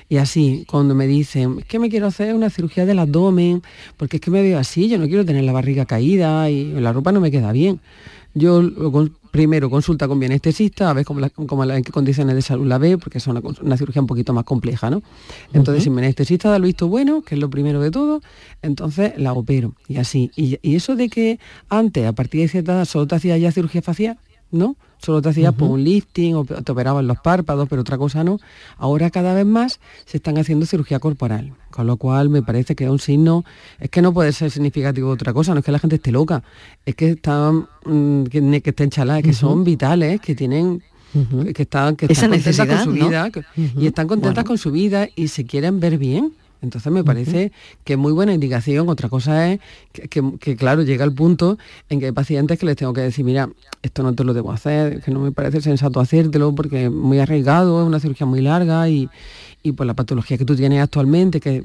Y 0.09 0.19
así, 0.19 0.65
cuando 0.69 0.95
me 0.95 1.07
dicen, 1.07 1.57
es 1.59 1.65
que 1.65 1.79
me 1.79 1.89
quiero 1.89 2.07
hacer 2.07 2.35
una 2.35 2.51
cirugía 2.51 2.87
del 2.87 2.99
abdomen, 2.99 3.63
porque 3.97 4.17
es 4.17 4.21
que 4.21 4.31
me 4.31 4.43
veo 4.43 4.59
así, 4.59 4.89
yo 4.89 4.99
no 4.99 5.07
quiero 5.07 5.25
tener 5.25 5.45
la 5.45 5.53
barriga 5.53 5.85
caída 5.85 6.49
y 6.49 6.73
la 6.73 6.93
ropa 6.93 7.13
no 7.13 7.21
me 7.21 7.31
queda 7.31 7.53
bien. 7.53 7.81
Yo 8.35 8.63
primero 9.31 9.71
consulta 9.71 10.07
con 10.09 10.21
bienestesista, 10.21 10.91
a 10.91 10.93
ver 10.93 11.05
cómo, 11.05 11.21
en 11.65 11.83
qué 11.83 11.93
condiciones 11.93 12.35
de 12.35 12.43
salud 12.43 12.67
la 12.67 12.79
ve, 12.79 12.99
porque 12.99 13.19
es 13.19 13.27
una, 13.27 13.41
cirugía 13.77 14.03
un 14.03 14.07
poquito 14.07 14.33
más 14.33 14.45
compleja, 14.45 14.91
¿no? 14.91 15.03
Entonces, 15.53 15.85
si 15.85 15.91
mi 15.91 15.99
anestesista 15.99 16.51
da 16.51 16.59
lo 16.59 16.67
visto 16.67 16.87
bueno, 16.89 17.23
que 17.23 17.35
es 17.35 17.41
lo 17.41 17.51
primero 17.51 17.81
de 17.81 17.91
todo, 17.91 18.21
entonces 18.63 19.13
la 19.17 19.33
opero. 19.33 19.75
Y 19.89 19.97
así. 19.97 20.31
Y, 20.37 20.59
eso 20.75 20.97
de 20.97 21.09
que 21.09 21.39
antes, 21.69 22.07
a 22.07 22.13
partir 22.13 22.43
de 22.43 22.49
cierta 22.49 22.73
edad, 22.73 22.85
solo 22.85 23.07
te 23.07 23.15
hacía 23.17 23.39
ya 23.39 23.53
cirugía 23.53 23.83
facial, 23.83 24.19
¿no? 24.57 24.77
Solo 24.99 25.21
te 25.23 25.29
hacías 25.29 25.53
por 25.53 25.71
un 25.71 25.85
lifting 25.85 26.35
o 26.37 26.45
te 26.45 26.73
operaban 26.73 27.07
los 27.07 27.19
párpados, 27.19 27.69
pero 27.69 27.83
otra 27.83 27.99
cosa 27.99 28.25
no. 28.25 28.41
Ahora 28.79 29.11
cada 29.11 29.35
vez 29.35 29.47
más 29.47 29.79
se 30.07 30.17
están 30.17 30.39
haciendo 30.39 30.67
cirugía 30.67 30.99
corporal, 30.99 31.53
con 31.71 31.87
lo 31.87 31.97
cual 31.97 32.29
me 32.29 32.43
parece 32.43 32.75
que 32.75 32.85
es 32.85 32.91
un 32.91 32.99
signo, 32.99 33.45
es 33.79 33.91
que 33.91 34.03
no 34.03 34.13
puede 34.13 34.33
ser 34.33 34.51
significativo 34.51 35.11
otra 35.11 35.33
cosa, 35.33 35.53
no 35.53 35.61
es 35.61 35.65
que 35.65 35.73
la 35.73 35.79
gente 35.79 35.97
esté 35.97 36.13
loca, 36.13 36.43
es 36.85 36.95
que 36.95 37.11
están, 37.11 37.69
mm, 37.85 38.25
que, 38.25 38.63
que 38.63 38.71
estén 38.71 38.91
chaladas, 38.91 39.23
que 39.23 39.33
son 39.33 39.65
vitales, 39.65 40.21
que 40.21 40.35
tienen 40.35 40.83
que 41.55 41.63
están, 41.63 41.97
que 41.97 42.07
están 42.07 42.31
contentas 42.31 42.67
con 42.67 42.85
su 42.85 42.93
vida 42.93 43.31
y 43.77 43.87
están 43.87 44.09
contentas 44.09 44.45
con 44.45 44.59
su 44.59 44.71
vida 44.71 45.09
y 45.15 45.29
se 45.29 45.45
quieren 45.45 45.81
ver 45.81 45.99
bien. 45.99 46.33
Entonces 46.63 46.93
me 46.93 47.05
parece 47.05 47.53
que 47.85 47.95
es 47.95 47.99
muy 47.99 48.13
buena 48.13 48.33
indicación. 48.33 48.89
Otra 48.89 49.09
cosa 49.09 49.53
es 49.53 49.61
que, 49.93 50.57
claro, 50.57 50.83
llega 50.83 51.05
el 51.05 51.13
punto 51.13 51.59
en 51.89 52.01
que 52.01 52.07
hay 52.07 52.13
pacientes 52.13 52.59
que 52.59 52.67
les 52.67 52.77
tengo 52.77 52.93
que 52.93 53.03
decir, 53.03 53.25
mira, 53.25 53.49
esto 53.83 54.03
no 54.03 54.15
te 54.15 54.25
lo 54.25 54.35
debo 54.35 54.53
hacer, 54.53 55.03
que 55.03 55.11
no 55.11 55.21
me 55.21 55.33
parece 55.33 55.61
sensato 55.61 56.01
hacértelo 56.01 56.55
porque 56.55 56.87
es 56.87 56.91
muy 56.91 57.19
arriesgado, 57.19 57.81
es 57.81 57.87
una 57.87 58.01
cirugía 58.01 58.27
muy 58.27 58.41
larga 58.41 58.89
y, 58.89 59.09
y 59.67 59.73
por 59.73 59.87
la 59.87 59.95
patología 59.95 60.39
que 60.39 60.45
tú 60.45 60.55
tienes 60.55 60.81
actualmente, 60.81 61.41
que, 61.41 61.65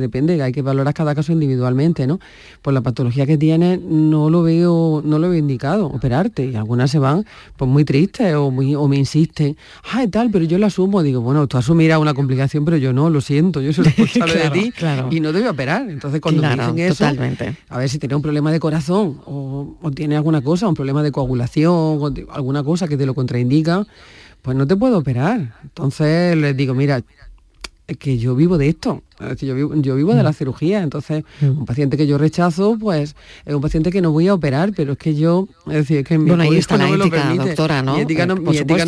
depende, 0.00 0.42
hay 0.42 0.52
que 0.52 0.62
valorar 0.62 0.92
cada 0.92 1.14
caso 1.14 1.32
individualmente, 1.32 2.06
¿no? 2.06 2.18
Por 2.62 2.74
la 2.74 2.80
patología 2.80 3.26
que 3.26 3.38
tienes 3.38 3.80
no 3.80 4.28
lo 4.28 4.42
veo, 4.42 5.02
no 5.04 5.18
lo 5.18 5.30
veo 5.30 5.38
indicado, 5.38 5.86
operarte. 5.86 6.46
Y 6.46 6.56
algunas 6.56 6.90
se 6.90 6.98
van 6.98 7.24
pues 7.56 7.70
muy 7.70 7.84
tristes 7.84 8.34
o, 8.34 8.50
muy, 8.50 8.74
o 8.74 8.88
me 8.88 8.96
insisten, 8.96 9.56
ay 9.92 10.08
tal, 10.08 10.30
pero 10.30 10.44
yo 10.44 10.58
lo 10.58 10.66
asumo. 10.66 11.02
Digo, 11.02 11.20
bueno, 11.20 11.46
tú 11.46 11.56
asumirás 11.56 12.00
una 12.00 12.12
complicación, 12.12 12.64
pero 12.64 12.76
yo 12.76 12.92
no, 12.92 13.08
lo 13.08 13.20
siento, 13.20 13.60
yo 13.60 13.72
soy 13.72 13.84
responsable 13.96 14.34
de 14.34 14.50
ti 14.50 14.72
y 15.10 15.20
no 15.20 15.32
te 15.32 15.38
voy 15.38 15.46
a 15.46 15.52
operar. 15.52 15.88
Entonces 15.88 16.20
cuando 16.20 16.42
me 16.42 16.50
dicen 16.50 16.78
eso, 16.78 17.04
a 17.68 17.78
ver 17.78 17.88
si 17.88 17.98
tiene 17.98 18.16
un 18.16 18.22
problema 18.22 18.50
de 18.50 18.58
corazón 18.58 19.20
o, 19.26 19.76
o 19.80 19.90
tiene 19.92 20.16
alguna 20.16 20.40
cosa, 20.42 20.66
un 20.66 20.74
problema 20.74 21.02
de 21.02 21.12
coagulación, 21.12 21.72
o 21.72 22.12
alguna 22.32 22.64
cosa 22.64 22.88
que 22.88 22.96
te 22.96 23.06
lo 23.06 23.14
contraindica, 23.14 23.86
pues 24.42 24.56
no 24.56 24.66
te 24.66 24.76
puedo 24.76 24.98
operar. 24.98 25.54
Entonces 25.62 26.36
les 26.36 26.56
digo, 26.56 26.74
mira, 26.74 27.02
que 27.96 28.18
yo 28.18 28.34
vivo 28.34 28.58
de 28.58 28.68
esto, 28.68 29.02
yo 29.40 29.54
vivo, 29.54 29.74
yo 29.76 29.94
vivo 29.94 30.14
de 30.14 30.22
la 30.22 30.30
mm. 30.30 30.34
cirugía, 30.34 30.82
entonces 30.82 31.24
mm. 31.40 31.46
un 31.46 31.64
paciente 31.64 31.96
que 31.96 32.06
yo 32.06 32.18
rechazo, 32.18 32.76
pues 32.78 33.16
es 33.46 33.54
un 33.54 33.62
paciente 33.62 33.90
que 33.90 34.02
no 34.02 34.12
voy 34.12 34.28
a 34.28 34.34
operar, 34.34 34.72
pero 34.76 34.92
es 34.92 34.98
que 34.98 35.14
yo, 35.14 35.48
es 35.66 35.74
decir, 35.74 35.98
es 35.98 36.04
que 36.04 36.18
mi 36.18 36.28
bueno, 36.28 36.42
ahí 36.42 36.56
está 36.56 36.76
la 36.76 36.90
ética, 36.90 37.34
doctora, 37.34 37.82
¿no? 37.82 37.94
Mi 37.94 38.02
ética 38.02 38.26
no, 38.26 38.36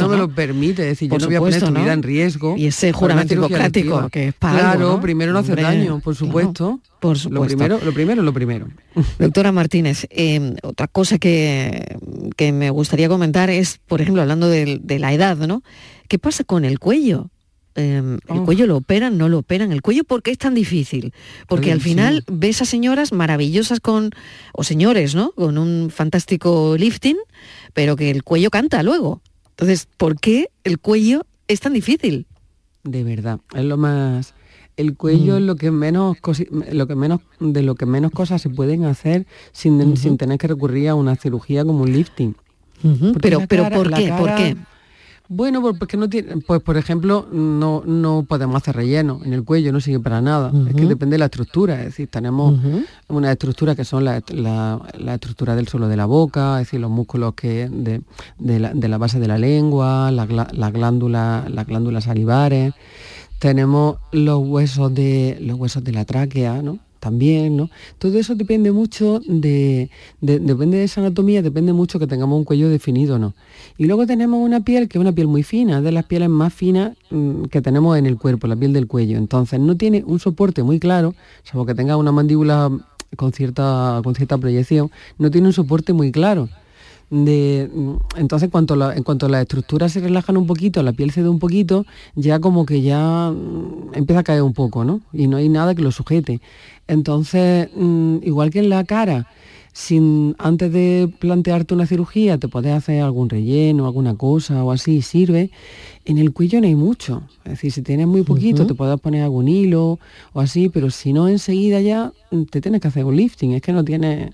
me 0.08 0.16
lo 0.16 0.28
permite, 0.28 0.82
es 0.82 0.88
decir, 0.90 1.10
yo 1.10 1.18
no 1.18 1.26
voy 1.26 1.34
a 1.36 1.40
poner 1.40 1.62
tu 1.62 1.72
vida 1.72 1.92
en 1.92 2.02
riesgo. 2.02 2.56
Y 2.56 2.66
ese 2.66 2.92
juramento 2.92 3.34
hipocrático, 3.34 4.08
que 4.10 4.28
es 4.28 4.34
para 4.34 4.58
Claro, 4.58 5.00
primero 5.00 5.32
no 5.32 5.38
hace 5.38 5.56
daño, 5.56 6.00
por 6.00 6.14
supuesto. 6.14 6.80
por 7.00 7.18
supuesto. 7.18 7.42
Lo 7.42 7.46
primero, 7.46 7.80
lo 7.82 7.92
primero, 7.92 8.22
lo 8.22 8.32
primero. 8.34 8.68
Doctora 9.18 9.50
Martínez, 9.52 10.06
em, 10.10 10.56
otra 10.62 10.88
cosa 10.88 11.18
que, 11.18 11.96
que 12.36 12.52
me 12.52 12.68
gustaría 12.68 13.08
comentar 13.08 13.48
es, 13.48 13.80
por 13.88 14.02
ejemplo, 14.02 14.20
hablando 14.20 14.48
de 14.48 14.98
la 14.98 15.14
edad, 15.14 15.38
¿no? 15.38 15.62
¿Qué 16.08 16.18
pasa 16.18 16.44
con 16.44 16.64
el 16.64 16.78
cuello? 16.80 17.30
Em, 17.80 18.18
el 18.28 18.42
cuello 18.42 18.66
lo 18.66 18.76
operan, 18.76 19.16
no 19.16 19.28
lo 19.28 19.38
operan, 19.38 19.72
el 19.72 19.80
cuello 19.80 20.04
¿por 20.04 20.22
qué 20.22 20.30
es 20.30 20.38
tan 20.38 20.54
difícil? 20.54 21.14
Porque 21.48 21.72
al 21.72 21.80
final 21.80 22.24
ves 22.30 22.60
a 22.60 22.66
señoras 22.66 23.12
maravillosas 23.12 23.80
con, 23.80 24.10
o 24.52 24.64
señores, 24.64 25.14
¿no? 25.14 25.32
Con 25.32 25.56
un 25.56 25.90
fantástico 25.90 26.76
lifting, 26.76 27.16
pero 27.72 27.96
que 27.96 28.10
el 28.10 28.22
cuello 28.22 28.50
canta 28.50 28.82
luego. 28.82 29.22
Entonces, 29.50 29.88
¿por 29.96 30.20
qué 30.20 30.50
el 30.64 30.78
cuello 30.78 31.22
es 31.48 31.60
tan 31.60 31.72
difícil? 31.72 32.26
De 32.84 33.02
verdad, 33.02 33.40
es 33.54 33.64
lo 33.64 33.76
más 33.76 34.34
el 34.76 34.96
cuello 34.96 35.36
es 35.36 35.42
mm. 35.42 35.46
lo 35.46 35.56
que 35.56 35.70
menos 35.70 36.16
lo 36.72 36.86
que 36.86 36.94
menos 36.94 37.20
de 37.38 37.62
lo 37.62 37.74
que 37.74 37.86
menos 37.86 38.12
cosas 38.12 38.40
se 38.40 38.48
pueden 38.48 38.84
hacer 38.84 39.26
sin, 39.52 39.96
sin 39.96 40.16
tener 40.16 40.38
que 40.38 40.48
recurrir 40.48 40.88
a 40.88 40.94
una 40.94 41.16
cirugía 41.16 41.64
como 41.64 41.82
un 41.82 41.92
lifting. 41.92 42.34
Pero, 43.20 43.40
pero 43.46 43.68
¿por 43.68 43.92
qué? 43.92 44.12
¿Por 44.16 44.34
qué? 44.36 44.56
Bueno, 45.32 45.60
pues 45.60 45.78
porque 45.78 45.96
no 45.96 46.08
tiene, 46.08 46.38
pues 46.38 46.60
por 46.60 46.76
ejemplo, 46.76 47.28
no, 47.30 47.84
no 47.86 48.24
podemos 48.28 48.56
hacer 48.56 48.74
relleno 48.74 49.20
en 49.24 49.32
el 49.32 49.44
cuello, 49.44 49.70
no 49.70 49.80
sirve 49.80 50.00
para 50.00 50.20
nada. 50.20 50.52
Es 50.68 50.74
que 50.74 50.86
depende 50.86 51.14
de 51.14 51.18
la 51.18 51.26
estructura, 51.26 51.78
es 51.78 51.84
decir, 51.84 52.08
tenemos 52.08 52.58
una 53.06 53.30
estructura 53.30 53.76
que 53.76 53.84
son 53.84 54.04
la, 54.04 54.20
la, 54.26 55.14
estructura 55.14 55.54
del 55.54 55.68
suelo 55.68 55.86
de 55.86 55.96
la 55.96 56.06
boca, 56.06 56.60
es 56.60 56.66
decir, 56.66 56.80
los 56.80 56.90
músculos 56.90 57.34
que 57.34 57.68
de, 57.68 58.02
de, 58.40 58.88
la, 58.88 58.98
base 58.98 59.20
de 59.20 59.28
la 59.28 59.38
lengua, 59.38 60.10
las 60.10 60.72
glándulas, 60.72 61.48
las 61.48 61.64
glándulas 61.64 62.04
salivares, 62.04 62.74
tenemos 63.38 63.98
los 64.10 64.40
huesos 64.44 64.92
de 64.92 65.38
los 65.40 65.56
huesos 65.60 65.84
de 65.84 65.92
la 65.92 66.04
tráquea, 66.04 66.60
¿no? 66.60 66.80
También, 67.00 67.56
¿no? 67.56 67.70
Todo 67.98 68.18
eso 68.18 68.34
depende 68.34 68.70
mucho 68.70 69.20
de, 69.26 69.90
depende 70.20 70.76
de 70.76 70.84
esa 70.84 71.00
anatomía, 71.00 71.42
depende 71.42 71.72
mucho 71.72 71.98
que 71.98 72.06
tengamos 72.06 72.38
un 72.38 72.44
cuello 72.44 72.68
definido 72.68 73.18
no. 73.18 73.34
Y 73.78 73.86
luego 73.86 74.06
tenemos 74.06 74.40
una 74.44 74.60
piel 74.60 74.88
que 74.88 74.98
es 74.98 75.00
una 75.00 75.12
piel 75.12 75.26
muy 75.26 75.42
fina, 75.42 75.80
de 75.80 75.90
las 75.90 76.04
pieles 76.04 76.28
más 76.28 76.52
finas 76.52 76.96
mm, 77.10 77.44
que 77.44 77.62
tenemos 77.62 77.98
en 77.98 78.06
el 78.06 78.18
cuerpo, 78.18 78.46
la 78.46 78.56
piel 78.56 78.72
del 78.72 78.86
cuello. 78.86 79.18
Entonces 79.18 79.58
no 79.58 79.76
tiene 79.76 80.04
un 80.06 80.20
soporte 80.20 80.62
muy 80.62 80.78
claro, 80.78 81.14
salvo 81.42 81.66
que 81.66 81.74
tenga 81.74 81.96
una 81.96 82.12
mandíbula 82.12 82.70
con 83.16 83.32
cierta, 83.32 84.00
con 84.04 84.14
cierta 84.14 84.38
proyección, 84.38 84.90
no 85.18 85.30
tiene 85.30 85.48
un 85.48 85.52
soporte 85.52 85.92
muy 85.92 86.12
claro. 86.12 86.48
De, 87.10 87.68
mm, 87.72 87.94
entonces 88.16 88.48
cuanto 88.50 88.92
en 88.92 89.02
cuanto 89.02 89.28
las 89.28 89.42
estructuras 89.42 89.92
se 89.92 90.00
relajan 90.00 90.36
un 90.36 90.46
poquito, 90.46 90.82
la 90.82 90.92
piel 90.92 91.10
cede 91.10 91.28
un 91.28 91.40
poquito, 91.40 91.84
ya 92.14 92.38
como 92.38 92.64
que 92.64 92.82
ya 92.82 93.30
mm, 93.30 93.94
empieza 93.94 94.20
a 94.20 94.24
caer 94.24 94.42
un 94.42 94.54
poco, 94.54 94.84
¿no? 94.84 95.00
Y 95.12 95.26
no 95.26 95.36
hay 95.36 95.48
nada 95.48 95.74
que 95.74 95.82
lo 95.82 95.90
sujete. 95.90 96.40
Entonces, 96.86 97.68
mm, 97.74 98.18
igual 98.22 98.50
que 98.50 98.60
en 98.60 98.68
la 98.68 98.84
cara, 98.84 99.26
sin, 99.72 100.34
antes 100.38 100.72
de 100.72 101.12
plantearte 101.18 101.74
una 101.74 101.86
cirugía 101.86 102.38
te 102.38 102.48
puedes 102.48 102.72
hacer 102.72 103.02
algún 103.02 103.28
relleno, 103.28 103.86
alguna 103.86 104.16
cosa 104.16 104.64
o 104.64 104.72
así, 104.72 105.02
sirve. 105.02 105.50
En 106.04 106.18
el 106.18 106.32
cuello 106.32 106.60
no 106.60 106.66
hay 106.66 106.74
mucho. 106.74 107.22
Es 107.44 107.52
decir, 107.52 107.72
si 107.72 107.82
tienes 107.82 108.06
muy 108.06 108.22
poquito 108.22 108.66
te 108.66 108.74
puedes 108.74 108.98
poner 109.00 109.22
algún 109.22 109.48
hilo 109.48 109.98
o 110.32 110.40
así, 110.40 110.68
pero 110.68 110.90
si 110.90 111.12
no 111.12 111.28
enseguida 111.28 111.80
ya 111.80 112.12
te 112.50 112.60
tienes 112.60 112.80
que 112.80 112.88
hacer 112.88 113.04
un 113.04 113.16
lifting. 113.16 113.52
Es 113.52 113.62
que 113.62 113.72
no 113.72 113.84
tiene, 113.84 114.32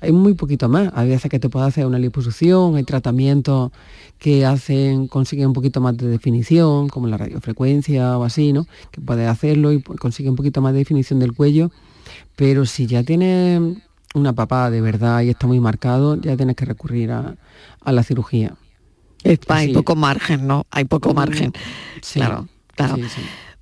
hay 0.00 0.12
muy 0.12 0.34
poquito 0.34 0.68
más. 0.68 0.90
Hay 0.94 1.08
veces 1.08 1.30
que 1.30 1.38
te 1.38 1.48
puedes 1.48 1.68
hacer 1.68 1.84
una 1.84 1.98
liposucción, 1.98 2.76
hay 2.76 2.84
tratamientos 2.84 3.72
que 4.18 4.46
hacen, 4.46 5.06
consiguen 5.06 5.48
un 5.48 5.52
poquito 5.52 5.80
más 5.80 5.96
de 5.96 6.08
definición, 6.08 6.88
como 6.88 7.08
la 7.08 7.18
radiofrecuencia 7.18 8.16
o 8.18 8.24
así, 8.24 8.52
¿no? 8.52 8.66
Que 8.90 9.00
puedes 9.00 9.28
hacerlo 9.28 9.72
y 9.72 9.82
consigue 9.82 10.30
un 10.30 10.36
poquito 10.36 10.62
más 10.62 10.72
de 10.72 10.78
definición 10.78 11.18
del 11.18 11.34
cuello. 11.34 11.70
Pero 12.36 12.64
si 12.64 12.86
ya 12.86 13.02
tienes 13.02 13.60
una 14.14 14.32
papada 14.32 14.70
de 14.70 14.80
verdad 14.80 15.22
y 15.22 15.30
está 15.30 15.46
muy 15.46 15.60
marcado, 15.60 16.20
ya 16.20 16.36
tienes 16.36 16.56
que 16.56 16.64
recurrir 16.64 17.10
a, 17.12 17.36
la 17.84 18.02
cirugía. 18.02 18.54
hay 19.48 19.72
poco 19.72 19.96
margen, 19.96 20.46
¿no? 20.46 20.66
Hay 20.70 20.84
poco 20.84 21.14
margen. 21.14 21.52
claro, 22.12 22.48
claro. 22.74 22.96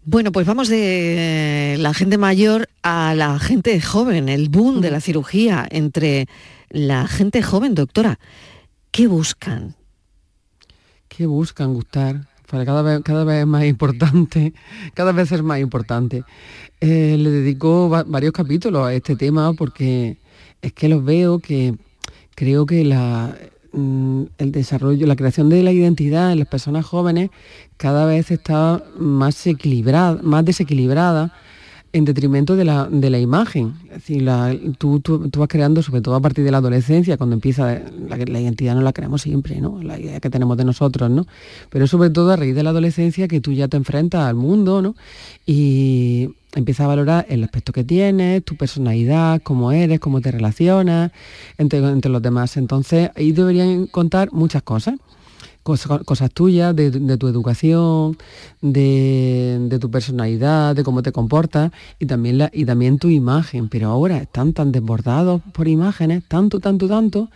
Bueno, 0.09 0.31
pues 0.31 0.47
vamos 0.47 0.69
de 0.69 1.77
la 1.81 1.93
gente 1.93 2.17
mayor 2.17 2.69
a 2.85 3.13
la 3.17 3.41
gente 3.41 3.81
joven, 3.81 4.29
el 4.29 4.49
boom 4.49 4.81
de 4.81 4.93
la 4.93 5.01
cirugía 5.01 5.67
entre 5.69 6.29
la 6.71 7.09
gente 7.09 7.43
joven, 7.43 7.75
doctora. 7.75 8.21
¿Qué 8.93 9.09
buscan? 9.09 9.75
¿Qué 11.09 11.27
buscan 11.27 11.75
gustar? 11.75 12.29
Para 12.49 12.65
cada 12.65 12.83
vez, 12.83 13.03
cada 13.03 13.25
vez 13.25 13.41
es 13.41 13.47
más 13.47 13.65
importante, 13.65 14.55
cada 14.95 15.11
vez 15.11 15.33
es 15.33 15.43
más 15.43 15.59
importante. 15.59 16.23
Eh, 16.81 17.17
le 17.19 17.31
dedico 17.31 17.89
varios 17.89 18.33
capítulos 18.33 18.87
a 18.87 18.95
este 18.95 19.17
tema 19.17 19.55
porque 19.55 20.19
es 20.63 20.73
que 20.73 20.89
los 20.89 21.05
veo 21.05 21.39
que 21.39 21.75
creo 22.35 22.67
que 22.67 22.85
mm, 23.73 24.23
el 24.39 24.53
desarrollo, 24.53 25.07
la 25.07 25.17
creación 25.17 25.49
de 25.49 25.63
la 25.63 25.73
identidad 25.73 26.33
en 26.33 26.39
las 26.39 26.49
personas 26.49 26.85
jóvenes 26.85 27.31
cada 27.77 28.07
vez 28.07 28.31
está 28.31 28.83
más 28.99 29.47
equilibrada, 29.47 30.21
más 30.23 30.45
desequilibrada 30.45 31.33
en 31.93 32.05
detrimento 32.05 32.57
de 32.57 32.65
la, 32.65 33.19
imagen. 33.19 33.75
Es 33.87 34.07
decir, 34.07 34.29
tú, 34.77 35.01
vas 35.37 35.49
creando, 35.49 35.83
sobre 35.83 36.03
todo 36.03 36.15
a 36.15 36.21
partir 36.21 36.45
de 36.45 36.51
la 36.51 36.59
adolescencia, 36.59 37.17
cuando 37.17 37.35
empieza, 37.35 37.81
la, 38.09 38.17
la, 38.19 38.41
identidad 38.41 38.75
no 38.75 38.83
la 38.83 38.93
creamos 38.93 39.23
siempre, 39.23 39.61
¿no? 39.61 39.83
La 39.83 39.99
idea 39.99 40.21
que 40.21 40.29
tenemos 40.29 40.59
de 40.59 40.65
nosotros, 40.65 41.09
¿no? 41.11 41.27
Pero 41.71 41.87
sobre 41.87 42.11
todo 42.11 42.33
a 42.33 42.37
raíz 42.37 42.55
de 42.55 42.63
la 42.63 42.71
adolescencia 42.71 43.29
que 43.29 43.41
tú 43.41 43.53
ya 43.53 43.69
te 43.69 43.79
enfrentas 43.79 44.29
al 44.29 44.35
mundo, 44.35 44.83
¿no? 44.83 44.95
Y 45.47 46.35
empieza 46.57 46.85
a 46.85 46.87
valorar 46.89 47.27
el 47.29 47.45
aspecto 47.45 47.73
que 47.73 47.85
tienes, 47.85 48.43
tu 48.45 48.57
personalidad, 48.57 49.41
cómo 49.43 49.73
eres, 49.73 50.01
cómo 50.01 50.21
te 50.21 50.33
relacionas 50.33 51.13
entre, 51.59 51.79
entre 51.79 52.11
los 52.11 52.23
demás. 52.23 52.57
Entonces, 52.57 53.11
ahí 53.15 53.33
deberían 53.33 53.87
contar 53.87 54.33
muchas 54.33 54.63
cosas. 54.63 54.97
Cosas, 55.63 56.31
tuyas, 56.33 56.77
de, 56.77 56.93
tu 57.19 57.27
educación, 57.27 58.17
de, 58.63 59.79
tu 59.81 59.91
personalidad, 59.91 60.77
de 60.77 60.85
cómo 60.85 61.03
te 61.03 61.11
comportas 61.11 61.73
y 61.99 62.07
también, 62.07 62.39
la, 62.39 62.51
y 62.53 62.65
también 62.65 63.01
tu 63.01 63.09
imagen. 63.09 63.69
Pero 63.69 63.89
ahora 63.89 64.19
están 64.19 64.53
tan 64.53 64.71
desbordados 64.71 65.43
por 65.53 65.67
imágenes, 65.67 66.23
tanto, 66.29 66.61
tanto, 66.61 66.87
tanto, 66.87 67.31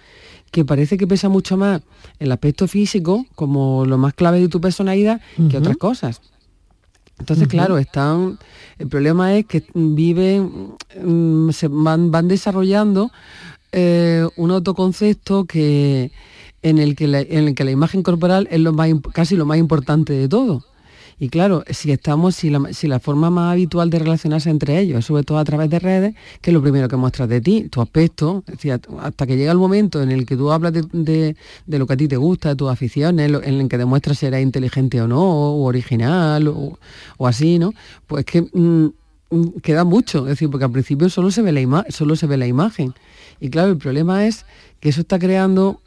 que 0.53 0.65
parece 0.65 0.97
que 0.97 1.09
pesa 1.09 1.29
mucho 1.29 1.57
más 1.57 1.83
el 2.21 2.31
aspecto 2.31 2.69
físico 2.69 3.27
como 3.35 3.85
lo 3.85 3.99
más 3.99 4.15
clave 4.15 4.39
de 4.39 4.49
tu 4.49 4.61
personalidad 4.61 5.21
que 5.51 5.59
otras 5.59 5.77
cosas. 5.77 6.21
Entonces, 7.21 7.49
claro, 7.49 7.79
están. 7.79 8.39
El 8.79 8.89
problema 8.89 9.37
es 9.37 9.47
que 9.47 9.63
viven, 9.75 10.75
mm, 11.01 11.51
se 11.51 11.69
van, 11.69 12.11
van 12.11 12.29
desarrollando 12.29 13.11
eh, 13.73 14.27
un 14.37 14.51
autoconcepto 14.51 15.45
que 15.45 16.11
en 16.63 16.79
el 16.79 16.97
que 16.97 17.07
la, 17.07 17.21
en 17.21 17.49
el 17.49 17.55
que 17.55 17.65
la 17.65 17.71
imagen 17.71 18.03
corporal 18.03 18.49
es 18.51 18.61
lo 18.61 18.73
más, 18.73 18.91
casi 19.13 19.37
lo 19.37 19.47
más 19.47 19.59
importante 19.59 20.13
de 20.13 20.29
todo. 20.29 20.65
Y 21.23 21.29
claro, 21.29 21.65
si 21.69 21.93
estamos, 21.93 22.35
si 22.35 22.49
la, 22.49 22.99
forma 22.99 23.29
más 23.29 23.53
habitual 23.53 23.91
de 23.91 23.99
relacionarse 23.99 24.49
entre 24.49 24.81
ellos 24.81 25.05
sobre 25.05 25.23
todo 25.23 25.37
a 25.37 25.45
través 25.45 25.69
de 25.69 25.79
redes, 25.79 26.15
que 26.41 26.49
es 26.51 26.55
lo 26.55 26.63
primero 26.63 26.89
que 26.89 26.97
muestras 26.97 27.29
de 27.29 27.43
ti, 27.43 27.69
tu 27.69 27.83
aspecto, 27.83 28.43
hasta 29.01 29.27
que 29.27 29.37
llega 29.37 29.53
el 29.53 29.59
momento 29.59 30.03
en 30.03 30.11
el 30.11 30.25
que 30.25 30.35
tú 30.35 30.51
hablas 30.51 30.73
de, 30.73 31.37
lo 31.67 31.87
que 31.87 31.93
a 31.93 31.97
ti 31.99 32.09
te 32.09 32.17
gusta, 32.17 32.49
de 32.49 32.57
tus 32.57 32.71
aficiones, 32.71 33.31
en 33.45 33.61
el 33.61 33.69
que 33.69 33.77
demuestras 33.77 34.17
si 34.17 34.27
eres 34.27 34.43
inteligente 34.43 35.03
o 35.03 35.07
no, 35.07 35.21
o 35.21 35.65
original, 35.65 36.49
o, 36.49 36.79
así, 37.27 37.59
¿no? 37.59 37.75
Pues 38.07 38.25
que 38.25 38.41
mm, 38.41 38.87
mm, 39.31 39.61
queda 39.63 39.85
mucho, 39.85 40.21
es 40.21 40.31
decir, 40.31 40.49
porque 40.49 40.65
al 40.65 40.73
principio 40.73 41.11
solo 41.11 41.31
se 41.31 41.43
ve 41.43 41.53
la 41.53 41.85
solo 41.91 42.17
se 42.17 42.27
ve 42.27 42.39
la 42.39 42.47
imagen. 42.47 42.95
Y 43.41 43.51
claro, 43.51 43.73
el 43.73 43.77
problema 43.77 44.27
es 44.27 44.47
que 44.81 44.89
eso 44.89 45.03
está 45.03 45.19
creando 45.19 45.83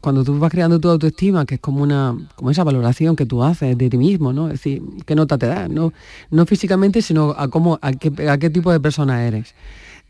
cuando 0.00 0.24
tú 0.24 0.38
vas 0.38 0.50
creando 0.50 0.80
tu 0.80 0.88
autoestima, 0.88 1.46
que 1.46 1.56
es 1.56 1.60
como 1.60 1.82
una 1.82 2.16
como 2.34 2.50
esa 2.50 2.64
valoración 2.64 3.16
que 3.16 3.26
tú 3.26 3.42
haces 3.42 3.76
de 3.78 3.90
ti 3.90 3.96
mismo, 3.96 4.32
¿no? 4.32 4.46
Es 4.46 4.54
decir, 4.54 4.82
qué 5.06 5.14
nota 5.14 5.38
te 5.38 5.46
das, 5.46 5.70
no, 5.70 5.92
no 6.30 6.46
físicamente, 6.46 7.02
sino 7.02 7.34
a 7.36 7.48
cómo, 7.48 7.78
a 7.80 7.92
qué, 7.92 8.50
tipo 8.50 8.72
de 8.72 8.80
persona 8.80 9.26
eres. 9.26 9.54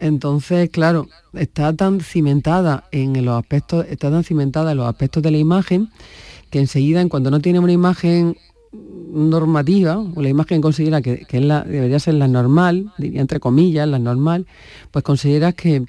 Entonces, 0.00 0.70
claro, 0.70 1.08
está 1.34 1.72
tan 1.74 2.00
cimentada 2.00 2.84
en 2.90 3.24
los 3.24 3.38
aspectos, 3.38 3.86
está 3.88 4.10
tan 4.10 4.24
cimentada 4.24 4.72
en 4.72 4.78
los 4.78 4.88
aspectos 4.88 5.22
de 5.22 5.30
la 5.30 5.38
imagen 5.38 5.88
que 6.50 6.60
enseguida, 6.60 7.00
en 7.00 7.08
cuanto 7.08 7.30
no 7.30 7.40
tiene 7.40 7.58
una 7.58 7.72
imagen 7.72 8.36
normativa, 9.12 9.98
o 9.98 10.22
la 10.22 10.28
imagen 10.28 10.60
considera 10.60 11.00
que, 11.00 11.24
que 11.26 11.40
la, 11.40 11.62
debería 11.62 12.00
ser 12.00 12.14
la 12.14 12.26
normal, 12.26 12.92
diría 12.98 13.20
entre 13.20 13.38
comillas, 13.38 13.86
la 13.86 13.98
normal, 13.98 14.46
pues 14.90 15.04
consideras 15.04 15.54
que 15.54 15.84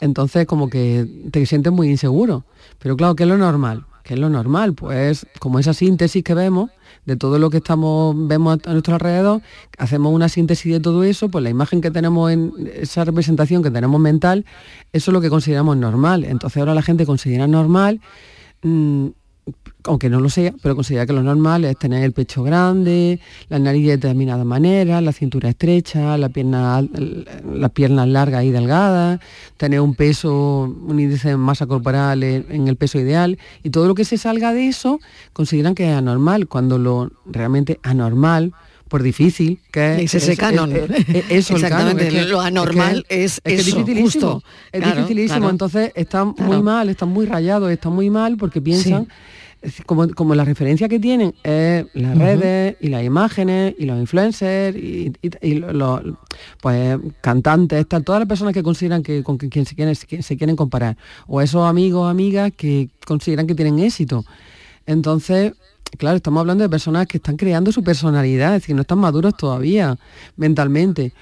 entonces 0.00 0.46
como 0.46 0.68
que 0.68 1.06
te 1.30 1.44
sientes 1.46 1.72
muy 1.72 1.90
inseguro. 1.90 2.44
Pero 2.78 2.96
claro, 2.96 3.14
¿qué 3.16 3.24
es 3.24 3.28
lo 3.28 3.38
normal? 3.38 3.86
¿Qué 4.02 4.14
es 4.14 4.20
lo 4.20 4.30
normal? 4.30 4.74
Pues 4.74 5.26
como 5.38 5.58
esa 5.58 5.74
síntesis 5.74 6.24
que 6.24 6.34
vemos 6.34 6.70
de 7.06 7.16
todo 7.16 7.38
lo 7.38 7.50
que 7.50 7.58
estamos, 7.58 8.14
vemos 8.16 8.58
a 8.66 8.72
nuestro 8.72 8.94
alrededor, 8.94 9.42
hacemos 9.78 10.12
una 10.12 10.28
síntesis 10.28 10.72
de 10.72 10.80
todo 10.80 11.04
eso, 11.04 11.28
pues 11.28 11.42
la 11.42 11.50
imagen 11.50 11.80
que 11.80 11.90
tenemos 11.90 12.30
en 12.30 12.52
esa 12.74 13.04
representación 13.04 13.62
que 13.62 13.70
tenemos 13.70 14.00
mental, 14.00 14.44
eso 14.92 15.10
es 15.10 15.12
lo 15.12 15.20
que 15.20 15.30
consideramos 15.30 15.76
normal. 15.76 16.24
Entonces 16.24 16.58
ahora 16.58 16.74
la 16.74 16.82
gente 16.82 17.06
considera 17.06 17.46
normal 17.46 18.00
mm, 18.62 19.08
aunque 19.84 20.10
no 20.10 20.20
lo 20.20 20.28
sea, 20.28 20.52
pero 20.62 20.76
considera 20.76 21.06
que 21.06 21.12
lo 21.12 21.22
normal 21.22 21.64
es 21.64 21.78
tener 21.78 22.04
el 22.04 22.12
pecho 22.12 22.42
grande, 22.42 23.20
la 23.48 23.58
nariz 23.58 23.86
de 23.86 23.92
determinada 23.92 24.44
manera, 24.44 25.00
la 25.00 25.12
cintura 25.12 25.48
estrecha, 25.48 26.18
la 26.18 26.28
pierna, 26.28 26.86
las 27.52 27.70
piernas 27.70 28.08
largas 28.08 28.44
y 28.44 28.50
delgadas, 28.50 29.20
tener 29.56 29.80
un 29.80 29.94
peso, 29.94 30.64
un 30.64 31.00
índice 31.00 31.30
de 31.30 31.36
masa 31.36 31.66
corporal 31.66 32.22
en 32.22 32.68
el 32.68 32.76
peso 32.76 32.98
ideal, 32.98 33.38
y 33.62 33.70
todo 33.70 33.88
lo 33.88 33.94
que 33.94 34.04
se 34.04 34.18
salga 34.18 34.52
de 34.52 34.68
eso 34.68 35.00
consideran 35.32 35.74
que 35.74 35.90
es 35.90 35.96
anormal, 35.96 36.46
cuando 36.46 36.78
lo 36.78 37.10
realmente 37.26 37.80
anormal, 37.82 38.52
por 38.90 39.04
difícil 39.04 39.60
que 39.70 40.02
es 40.02 40.14
ese 40.14 40.36
canon. 40.36 40.72
eso 41.30 41.54
Exactamente, 41.54 42.24
lo 42.24 42.40
anormal 42.40 43.06
es, 43.08 43.40
es, 43.44 43.60
es, 43.60 43.66
dificilísimo. 43.66 44.42
Es 44.72 44.84
dificilísimo, 44.84 45.48
entonces 45.48 45.92
están 45.94 46.34
muy 46.36 46.60
mal, 46.60 46.88
están 46.88 47.08
muy 47.08 47.24
rayados, 47.24 47.70
están 47.70 47.92
muy 47.92 48.10
mal 48.10 48.36
porque 48.36 48.60
piensan 48.60 49.06
como, 49.86 50.34
la 50.34 50.44
referencia 50.44 50.88
que 50.88 50.98
tienen 50.98 51.34
es 51.42 51.84
las 51.92 52.16
redes 52.16 52.76
y 52.80 52.88
las 52.88 53.04
imágenes 53.04 53.74
y 53.78 53.84
los 53.84 53.98
influencers 53.98 54.76
y, 54.76 55.12
los 55.54 56.02
pues, 56.62 56.98
cantantes, 57.20 57.86
todas 57.86 58.20
las 58.20 58.28
personas 58.28 58.54
que 58.54 58.62
consideran 58.62 59.02
que 59.02 59.22
con 59.22 59.36
quien 59.36 59.66
se 59.66 59.74
quieren, 59.74 59.94
se 59.94 60.36
quieren 60.36 60.56
comparar, 60.56 60.96
o 61.26 61.40
esos 61.40 61.68
amigos 61.68 62.10
amigas 62.10 62.52
que 62.56 62.88
consideran 63.06 63.46
que 63.46 63.54
tienen 63.54 63.78
éxito. 63.78 64.24
Entonces, 64.86 65.52
claro, 65.98 66.16
estamos 66.16 66.40
hablando 66.40 66.62
de 66.62 66.68
personas 66.68 67.06
que 67.06 67.18
están 67.18 67.36
creando 67.36 67.72
su 67.72 67.82
personalidad, 67.82 68.54
es 68.54 68.62
decir, 68.62 68.74
no 68.74 68.82
están 68.82 68.98
maduros 68.98 69.36
todavía 69.36 69.98
mentalmente. 70.36 71.12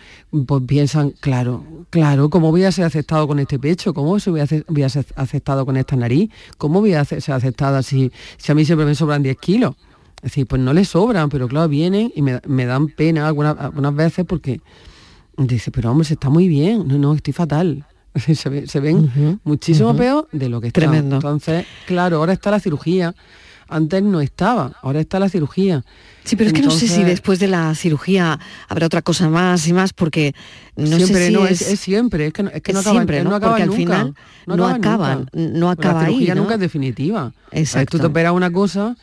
Pues 0.47 0.63
piensan, 0.67 1.11
claro, 1.21 1.65
claro, 1.91 2.29
¿cómo 2.31 2.51
voy 2.51 2.65
a 2.65 2.73
ser 2.73 2.85
aceptado 2.85 3.27
con 3.27 3.39
este 3.39 3.59
pecho? 3.59 3.95
¿Cómo 3.95 4.19
voy 4.27 4.41
a, 4.41 4.47
ser, 4.47 4.65
voy 4.69 4.83
a 4.83 4.89
ser 4.89 5.07
aceptado 5.17 5.65
con 5.65 5.77
esta 5.77 5.97
nariz? 5.97 6.31
¿Cómo 6.59 6.81
voy 6.81 6.95
a 6.95 7.05
ser 7.05 7.23
aceptada 7.33 7.83
si, 7.83 8.13
si 8.37 8.53
a 8.53 8.55
mí 8.55 8.65
siempre 8.65 8.87
me 8.87 8.95
sobran 8.95 9.23
10 9.23 9.37
kilos? 9.39 9.75
Es 10.17 10.33
decir, 10.33 10.47
pues 10.47 10.61
no 10.61 10.73
les 10.73 10.89
sobran, 10.89 11.29
pero 11.29 11.47
claro, 11.49 11.69
vienen 11.69 12.13
y 12.15 12.23
me, 12.23 12.67
dan 12.67 12.89
pena 12.89 13.29
algunas, 13.29 13.57
algunas 13.59 13.95
veces 13.95 14.27
porque 14.27 14.61
dice, 15.37 15.71
pero 15.71 15.93
hombre, 15.93 16.05
se 16.05 16.15
está 16.15 16.29
muy 16.29 16.49
bien, 16.49 16.89
no, 16.89 16.99
no, 16.99 17.15
estoy 17.15 17.33
fatal. 17.33 17.87
se, 18.35 18.81
ven 18.81 19.41
muchísimo 19.45 19.95
peor 19.95 20.29
de 20.33 20.49
lo 20.49 20.61
que 20.61 20.69
está. 20.69 20.81
Tremendo. 20.81 21.17
Entonces, 21.17 21.67
claro, 21.87 22.17
ahora 22.17 22.33
está 22.33 22.51
la 22.51 22.59
cirugía 22.59 23.15
antes 23.69 24.03
no 24.03 24.21
estaba, 24.21 24.73
ahora 24.83 25.01
está 25.01 25.19
la 25.19 25.29
cirugía. 25.29 25.85
Sí, 26.25 26.37
pero 26.37 26.49
es 26.49 26.55
que 26.55 26.63
no 26.63 26.71
sé 26.71 26.89
si 26.89 27.05
después 27.05 27.39
de 27.39 27.47
la 27.47 27.75
cirugía 27.75 28.39
habrá 28.69 28.87
otra 28.87 29.03
cosa 29.03 29.29
más 29.29 29.67
y 29.67 29.73
más, 29.73 29.93
porque 29.93 30.35
no 30.77 30.97
siempre, 30.97 31.19
sé 31.19 31.27
si 31.27 31.33
no, 31.33 31.47
es, 31.47 31.59
siempre, 31.59 32.27
es 32.27 32.33
que 32.33 32.43
no, 32.43 32.51
es 32.51 32.63
que 32.63 32.73
no 32.73 32.81
acaban, 32.81 32.97
siempre, 32.97 33.25
¿no? 33.25 33.41
porque 33.41 33.63
al 33.63 33.73
final 33.73 34.15
no, 34.47 34.67
acaban, 34.67 35.31
no 35.33 35.71
acaba 35.71 36.03
La 36.03 36.09
cirugía 36.09 36.35
ahí, 36.35 36.39
nunca 36.39 36.55
es 36.55 36.61
definitiva. 36.61 37.33
Exacto. 37.51 37.97
Tú 37.97 38.03
te 38.03 38.07
operas 38.07 38.33
una 38.33 38.51
cosa 38.51 38.97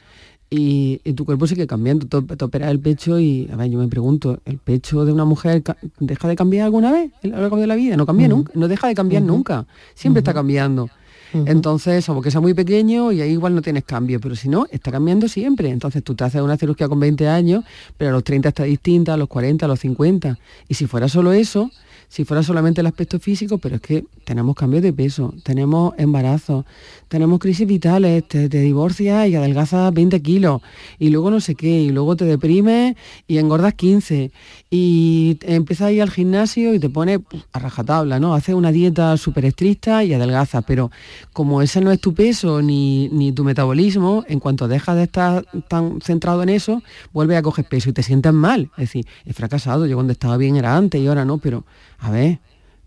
y, 0.50 0.98
tu 1.14 1.26
cuerpo 1.26 1.48
sigue 1.48 1.68
cambiando. 1.68 2.08
Te, 2.08 2.44
operas 2.44 2.70
el 2.72 2.80
pecho 2.80 3.20
y, 3.20 3.50
a 3.52 3.56
ver, 3.56 3.70
yo 3.70 3.80
me 3.80 3.88
pregunto, 3.88 4.40
¿el 4.46 4.58
pecho 4.60 5.06
de 5.06 5.12
una 5.12 5.26
mujer 5.26 5.64
deja 6.00 6.28
de 6.28 6.36
cambiar 6.36 6.66
alguna 6.66 6.92
vez 6.92 7.12
a 7.24 7.28
lo 7.28 7.42
largo 7.42 7.58
de 7.58 7.68
la 7.68 7.76
vida? 7.76 7.98
No 7.98 8.06
cambia 8.06 8.28
nunca, 8.28 8.52
no 8.56 8.68
deja 8.68 8.88
de 8.88 8.96
cambiar 8.96 9.24
nunca, 9.24 9.66
siempre 9.96 10.20
está 10.20 10.34
cambiando. 10.34 10.90
Entonces, 11.34 12.08
o 12.10 12.22
que 12.22 12.32
sea 12.32 12.42
muy 12.42 12.54
pequeño 12.54 13.12
y 13.12 13.22
ahí 13.22 13.32
igual 13.32 13.56
no 13.56 13.62
tienes 13.62 13.84
cambio, 13.84 14.20
pero 14.20 14.36
si 14.36 14.50
no, 14.50 14.68
está 14.72 14.92
cambiando 14.92 15.28
siempre. 15.28 15.70
Entonces 15.70 16.04
tú 16.04 16.16
te 16.16 16.24
haces 16.24 16.42
una 16.42 16.58
cirugía 16.58 16.88
con 16.88 17.00
20 17.00 17.28
años, 17.28 17.64
pero 17.98 18.12
a 18.12 18.14
los 18.14 18.24
30 18.24 18.50
está 18.50 18.64
distinta, 18.64 19.14
a 19.14 19.18
los 19.18 19.28
40, 19.28 19.66
a 19.66 19.68
los 19.68 19.80
50. 19.80 20.38
Y 20.68 20.76
si 20.76 20.88
fuera 20.88 21.08
solo 21.08 21.34
eso, 21.34 21.72
si 22.08 22.24
fuera 22.24 22.44
solamente 22.44 22.82
el 22.82 22.88
aspecto 22.88 23.20
físico, 23.20 23.58
pero 23.58 23.76
es 23.76 23.82
que 23.82 24.06
tenemos 24.24 24.56
cambios 24.56 24.84
de 24.84 24.94
peso, 24.94 25.34
tenemos 25.44 25.94
embarazo, 25.98 26.66
tenemos 27.08 27.40
crisis 27.40 27.68
vitales, 27.68 28.28
te, 28.28 28.48
divorcias 28.48 29.28
y 29.28 29.36
adelgazas 29.36 29.94
20 29.94 30.22
kilos, 30.22 30.62
y 31.00 31.10
luego 31.10 31.32
no 31.32 31.40
sé 31.40 31.56
qué, 31.56 31.82
y 31.82 31.90
luego 31.90 32.16
te 32.16 32.26
deprimes 32.26 32.96
y 33.28 33.38
engordas 33.38 33.74
15, 33.74 34.32
y 34.78 35.40
empiezas 35.44 35.88
a 35.88 35.92
ir 35.94 36.02
al 36.02 36.10
gimnasio 36.10 36.74
y 36.74 36.80
te 36.80 36.90
pones 36.90 37.22
a 37.54 37.60
rajatabla, 37.60 38.20
¿no? 38.20 38.36
Haces 38.36 38.56
una 38.56 38.74
dieta 38.74 39.16
súper 39.16 39.46
estricta 39.46 40.04
y 40.04 40.14
adelgazas, 40.14 40.66
pero 40.68 40.92
como 41.32 41.62
ese 41.62 41.80
no 41.80 41.94
es 41.94 42.02
tu 42.02 42.14
peso 42.14 42.62
ni, 42.62 43.08
ni 43.08 43.32
tu 43.32 43.46
metabolismo, 43.46 44.26
en 44.28 44.42
cuanto 44.42 44.68
dejas 44.68 44.98
de 44.98 45.04
estar 45.04 45.46
tan 45.70 46.02
centrado 46.02 46.44
en 46.44 46.50
eso, 46.50 46.84
vuelves 47.14 47.38
a 47.38 47.42
coger 47.42 47.64
peso 47.64 47.90
y 47.90 47.94
te 47.94 48.04
sientes 48.04 48.34
mal. 48.34 48.70
Es 48.74 48.90
decir, 48.90 49.08
he 49.26 49.32
fracasado, 49.32 49.86
yo 49.86 49.96
cuando 49.96 50.12
estaba 50.12 50.36
bien 50.36 50.58
era 50.58 50.76
antes 50.76 51.00
y 51.00 51.08
ahora 51.08 51.24
no, 51.24 51.38
pero 51.38 51.64
a 52.00 52.12
ver, 52.12 52.40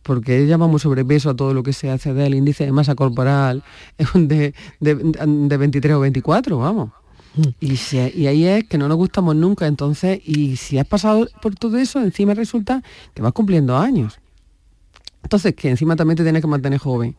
porque 0.02 0.46
llamamos 0.46 0.82
sobrepeso 0.82 1.30
a 1.30 1.36
todo 1.36 1.54
lo 1.54 1.62
que 1.62 1.72
se 1.72 1.90
hace 1.90 2.12
del 2.12 2.34
índice 2.34 2.66
de 2.66 2.72
masa 2.72 2.94
corporal 2.94 3.62
de, 4.14 4.52
de, 4.80 5.56
23 5.56 5.94
o 5.94 6.00
24, 6.00 6.58
vamos. 6.58 6.90
Mm. 7.38 7.54
Y, 7.60 8.26
ahí 8.26 8.44
es 8.44 8.64
que 8.64 8.78
no 8.78 8.88
nos 8.88 8.96
gustamos 8.96 9.34
nunca, 9.34 9.66
entonces, 9.66 10.20
y 10.24 10.56
si 10.56 10.78
has 10.78 10.86
pasado 10.86 11.28
por 11.40 11.54
todo 11.54 11.78
eso, 11.78 12.00
encima 12.00 12.34
resulta 12.34 12.82
que 13.14 13.22
vas 13.22 13.32
cumpliendo 13.32 13.76
años. 13.76 14.18
Entonces, 15.22 15.54
que 15.54 15.70
encima 15.70 15.96
también 15.96 16.16
te 16.16 16.22
tienes 16.22 16.42
que 16.42 16.48
mantener 16.48 16.78
joven 16.78 17.16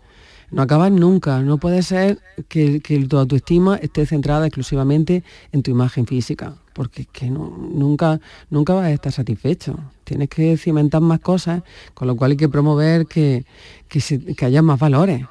no 0.52 0.62
acabas 0.62 0.92
nunca. 0.92 1.42
No 1.42 1.58
puede 1.58 1.84
ser 1.84 2.20
que, 2.48 2.80
que 2.80 3.00
tu 3.06 3.18
autoestima 3.18 3.76
esté 3.78 4.06
centrada 4.06 4.48
exclusivamente 4.48 5.24
en 5.52 5.64
tu 5.64 5.72
imagen 5.72 6.06
física, 6.06 6.56
porque 6.74 7.04
es 7.04 7.08
que 7.08 7.30
nunca, 7.30 8.20
nunca 8.50 8.74
vas 8.74 8.86
a 8.86 8.92
estar 8.92 9.12
satisfecho. 9.12 9.78
Tienes 10.04 10.30
que 10.30 10.58
cimentar 10.58 11.02
más 11.02 11.20
cosas, 11.20 11.64
con 11.94 12.08
lo 12.08 12.16
cual 12.16 12.32
hay 12.32 12.38
que 12.38 12.50
promover 12.50 13.06
que, 13.06 13.46
que 13.88 14.46
haya 14.46 14.62
más 14.62 14.80
valores 14.80 15.26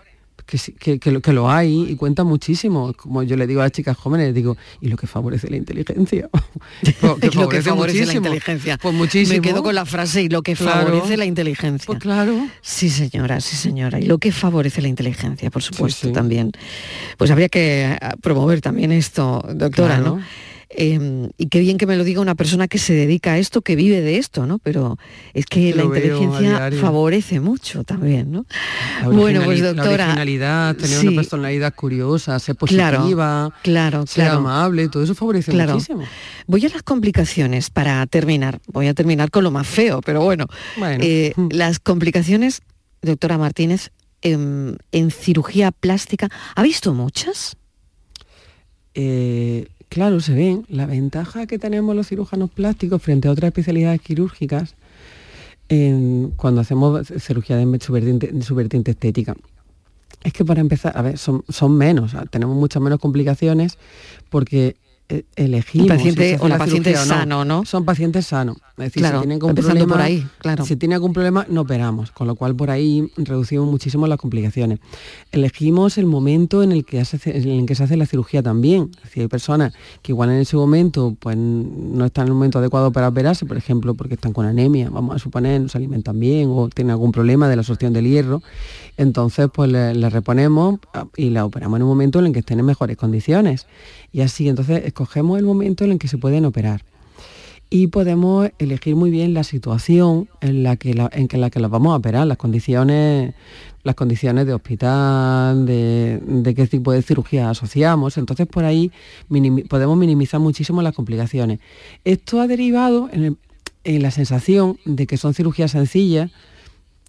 que, 0.49 0.99
que, 0.99 1.13
lo, 1.13 1.21
que 1.21 1.33
lo 1.35 1.51
hay 1.51 1.91
y 1.91 1.97
cuenta 1.97 2.25
muchísimo. 2.25 2.95
Como 2.95 3.23
yo 3.23 3.37
le 3.37 3.47
digo 3.47 3.61
a 3.61 3.65
las 3.65 3.73
chicas 3.73 3.97
jóvenes, 3.97 4.35
digo, 4.35 4.57
y 4.81 4.89
lo 4.89 4.97
que 4.97 5.07
favorece 5.07 5.51
la 5.51 5.57
inteligencia. 5.57 6.31
que 7.21 7.31
lo 7.35 7.49
que 7.49 7.61
favorece 7.61 8.07
la 8.07 8.15
inteligencia. 8.15 8.79
Pues 8.79 8.95
muchísimo. 8.95 9.37
Me 9.37 9.43
quedo 9.43 9.63
con 9.63 9.75
la 9.75 9.85
frase 9.85 10.23
y 10.23 10.29
lo 10.29 10.43
que 10.43 10.57
favorece 10.57 11.19
la 11.19 11.27
inteligencia. 11.27 11.87
Pues 11.87 11.99
claro. 11.99 12.49
Sí, 12.63 12.89
señora, 12.89 13.41
sí, 13.41 13.57
señora. 13.57 14.01
Y 14.01 14.07
lo 14.07 14.19
que 14.19 14.33
favorece 14.33 14.81
la 14.81 14.89
inteligencia, 14.89 15.51
por 15.51 15.63
supuesto, 15.63 16.11
también. 16.13 16.53
Pues 17.19 17.31
habría 17.31 17.51
que 17.51 17.99
promover 18.23 18.63
también 18.63 18.91
esto, 18.91 19.47
doctora, 19.55 19.99
¿no? 19.99 20.21
Em, 20.71 21.31
y 21.39 21.47
qué 21.47 21.61
bien 21.61 21.79
que 21.79 21.87
me 21.87 21.97
lo 21.97 22.05
diga 22.05 22.21
una 22.21 22.35
persona 22.35 22.69
que 22.69 22.77
se 22.77 22.93
dedica 22.93 23.33
a 23.33 23.39
esto, 23.39 23.63
que 23.63 23.75
vive 23.75 24.03
de 24.03 24.19
esto, 24.19 24.45
¿no? 24.45 24.59
Pero 24.59 24.99
es 25.33 25.47
que 25.47 25.75
la 25.75 25.85
inteligencia 25.85 26.71
favorece 26.79 27.41
mucho 27.41 27.85
también, 27.85 28.31
¿no? 28.31 28.45
bueno, 29.05 29.45
pues 29.45 29.63
doctora. 29.63 29.97
La 29.97 30.05
originalidad, 30.05 30.77
tener 30.77 31.01
una 31.01 31.17
personalidad 31.17 31.75
curiosa, 31.75 32.39
ser 32.39 32.57
positiva, 32.57 33.51
claro, 33.63 34.07
ser 34.07 34.29
amable, 34.29 34.89
todo 34.89 35.03
eso 35.03 35.15
favorece 35.15 35.53
muchísimo. 35.53 36.03
Voy 36.47 36.67
a 36.67 36.69
las 36.69 36.83
complicaciones 36.83 37.71
para 37.71 38.07
terminar. 38.07 38.61
Voy 38.67 38.89
a 38.89 38.95
terminar 38.95 39.31
con 39.31 39.45
lo 39.45 39.51
más 39.51 39.67
feo, 39.67 40.03
pero 40.03 40.23
bueno. 40.23 40.47
Eh, 41.01 41.33
las 41.51 41.79
complicaciones, 41.79 42.61
doctora 43.01 43.39
Martínez, 43.39 43.91
en, 44.21 44.77
en 44.93 45.11
cirugía 45.11 45.73
plástica, 45.73 46.29
¿ha 46.55 46.63
visto 46.63 46.93
muchas? 46.93 47.57
Eh, 48.95 49.69
claro, 49.89 50.21
se 50.21 50.35
ven. 50.35 50.65
La 50.69 50.87
ventaja 50.87 51.47
que 51.47 51.59
tenemos 51.59 51.95
los 51.95 52.09
cirujanos 52.09 52.51
plásticos 52.51 53.03
frente 53.03 53.29
a 53.29 53.33
otras 53.33 53.49
especialidades 53.49 54.01
quirúrgicas 54.01 54.75
cuando 56.37 56.63
hacemos 56.63 57.09
cirugía 57.19 57.57
de 57.57 57.81
su 57.81 57.93
vertiente, 57.93 58.91
estética 58.91 59.37
es 60.25 60.33
que 60.33 60.45
para 60.45 60.61
empezar, 60.61 60.97
a 60.97 61.03
ver, 61.03 61.19
son 61.19 61.45
menos, 61.77 62.13
tenemos 62.31 62.57
muchas 62.57 62.83
menos 62.83 62.99
complicaciones 62.99 63.79
porque 64.31 64.77
e, 65.11 65.25
elegimos. 65.37 65.89
Paciente, 65.89 66.37
o 66.39 66.49
la 66.49 66.59
paciente 66.59 66.95
sano, 66.95 67.45
no. 67.45 67.65
Son 67.65 67.85
pacientes 67.85 68.27
sanos. 68.27 68.59
Es 68.77 68.93
decir, 68.93 69.05
si 69.05 69.11
tienen 69.11 69.33
algún 69.33 69.55
problema, 69.55 69.95
por 69.95 70.01
ahí, 70.03 70.27
claro. 70.39 70.65
si 70.65 70.77
tiene 70.77 70.95
algún 70.95 71.13
problema, 71.13 71.47
no 71.49 71.63
operamos, 71.63 72.11
con 72.13 72.27
lo 72.27 72.37
cual 72.37 72.55
por 72.55 72.71
ahí 72.71 73.11
reducimos 73.17 73.67
muchísimo 73.69 74.07
las 74.07 74.19
complicaciones. 74.19 74.81
Elegimos 75.33 75.99
el 75.99 76.07
momento 76.07 76.63
en 76.63 76.73
el 76.73 76.85
que, 76.85 76.99
en 77.25 77.49
el 77.49 77.67
que 77.67 77.75
se 77.75 77.85
hace 77.85 77.97
la 77.97 78.07
cirugía 78.07 78.43
también. 78.43 78.91
Si 79.11 79.21
hay 79.21 79.29
personas 79.29 79.73
que 80.03 80.13
igual 80.13 80.31
en 80.31 80.39
ese 80.39 80.57
momento 80.57 81.17
pues, 81.19 81.37
no 81.37 82.05
están 82.05 82.27
en 82.27 82.29
el 82.29 82.35
momento 82.35 82.59
adecuado 82.59 82.93
para 82.93 83.09
operarse, 83.09 83.47
por 83.47 83.57
ejemplo, 83.57 83.95
porque 83.95 84.15
están 84.15 84.33
con 84.33 84.45
anemia, 84.47 84.91
vamos 84.91 85.17
a 85.17 85.19
suponer, 85.19 85.61
no 85.61 85.69
se 85.69 85.79
alimentan 85.79 86.21
bien 86.21 86.51
o 86.53 86.69
tienen 86.69 86.93
algún 86.93 87.13
problema 87.13 87.49
de 87.49 87.57
la 87.57 87.61
absorción 87.61 87.93
del 87.93 88.07
hierro, 88.07 88.43
entonces 88.97 89.49
pues 89.53 89.71
le 89.71 90.11
reponemos 90.11 90.79
y 91.17 91.31
la 91.31 91.45
operamos 91.45 91.79
en 91.79 91.83
un 91.83 91.89
momento 91.89 92.19
en 92.19 92.27
el 92.27 92.33
que 92.33 92.41
estén 92.41 92.61
en 92.61 92.67
mejores 92.67 92.97
condiciones 92.97 93.67
y 94.13 94.23
así 94.23 94.49
entonces 94.49 94.85
escogemos 94.99 95.39
el 95.39 95.45
momento 95.45 95.85
en 95.85 95.93
el 95.93 95.99
que 95.99 96.09
se 96.09 96.19
pueden 96.19 96.45
operar 96.45 96.83
y 97.71 97.89
podemos 97.89 98.51
elegir 98.59 98.97
muy 98.97 99.11
bien 99.11 99.35
la 99.35 99.45
situación 99.45 100.29
en 100.41 100.63
la 100.63 100.77
que, 100.77 100.95
la, 100.95 101.11
en 101.13 101.29
la 101.41 101.51
que 101.51 101.61
las 101.61 101.71
vamos 101.71 101.93
a 101.93 101.97
operar, 101.97 102.27
las 102.27 102.39
condiciones, 102.39 103.35
las 103.83 103.95
condiciones 103.95 104.47
de 104.47 104.55
hospital, 104.55 105.67
de, 105.67 106.55
qué 106.57 106.67
tipo 106.67 106.93
de 106.93 107.03
cirugía 107.03 107.51
asociamos. 107.51 108.17
Entonces 108.17 108.47
por 108.47 108.65
ahí 108.65 108.91
podemos 109.69 109.97
minimizar 109.99 110.41
muchísimo 110.41 110.81
las 110.83 110.95
complicaciones. 110.95 111.61
Esto 112.05 112.41
ha 112.41 112.47
derivado 112.47 113.09
en, 113.13 113.37
en, 113.85 114.03
la 114.03 114.11
sensación 114.11 114.79
de 114.87 115.07
que 115.07 115.19
son 115.19 115.35
cirugías 115.35 115.73
sencillas, 115.73 116.31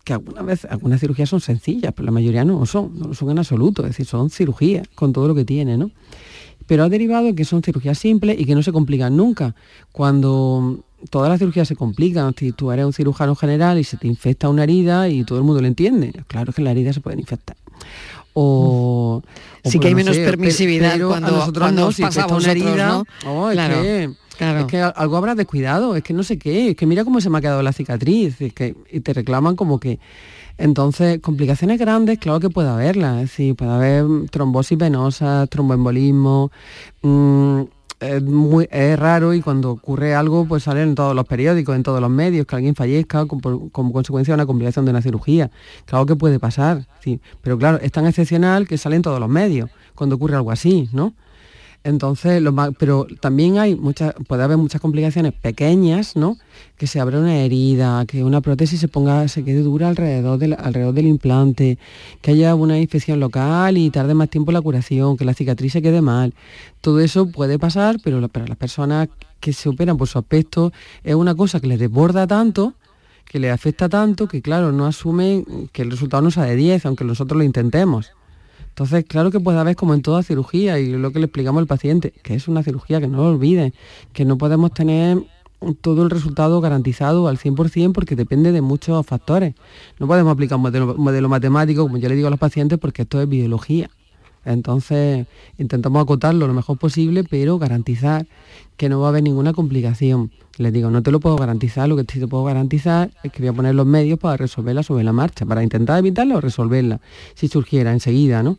que 0.04 0.14
algunas 0.14 0.46
veces 0.46 0.72
algunas 0.72 1.00
cirugías 1.00 1.30
son 1.30 1.40
sencillas, 1.40 1.94
pero 1.96 2.06
la 2.06 2.12
mayoría 2.12 2.44
no 2.44 2.60
lo 2.60 2.66
son, 2.66 3.00
no 3.00 3.08
lo 3.08 3.14
son 3.14 3.32
en 3.32 3.40
absoluto, 3.40 3.84
es 3.84 3.90
decir, 3.90 4.06
son 4.06 4.30
cirugías 4.30 4.88
con 4.90 5.14
todo 5.14 5.28
lo 5.28 5.36
que 5.36 5.46
tiene, 5.46 5.78
¿no? 5.78 5.92
Pero 6.70 6.84
ha 6.84 6.90
derivado 6.90 7.34
que 7.34 7.46
son 7.46 7.64
cirugías 7.64 7.98
simples 7.98 8.40
y 8.40 8.46
que 8.46 8.54
no 8.54 8.62
se 8.62 8.72
complican 8.72 9.18
nunca. 9.18 9.56
Cuando 9.92 10.84
todas 11.10 11.28
las 11.28 11.40
cirugías 11.40 11.68
se 11.68 11.76
complican, 11.76 12.36
si 12.38 12.52
tú 12.52 12.72
eres 12.72 12.86
un 12.86 12.94
cirujano 12.94 13.34
general 13.34 13.80
y 13.80 13.84
se 13.84 13.98
te 13.98 14.06
infecta 14.06 14.50
una 14.50 14.66
herida 14.66 15.10
y 15.10 15.24
todo 15.24 15.40
el 15.40 15.44
mundo 15.44 15.62
lo 15.62 15.68
entiende, 15.68 16.14
claro 16.28 16.54
que 16.54 16.62
la 16.62 16.70
herida 16.70 16.94
se 16.94 17.02
puede 17.02 17.20
infectar. 17.20 17.58
O, 18.34 19.24
sí 19.64 19.80
que 19.80 19.88
hay 19.88 19.96
menos 19.96 20.16
permisividad 20.16 21.00
cuando, 21.08 21.32
nosotros 21.32 21.74
no, 21.74 21.90
pasamos 21.90 22.44
una 22.44 22.52
herida, 22.52 23.04
oh, 23.26 23.50
es, 23.50 24.68
que, 24.68 24.80
algo 24.80 25.18
habrá 25.18 25.34
descuidado, 25.34 25.96
es 25.96 26.04
que 26.04 26.14
no 26.14 26.22
sé 26.22 26.38
qué, 26.38 26.70
es 26.70 26.76
que 26.76 26.86
mira 26.86 27.04
cómo 27.04 27.20
se 27.20 27.32
me 27.32 27.40
ha 27.40 27.42
quedado 27.42 27.64
la 27.64 27.74
cicatriz, 27.74 28.38
que, 28.54 28.76
y 28.92 29.00
te 29.00 29.14
reclaman 29.14 29.56
como 29.56 29.80
que 29.80 29.98
entonces, 30.60 31.22
complicaciones 31.22 31.80
grandes, 31.80 32.20
claro 32.20 32.42
que 32.42 32.50
puede 32.50 32.68
haberlas, 32.68 33.16
es 33.16 33.30
decir, 33.30 33.56
puede 33.56 33.72
haber 33.72 34.30
trombosis 34.30 34.78
venosa, 34.78 35.48
tromboembolismo, 35.48 36.52
mm, 37.02 37.62
es, 38.02 38.22
muy, 38.22 38.68
es 38.70 39.00
raro 39.00 39.34
y 39.34 39.42
cuando 39.42 39.72
ocurre 39.72 40.16
algo 40.16 40.46
pues 40.46 40.64
sale 40.64 40.84
en 40.84 40.96
todos 40.96 41.16
los 41.16 41.26
periódicos, 41.26 41.78
en 41.78 41.84
todos 41.84 42.02
los 42.02 42.10
medios, 42.10 42.46
que 42.46 42.56
alguien 42.58 42.76
fallezca 42.76 43.26
como, 43.26 43.70
consecuencia 43.72 44.34
de 44.34 44.36
una 44.36 44.46
complicación 44.46 44.84
de 44.84 44.92
una 44.92 45.02
cirugía. 45.02 45.50
Claro 45.86 46.06
que 46.06 46.18
puede 46.18 46.40
pasar, 46.40 46.86
sí, 47.02 47.22
pero 47.42 47.58
claro, 47.58 47.80
es 47.82 47.94
tan 47.94 48.06
excepcional 48.06 48.68
que 48.68 48.78
sale 48.78 48.98
en 48.98 49.02
todos 49.02 49.20
los 49.22 49.30
medios 49.30 49.70
cuando 49.96 50.18
ocurre 50.18 50.36
algo 50.36 50.52
así, 50.52 50.90
¿no? 50.92 51.14
Entonces, 51.84 52.44
pero 52.78 53.08
también 53.22 53.58
hay 53.58 53.76
muchas, 53.76 54.14
puede 54.28 54.44
haber 54.44 54.58
muchas 54.58 54.82
complicaciones 54.82 55.34
pequeñas, 55.34 56.18
¿no? 56.18 56.38
Que 56.78 56.88
se 56.88 57.00
abra 57.00 57.20
una 57.20 57.38
herida, 57.38 58.06
que 58.06 58.24
una 58.24 58.42
prótesis 58.42 58.82
se 58.82 58.90
ponga, 58.90 59.28
se 59.30 59.46
quede 59.46 59.62
dura 59.62 59.88
alrededor 59.88 60.38
del, 60.40 60.54
alrededor 60.60 60.94
del 60.94 61.08
implante, 61.08 61.78
que 62.22 62.32
haya 62.32 62.54
una 62.54 62.78
infección 62.78 63.22
local 63.22 63.78
y 63.78 63.90
tarde 63.92 64.14
más 64.14 64.30
tiempo 64.30 64.52
la 64.52 64.62
curación, 64.62 65.16
que 65.16 65.24
la 65.24 65.34
cicatriz 65.34 65.72
se 65.72 65.82
quede 65.82 66.02
mal. 66.02 66.34
Todo 66.82 67.00
eso 67.00 67.28
puede 67.32 67.58
pasar, 67.58 67.98
pero 68.04 68.28
para 68.28 68.48
las 68.48 68.58
personas 68.58 69.08
que 69.40 69.54
se 69.54 69.70
operan 69.70 69.98
por 69.98 70.10
su 70.10 70.20
aspecto 70.20 70.74
es 71.04 71.16
una 71.16 71.34
cosa 71.34 71.62
que 71.62 71.68
les 71.68 71.80
desborda 71.80 72.28
tanto 72.28 72.74
que 73.30 73.38
les 73.38 73.52
afecta 73.52 73.88
tanto 73.88 74.28
que 74.28 74.42
claro, 74.42 74.72
no 74.72 74.88
asumen 74.88 75.70
que 75.72 75.84
el 75.84 75.92
resultado 75.92 76.24
no 76.24 76.32
sea 76.32 76.46
de 76.46 76.56
10, 76.56 76.88
aunque 76.88 77.04
nosotros 77.04 77.38
lo 77.38 77.44
intentemos. 77.44 78.12
Entonces, 78.68 79.06
claro 79.06 79.32
que 79.32 79.40
puede 79.40 79.60
haber 79.60 79.76
como 79.76 79.94
en 79.94 80.02
toda 80.02 80.24
cirugía 80.24 80.80
y 80.80 80.92
lo 80.92 81.12
que 81.12 81.20
le 81.20 81.26
explicamos 81.26 81.60
al 81.60 81.68
paciente, 81.68 82.14
que 82.24 82.36
es 82.36 82.48
una 82.48 82.64
cirugía, 82.64 83.02
que 83.02 83.08
no 83.08 83.18
lo 83.18 83.30
olviden, 83.30 83.74
que 84.14 84.26
no 84.26 84.38
podemos 84.38 84.74
tener 84.74 85.18
todo 85.82 86.04
el 86.04 86.10
resultado 86.10 86.62
garantizado 86.62 87.28
al 87.28 87.38
100% 87.38 87.92
porque 87.92 88.16
depende 88.16 88.52
de 88.52 88.62
muchos 88.62 89.06
factores. 89.06 89.56
No 90.00 90.08
podemos 90.08 90.32
aplicar 90.32 90.58
un 90.58 90.64
modelo, 90.98 91.30
matemático, 91.30 91.84
como 91.84 91.98
yo 91.98 92.10
le 92.10 92.16
digo 92.16 92.28
a 92.28 92.32
los 92.32 92.40
pacientes, 92.40 92.80
porque 92.80 93.02
esto 93.02 93.22
es 93.22 93.28
biología. 93.28 93.90
Entonces 94.46 95.28
intentamos 95.58 96.02
acotarlo 96.02 96.48
lo 96.48 96.54
mejor 96.54 96.78
posible, 96.78 97.24
pero 97.24 97.60
garantizar 97.60 98.28
que 98.78 98.90
no 98.90 99.00
va 99.00 99.08
a 99.08 99.10
haber 99.10 99.24
ninguna 99.24 99.54
complicación. 99.54 100.32
Les 100.58 100.74
digo, 100.74 100.90
no 100.90 101.04
te 101.04 101.12
lo 101.12 101.20
puedo 101.20 101.36
garantizar, 101.38 101.88
lo 101.88 101.96
que 101.96 102.06
sí 102.12 102.20
te 102.20 102.28
puedo 102.28 102.44
garantizar 102.44 103.12
es 103.24 103.32
que 103.32 103.40
voy 103.42 103.50
a 103.50 103.54
poner 103.54 103.76
los 103.76 103.86
medios 103.86 104.20
para 104.20 104.38
resolverla 104.38 104.84
sobre 104.84 105.04
la 105.04 105.14
marcha, 105.14 105.46
para 105.46 105.64
intentar 105.64 106.00
evitarla 106.00 106.38
o 106.38 106.42
resolverla, 106.42 107.00
si 107.34 107.48
surgiera 107.48 107.92
enseguida, 107.92 108.44
¿no? 108.44 108.58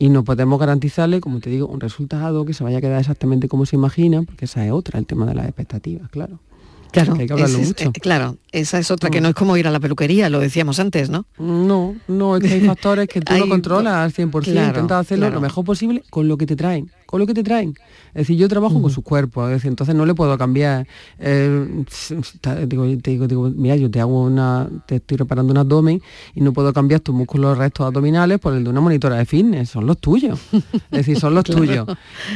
y 0.00 0.08
no 0.08 0.24
podemos 0.24 0.58
garantizarle, 0.58 1.20
como 1.20 1.40
te 1.40 1.50
digo, 1.50 1.66
un 1.66 1.78
resultado 1.78 2.46
que 2.46 2.54
se 2.54 2.64
vaya 2.64 2.78
a 2.78 2.80
quedar 2.80 2.98
exactamente 2.98 3.48
como 3.48 3.66
se 3.66 3.76
imagina, 3.76 4.22
porque 4.22 4.46
esa 4.46 4.64
es 4.64 4.72
otra, 4.72 4.98
el 4.98 5.04
tema 5.04 5.26
de 5.26 5.34
las 5.34 5.44
expectativas, 5.44 6.08
claro. 6.08 6.40
Claro, 6.92 7.14
hay 7.18 7.26
que 7.26 7.32
hablarlo 7.32 7.58
mucho. 7.58 7.88
Eh, 7.88 7.92
claro, 8.00 8.36
esa 8.52 8.78
es 8.78 8.90
otra, 8.90 9.10
que 9.10 9.20
mm. 9.20 9.22
no 9.22 9.28
es 9.30 9.34
como 9.34 9.56
ir 9.56 9.66
a 9.66 9.70
la 9.70 9.80
peluquería, 9.80 10.28
lo 10.28 10.40
decíamos 10.40 10.80
antes, 10.80 11.10
¿no? 11.10 11.26
No, 11.38 11.94
no, 12.08 12.36
es 12.36 12.42
que 12.42 12.54
hay 12.54 12.60
factores 12.66 13.08
que 13.08 13.20
tú 13.20 13.34
no 13.36 13.48
controlas 13.48 13.94
al 13.94 14.12
100%, 14.12 14.48
intentas 14.48 15.00
hacerlo 15.00 15.30
lo 15.30 15.40
mejor 15.40 15.64
posible 15.64 16.02
con 16.10 16.28
lo 16.28 16.36
que 16.36 16.46
te 16.46 16.56
traen, 16.56 16.90
con 17.06 17.20
lo 17.20 17.26
que 17.26 17.34
te 17.34 17.42
traen. 17.42 17.74
Es 18.08 18.22
decir, 18.22 18.36
yo 18.36 18.48
trabajo 18.48 18.82
con 18.82 18.90
su 18.90 19.02
cuerpo, 19.02 19.46
es 19.46 19.52
decir, 19.52 19.68
entonces 19.68 19.94
no 19.94 20.04
le 20.04 20.14
puedo 20.14 20.36
cambiar. 20.36 20.86
Eh, 21.18 21.84
digo, 22.66 22.84
te 23.00 23.16
digo, 23.16 23.50
mira, 23.54 23.76
yo 23.76 23.90
te 23.90 24.00
hago 24.00 24.24
una, 24.24 24.68
te 24.86 24.96
estoy 24.96 25.16
reparando 25.16 25.52
un 25.52 25.58
abdomen 25.58 26.02
y 26.34 26.40
no 26.40 26.52
puedo 26.52 26.72
cambiar 26.72 27.00
tus 27.00 27.14
músculos 27.14 27.56
restos 27.56 27.86
abdominales 27.86 28.40
por 28.40 28.54
el 28.54 28.64
de 28.64 28.70
una 28.70 28.80
monitora 28.80 29.16
de 29.16 29.26
fitness, 29.26 29.70
son 29.70 29.86
los 29.86 29.98
tuyos. 29.98 30.40
Es 30.90 30.98
decir, 30.98 31.20
son 31.20 31.34
los 31.34 31.44
tuyos. 31.44 31.86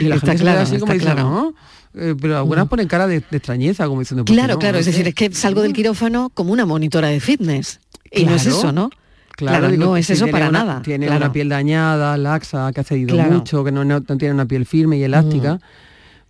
Y 0.01 0.05
la 0.05 0.19
gente 0.19 0.37
claro, 0.37 0.61
así 0.61 0.79
como 0.79 0.93
dice, 0.93 1.07
claro. 1.07 1.55
Eh, 1.97 2.15
pero 2.21 2.37
algunas 2.37 2.69
ponen 2.69 2.89
cara 2.89 3.07
de, 3.07 3.17
extrañeza, 3.17 3.87
como 3.87 4.01
diciendo... 4.01 4.25
Claro, 4.25 4.59
claro, 4.59 4.79
es 4.79 4.87
decir, 4.87 5.07
es 5.07 5.15
que 5.15 5.33
salgo 5.33 5.63
del 5.63 5.73
quirófano 5.73 6.31
como 6.35 6.53
una 6.53 6.67
monitora 6.67 7.09
de 7.09 7.21
fitness. 7.21 7.81
Y 8.11 8.25
no 8.25 8.35
es 8.35 8.47
eso, 8.47 8.73
¿no? 8.73 8.91
Claro, 9.37 9.71
no 9.71 9.97
es 9.97 10.11
eso 10.11 10.27
para 10.29 10.51
nada. 10.51 10.83
Tiene 10.83 11.09
una 11.09 11.33
piel 11.33 11.49
dañada, 11.49 12.17
laxa, 12.17 12.73
que 12.73 12.81
ha 12.81 12.85
cedido 12.85 13.17
mucho, 13.17 13.65
que 13.65 13.73
no, 13.73 14.03
tiene 14.03 14.35
una 14.35 14.47
piel 14.47 14.67
firme 14.67 14.97
y 14.97 15.03
elástica. 15.03 15.61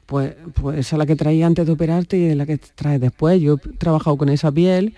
Pues, 0.06 0.34
pues 0.52 0.78
esa 0.80 0.96
es 0.96 0.98
la 0.98 1.06
que 1.06 1.16
traía 1.16 1.46
antes 1.46 1.64
de 1.64 1.72
operarte 1.72 2.18
y 2.18 2.24
es 2.26 2.36
la 2.36 2.44
que 2.44 2.58
traes 2.58 3.00
después. 3.00 3.40
Yo 3.40 3.54
he 3.54 3.76
trabajado 3.76 4.18
con 4.18 4.28
esa 4.28 4.52
piel, 4.52 4.94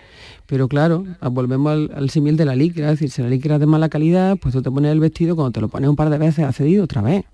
pero 0.46 0.66
claro, 0.66 1.04
volvemos 1.30 1.70
al, 1.70 1.92
al 1.94 2.10
símil 2.10 2.36
de 2.36 2.44
la 2.44 2.56
licra, 2.56 2.86
es 2.86 2.98
decir, 2.98 3.10
si 3.10 3.22
la 3.22 3.28
licra 3.28 3.54
es 3.54 3.60
de 3.60 3.66
mala 3.66 3.88
calidad, 3.88 4.36
pues 4.36 4.52
tú 4.52 4.62
te 4.62 4.70
pones 4.70 4.90
el 4.90 4.98
vestido, 4.98 5.36
cuando 5.36 5.52
te 5.52 5.60
lo 5.60 5.68
pones 5.68 5.88
un 5.88 5.94
par 5.94 6.10
de 6.10 6.18
veces 6.18 6.44
ha 6.44 6.52
cedido 6.52 6.82
otra 6.82 7.02
vez 7.02 7.24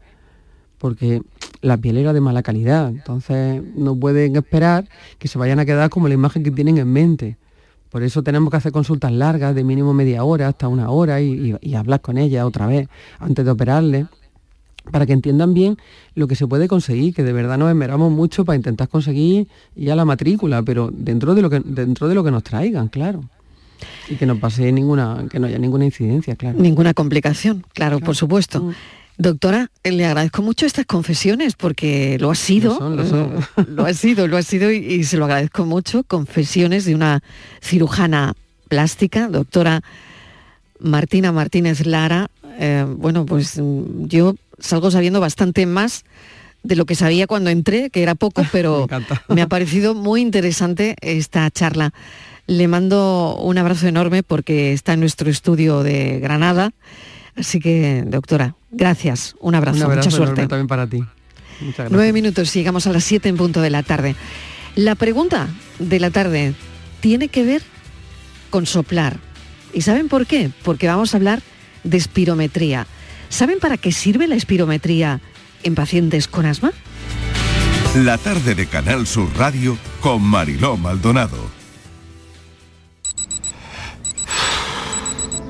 porque 0.82 1.22
la 1.60 1.76
piel 1.76 1.96
era 1.96 2.12
de 2.12 2.20
mala 2.20 2.42
calidad, 2.42 2.88
entonces 2.88 3.62
no 3.76 3.94
pueden 3.94 4.34
esperar 4.34 4.88
que 5.20 5.28
se 5.28 5.38
vayan 5.38 5.60
a 5.60 5.64
quedar 5.64 5.90
como 5.90 6.08
la 6.08 6.14
imagen 6.14 6.42
que 6.42 6.50
tienen 6.50 6.76
en 6.76 6.92
mente. 6.92 7.36
Por 7.88 8.02
eso 8.02 8.24
tenemos 8.24 8.50
que 8.50 8.56
hacer 8.56 8.72
consultas 8.72 9.12
largas, 9.12 9.54
de 9.54 9.62
mínimo 9.62 9.94
media 9.94 10.24
hora 10.24 10.48
hasta 10.48 10.66
una 10.66 10.90
hora, 10.90 11.20
y, 11.20 11.54
hablar 11.76 12.00
con 12.00 12.18
ella 12.18 12.44
otra 12.44 12.66
vez 12.66 12.88
antes 13.20 13.44
de 13.44 13.50
operarle, 13.52 14.06
para 14.90 15.06
que 15.06 15.12
entiendan 15.12 15.54
bien 15.54 15.76
lo 16.16 16.26
que 16.26 16.34
se 16.34 16.48
puede 16.48 16.66
conseguir, 16.66 17.14
que 17.14 17.22
de 17.22 17.32
verdad 17.32 17.58
nos 17.58 17.68
esmeramos 17.68 18.10
mucho 18.10 18.44
para 18.44 18.56
intentar 18.56 18.88
conseguir 18.88 19.46
ya 19.76 19.94
la 19.94 20.04
matrícula, 20.04 20.64
pero 20.64 20.90
dentro 20.92 21.36
de 21.36 21.42
lo 21.42 21.48
que, 21.48 21.60
dentro 21.60 22.08
de 22.08 22.16
lo 22.16 22.24
que 22.24 22.32
nos 22.32 22.42
traigan, 22.42 22.88
claro. 22.88 23.22
Y 24.08 24.16
que 24.16 24.26
no 24.26 24.36
pase 24.40 24.72
ninguna, 24.72 25.26
que 25.30 25.38
no 25.38 25.46
haya 25.46 25.60
ninguna 25.60 25.84
incidencia, 25.84 26.34
claro. 26.34 26.58
Ninguna 26.58 26.92
complicación, 26.92 27.64
claro, 27.72 28.00
por 28.00 28.16
supuesto. 28.16 28.64
Mm. 28.64 28.72
Doctora, 29.18 29.70
le 29.84 30.06
agradezco 30.06 30.42
mucho 30.42 30.66
estas 30.66 30.86
confesiones 30.86 31.54
porque 31.54 32.16
lo 32.18 32.30
ha 32.30 32.34
sido, 32.34 32.78
lo, 33.68 33.84
ha 33.86 33.94
sido, 33.94 34.26
lo 34.26 34.36
ha 34.36 34.42
sido 34.42 34.72
y, 34.72 35.04
se 35.04 35.16
lo 35.16 35.26
agradezco 35.26 35.64
mucho. 35.64 36.02
Confesiones 36.04 36.84
de 36.84 36.94
una 36.94 37.22
cirujana 37.60 38.34
plástica, 38.68 39.28
doctora 39.28 39.82
Martina 40.80 41.30
Martínez 41.30 41.86
Lara. 41.86 42.28
Eh, 42.58 42.86
bueno, 42.88 43.26
pues 43.26 43.58
mm, 43.58 44.06
yo 44.06 44.34
salgo 44.58 44.90
sabiendo 44.90 45.20
bastante 45.20 45.66
más 45.66 46.04
de 46.62 46.76
lo 46.76 46.86
que 46.86 46.94
sabía 46.94 47.26
cuando 47.26 47.50
entré, 47.50 47.90
que 47.90 48.02
era 48.02 48.14
poco, 48.14 48.44
pero 48.52 48.86
me, 49.28 49.34
me 49.34 49.42
ha 49.42 49.46
parecido 49.46 49.94
muy 49.94 50.20
interesante 50.20 50.96
esta 51.00 51.50
charla. 51.50 51.92
Le 52.46 52.66
mando 52.66 53.36
un 53.36 53.58
abrazo 53.58 53.86
enorme 53.86 54.22
porque 54.22 54.72
está 54.72 54.94
en 54.94 55.00
nuestro 55.00 55.30
estudio 55.30 55.82
de 55.82 56.18
Granada 56.18 56.72
Así 57.36 57.60
que, 57.60 58.04
doctora, 58.06 58.54
gracias, 58.72 59.36
un 59.38 59.54
abrazo, 59.54 59.88
mucha 59.88 60.10
suerte. 60.10 60.46
también 60.48 60.66
para 60.66 60.86
ti. 60.86 61.04
Nueve 61.90 62.12
minutos, 62.12 62.52
llegamos 62.52 62.86
a 62.86 62.92
las 62.92 63.04
siete 63.04 63.28
en 63.28 63.36
punto 63.36 63.60
de 63.60 63.70
la 63.70 63.82
tarde. 63.82 64.16
La 64.74 64.94
pregunta 64.96 65.48
de 65.78 66.00
la 66.00 66.10
tarde 66.10 66.54
tiene 67.00 67.28
que 67.28 67.44
ver 67.44 67.62
con 68.50 68.66
soplar. 68.66 69.18
¿Y 69.72 69.82
saben 69.82 70.08
por 70.08 70.26
qué? 70.26 70.50
Porque 70.62 70.86
vamos 70.86 71.14
a 71.14 71.18
hablar 71.18 71.42
de 71.84 71.96
espirometría. 71.96 72.86
¿Saben 73.28 73.58
para 73.60 73.76
qué 73.76 73.92
sirve 73.92 74.26
la 74.26 74.34
espirometría 74.34 75.20
en 75.62 75.74
pacientes 75.74 76.28
con 76.28 76.46
asma? 76.46 76.72
La 77.96 78.18
tarde 78.18 78.54
de 78.54 78.66
Canal 78.66 79.06
Sur 79.06 79.28
Radio 79.36 79.76
con 80.00 80.22
Mariló 80.22 80.76
Maldonado. 80.76 81.38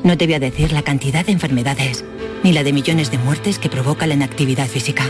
No 0.03 0.19
te 0.19 0.27
voy 0.27 0.35
a 0.35 0.41
decir 0.41 0.73
la 0.73 0.83
cantidad 0.83 1.25
de 1.25 1.33
enfermedades, 1.33 2.05
ni 2.43 2.53
la 2.53 2.65
de 2.65 2.73
millones 2.73 3.11
de 3.11 3.19
muertes 3.19 3.59
que 3.59 3.69
provoca 3.69 4.07
la 4.07 4.15
inactividad 4.15 4.67
física, 4.67 5.05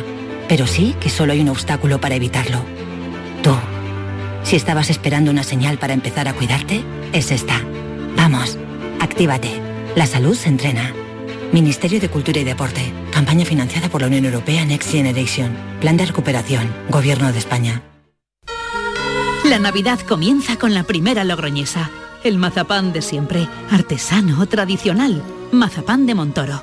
pero 0.48 0.66
sí 0.66 0.94
que 1.00 1.10
solo 1.10 1.32
hay 1.32 1.40
un 1.40 1.48
obstáculo 1.48 2.00
para 2.00 2.14
evitarlo. 2.14 2.58
Tú. 3.42 3.54
Si 4.44 4.56
estabas 4.56 4.90
esperando 4.90 5.30
una 5.30 5.42
señal 5.42 5.78
para 5.78 5.94
empezar 5.94 6.28
a 6.28 6.34
cuidarte, 6.34 6.82
es 7.12 7.30
esta. 7.30 7.60
Vamos, 8.16 8.58
actívate. 9.00 9.50
La 9.94 10.06
salud 10.06 10.34
se 10.34 10.48
entrena. 10.48 10.92
Ministerio 11.52 12.00
de 12.00 12.08
Cultura 12.08 12.40
y 12.40 12.44
Deporte. 12.44 12.92
Campaña 13.10 13.44
financiada 13.44 13.88
por 13.88 14.00
la 14.00 14.08
Unión 14.08 14.24
Europea 14.24 14.64
Next 14.64 14.90
Generation. 14.90 15.56
Plan 15.80 15.96
de 15.96 16.06
recuperación. 16.06 16.72
Gobierno 16.88 17.30
de 17.30 17.38
España. 17.38 17.82
La 19.44 19.58
Navidad 19.58 20.00
comienza 20.00 20.56
con 20.56 20.72
la 20.72 20.84
primera 20.84 21.24
logroñesa 21.24 21.90
el 22.24 22.38
mazapán 22.38 22.92
de 22.92 23.02
siempre, 23.02 23.48
artesano, 23.70 24.46
tradicional. 24.46 25.22
Mazapán 25.50 26.06
de 26.06 26.14
Montoro, 26.14 26.62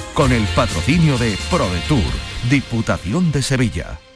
con 0.13 0.31
el 0.31 0.43
patrocinio 0.55 1.17
de 1.17 1.37
ProDetour, 1.49 2.01
Diputación 2.49 3.31
de 3.31 3.41
Sevilla. 3.41 4.10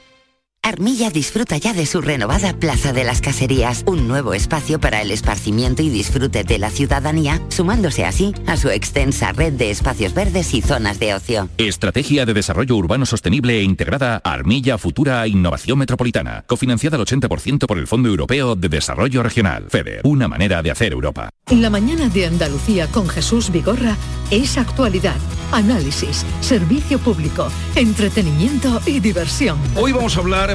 Armilla 0.65 1.11
disfruta 1.11 1.57
ya 1.57 1.75
de 1.75 1.85
su 1.85 2.01
renovada 2.01 2.53
Plaza 2.53 2.91
de 2.91 3.03
las 3.03 3.21
Caserías, 3.21 3.83
un 3.85 4.07
nuevo 4.07 4.33
espacio 4.33 4.79
para 4.79 5.03
el 5.03 5.11
esparcimiento 5.11 5.83
y 5.83 5.89
disfrute 5.89 6.43
de 6.43 6.57
la 6.57 6.71
ciudadanía, 6.71 7.39
sumándose 7.49 8.03
así 8.03 8.33
a 8.47 8.57
su 8.57 8.71
extensa 8.71 9.31
red 9.31 9.53
de 9.53 9.69
espacios 9.69 10.15
verdes 10.15 10.55
y 10.55 10.63
zonas 10.63 10.97
de 10.97 11.13
ocio. 11.13 11.49
Estrategia 11.59 12.25
de 12.25 12.33
Desarrollo 12.33 12.75
Urbano 12.77 13.05
Sostenible 13.05 13.59
e 13.59 13.61
integrada 13.61 14.19
Armilla 14.23 14.79
Futura 14.79 15.27
Innovación 15.27 15.77
Metropolitana, 15.77 16.43
cofinanciada 16.47 16.97
al 16.97 17.05
80% 17.05 17.67
por 17.67 17.77
el 17.77 17.85
Fondo 17.85 18.09
Europeo 18.09 18.55
de 18.55 18.67
Desarrollo 18.67 19.21
Regional, 19.21 19.67
FEDER, 19.69 20.01
una 20.03 20.27
manera 20.27 20.63
de 20.63 20.71
hacer 20.71 20.93
Europa. 20.93 21.29
La 21.51 21.69
mañana 21.69 22.09
de 22.09 22.25
Andalucía 22.25 22.87
con 22.87 23.07
Jesús 23.07 23.51
Vigorra 23.51 23.95
es 24.31 24.57
actualidad, 24.57 25.17
análisis, 25.51 26.25
servicio 26.41 26.97
público, 26.97 27.49
entretenimiento 27.75 28.81
y 28.87 28.99
diversión. 28.99 29.59
Hoy 29.75 29.91
vamos 29.91 30.17
a 30.17 30.21
hablar 30.21 30.54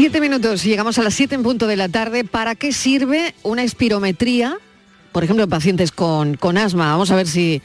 Siete 0.00 0.22
minutos, 0.22 0.64
llegamos 0.64 0.98
a 0.98 1.02
las 1.02 1.12
siete 1.12 1.34
en 1.34 1.42
punto 1.42 1.66
de 1.66 1.76
la 1.76 1.90
tarde. 1.90 2.24
¿Para 2.24 2.54
qué 2.54 2.72
sirve 2.72 3.34
una 3.42 3.64
espirometría? 3.64 4.56
Por 5.12 5.24
ejemplo, 5.24 5.44
en 5.44 5.50
pacientes 5.50 5.92
con, 5.92 6.38
con 6.38 6.56
asma. 6.56 6.90
Vamos 6.90 7.10
a 7.10 7.16
ver 7.16 7.26
si 7.26 7.60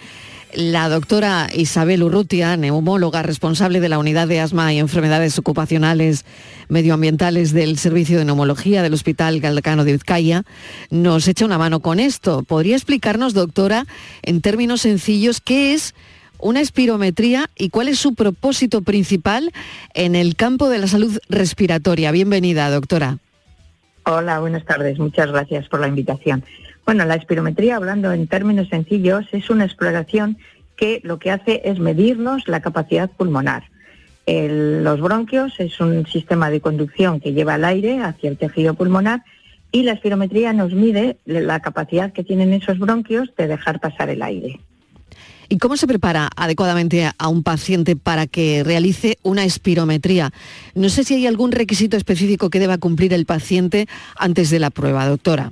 la 0.54 0.90
doctora 0.90 1.48
Isabel 1.56 2.04
Urrutia, 2.04 2.58
neumóloga 2.58 3.24
responsable 3.24 3.80
de 3.80 3.88
la 3.88 4.00
unidad 4.00 4.28
de 4.28 4.42
asma 4.42 4.74
y 4.74 4.80
enfermedades 4.80 5.40
ocupacionales 5.40 6.26
medioambientales 6.68 7.54
del 7.54 7.78
Servicio 7.78 8.18
de 8.18 8.26
Neumología 8.26 8.84
del 8.84 8.96
Hospital 8.96 9.40
Galdacano 9.40 9.86
de 9.86 9.94
Vizcaya, 9.94 10.44
nos 10.90 11.30
echa 11.30 11.46
una 11.46 11.58
mano 11.58 11.80
con 11.80 12.02
esto. 12.02 12.44
¿Podría 12.44 12.76
explicarnos, 12.76 13.34
doctora, 13.34 13.88
en 14.24 14.42
términos 14.42 14.82
sencillos, 14.82 15.40
qué 15.40 15.74
es 15.74 15.96
una 16.40 16.62
espirometría 16.62 17.50
y 17.56 17.70
cuál 17.70 17.88
es 17.88 18.00
su 18.00 18.16
propósito 18.16 18.82
principal 18.82 19.52
en 19.94 20.16
el 20.16 20.36
campo 20.36 20.70
de 20.70 20.80
la 20.80 20.88
salud 20.88 21.18
respiratoria? 21.30 22.12
Bienvenida, 22.12 22.70
doctora. 22.70 23.18
Hola, 24.04 24.40
buenas 24.40 24.66
tardes. 24.66 25.00
Muchas 25.00 25.32
gracias 25.32 25.68
por 25.68 25.80
la 25.80 25.88
invitación. 25.88 26.44
Bueno, 26.86 27.06
la 27.06 27.16
espirometría, 27.16 27.78
hablando 27.78 28.12
en 28.12 28.28
términos 28.28 28.70
sencillos, 28.70 29.26
es 29.32 29.50
una 29.50 29.66
exploración 29.66 30.38
que 30.76 31.02
lo 31.04 31.18
que 31.20 31.32
hace 31.32 31.62
es 31.66 31.80
medirnos 31.80 32.48
la 32.48 32.62
capacidad 32.62 33.10
pulmonar. 33.10 33.64
los 34.28 35.02
bronquios 35.02 35.60
es 35.60 35.80
un 35.80 36.06
sistema 36.08 36.50
de 36.50 36.62
conducción 36.62 37.20
que 37.20 37.34
lleva 37.34 37.56
el 37.56 37.66
aire 37.66 38.00
hacia 38.04 38.30
el 38.30 38.38
tejido 38.38 38.74
pulmonar 38.74 39.24
y 39.72 39.84
la 39.84 39.94
espirometría 39.94 40.54
nos 40.54 40.74
mide 40.74 41.18
la 41.26 41.60
capacidad 41.60 42.14
que 42.14 42.24
tienen 42.24 42.54
esos 42.54 42.80
bronquios 42.80 43.34
de 43.36 43.48
dejar 43.48 43.80
pasar 43.80 44.10
el 44.10 44.22
aire. 44.22 44.60
¿Y 45.50 45.58
cómo 45.58 45.78
se 45.78 45.88
prepara 45.88 46.30
adecuadamente 46.36 47.10
a 47.18 47.28
un 47.28 47.44
paciente 47.44 47.96
para 47.96 48.28
que 48.28 48.64
realice 48.64 49.18
una 49.24 49.44
espirometría? 49.44 50.32
No 50.74 50.90
sé 50.90 51.04
si 51.04 51.16
hay 51.16 51.28
algún 51.28 51.52
requisito 51.52 51.98
específico 51.98 52.50
que 52.50 52.60
deba 52.60 52.78
cumplir 52.78 53.14
el 53.14 53.26
paciente 53.26 53.88
antes 54.18 54.50
de 54.50 54.60
la 54.60 54.70
prueba, 54.70 55.08
doctora. 55.08 55.52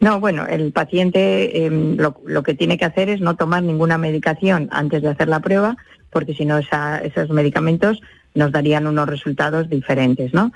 No, 0.00 0.20
bueno, 0.20 0.46
el 0.46 0.70
paciente 0.72 1.64
em, 1.64 1.96
lo, 1.96 2.42
que 2.42 2.54
tiene 2.54 2.78
que 2.78 2.84
hacer 2.84 3.08
es 3.08 3.20
no 3.20 3.34
tomar 3.34 3.64
ninguna 3.64 3.98
medicación 3.98 4.68
antes 4.70 5.02
de 5.02 5.08
hacer 5.08 5.28
la 5.28 5.40
prueba, 5.40 5.76
porque 6.10 6.34
si 6.34 6.44
no 6.44 6.58
esos 6.58 7.30
medicamentos 7.30 8.00
nos 8.34 8.52
darían 8.52 8.86
unos 8.86 9.08
resultados 9.08 9.68
diferentes, 9.68 10.32
¿no? 10.32 10.52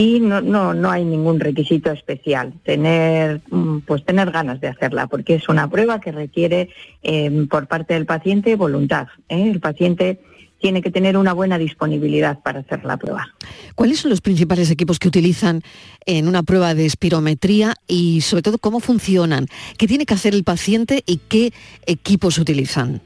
Y 0.00 0.20
no, 0.20 0.40
no, 0.40 0.74
no 0.74 0.92
hay 0.92 1.04
ningún 1.04 1.40
requisito 1.40 1.90
especial, 1.90 2.52
tener, 2.62 3.40
mm, 3.50 3.78
pues 3.80 4.04
tener 4.04 4.30
ganas 4.30 4.60
de 4.60 4.68
hacerla, 4.68 5.08
porque 5.08 5.34
es 5.34 5.48
una 5.48 5.68
prueba 5.68 6.00
que 6.00 6.12
requiere 6.12 6.70
em, 7.02 7.48
por 7.48 7.66
parte 7.66 7.94
del 7.94 8.06
paciente 8.06 8.54
voluntad. 8.54 9.08
¿eh? 9.28 9.50
El 9.50 9.58
paciente 9.58 10.20
tiene 10.60 10.82
que 10.82 10.92
tener 10.92 11.16
una 11.16 11.32
buena 11.32 11.58
disponibilidad 11.58 12.38
para 12.38 12.60
hacer 12.60 12.84
la 12.84 12.96
prueba. 12.96 13.34
¿Cuáles 13.74 13.98
son 13.98 14.10
los 14.10 14.20
principales 14.20 14.70
equipos 14.70 15.00
que 15.00 15.08
utilizan 15.08 15.62
en 16.06 16.28
una 16.28 16.44
prueba 16.44 16.74
de 16.74 16.86
espirometría 16.86 17.74
y 17.88 18.20
sobre 18.20 18.42
todo 18.42 18.58
cómo 18.58 18.78
funcionan? 18.78 19.48
¿Qué 19.78 19.88
tiene 19.88 20.06
que 20.06 20.14
hacer 20.14 20.32
el 20.32 20.44
paciente 20.44 21.02
y 21.06 21.16
qué 21.28 21.52
equipos 21.86 22.38
utilizan? 22.38 23.02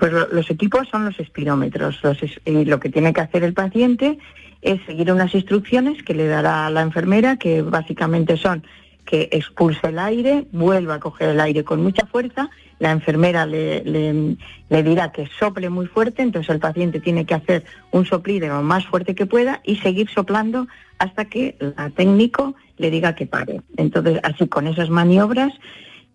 Pues 0.00 0.12
los 0.12 0.50
equipos 0.50 0.88
son 0.90 1.04
los 1.04 1.20
espirómetros. 1.20 2.00
y 2.44 2.64
lo 2.64 2.80
que 2.80 2.88
tiene 2.88 3.12
que 3.12 3.20
hacer 3.20 3.44
el 3.44 3.54
paciente 3.54 4.18
es 4.62 4.80
seguir 4.86 5.12
unas 5.12 5.32
instrucciones 5.34 6.02
que 6.02 6.14
le 6.14 6.26
dará 6.26 6.68
la 6.70 6.80
enfermera, 6.80 7.36
que 7.36 7.62
básicamente 7.62 8.36
son 8.36 8.64
que 9.04 9.28
expulse 9.32 9.88
el 9.88 9.98
aire, 9.98 10.46
vuelva 10.52 10.94
a 10.94 11.00
coger 11.00 11.30
el 11.30 11.40
aire 11.40 11.64
con 11.64 11.82
mucha 11.82 12.06
fuerza 12.06 12.50
la 12.80 12.90
enfermera 12.90 13.46
le, 13.46 14.36
dirá 14.68 15.12
que 15.12 15.28
sople 15.38 15.68
muy 15.68 15.86
fuerte, 15.86 16.22
entonces 16.22 16.50
el 16.50 16.58
paciente 16.58 16.98
tiene 16.98 17.26
que 17.26 17.34
hacer 17.34 17.64
un 17.92 18.06
soplido 18.06 18.48
lo 18.48 18.62
más 18.62 18.86
fuerte 18.86 19.14
que 19.14 19.26
pueda 19.26 19.60
y 19.64 19.76
seguir 19.76 20.08
soplando 20.08 20.66
hasta 20.98 21.26
que 21.26 21.56
la 21.76 21.90
técnico 21.90 22.54
le 22.78 22.90
diga 22.90 23.14
que 23.14 23.26
pare. 23.26 23.60
Entonces, 23.76 24.18
así 24.22 24.48
con 24.48 24.66
esas 24.66 24.88
maniobras, 24.88 25.52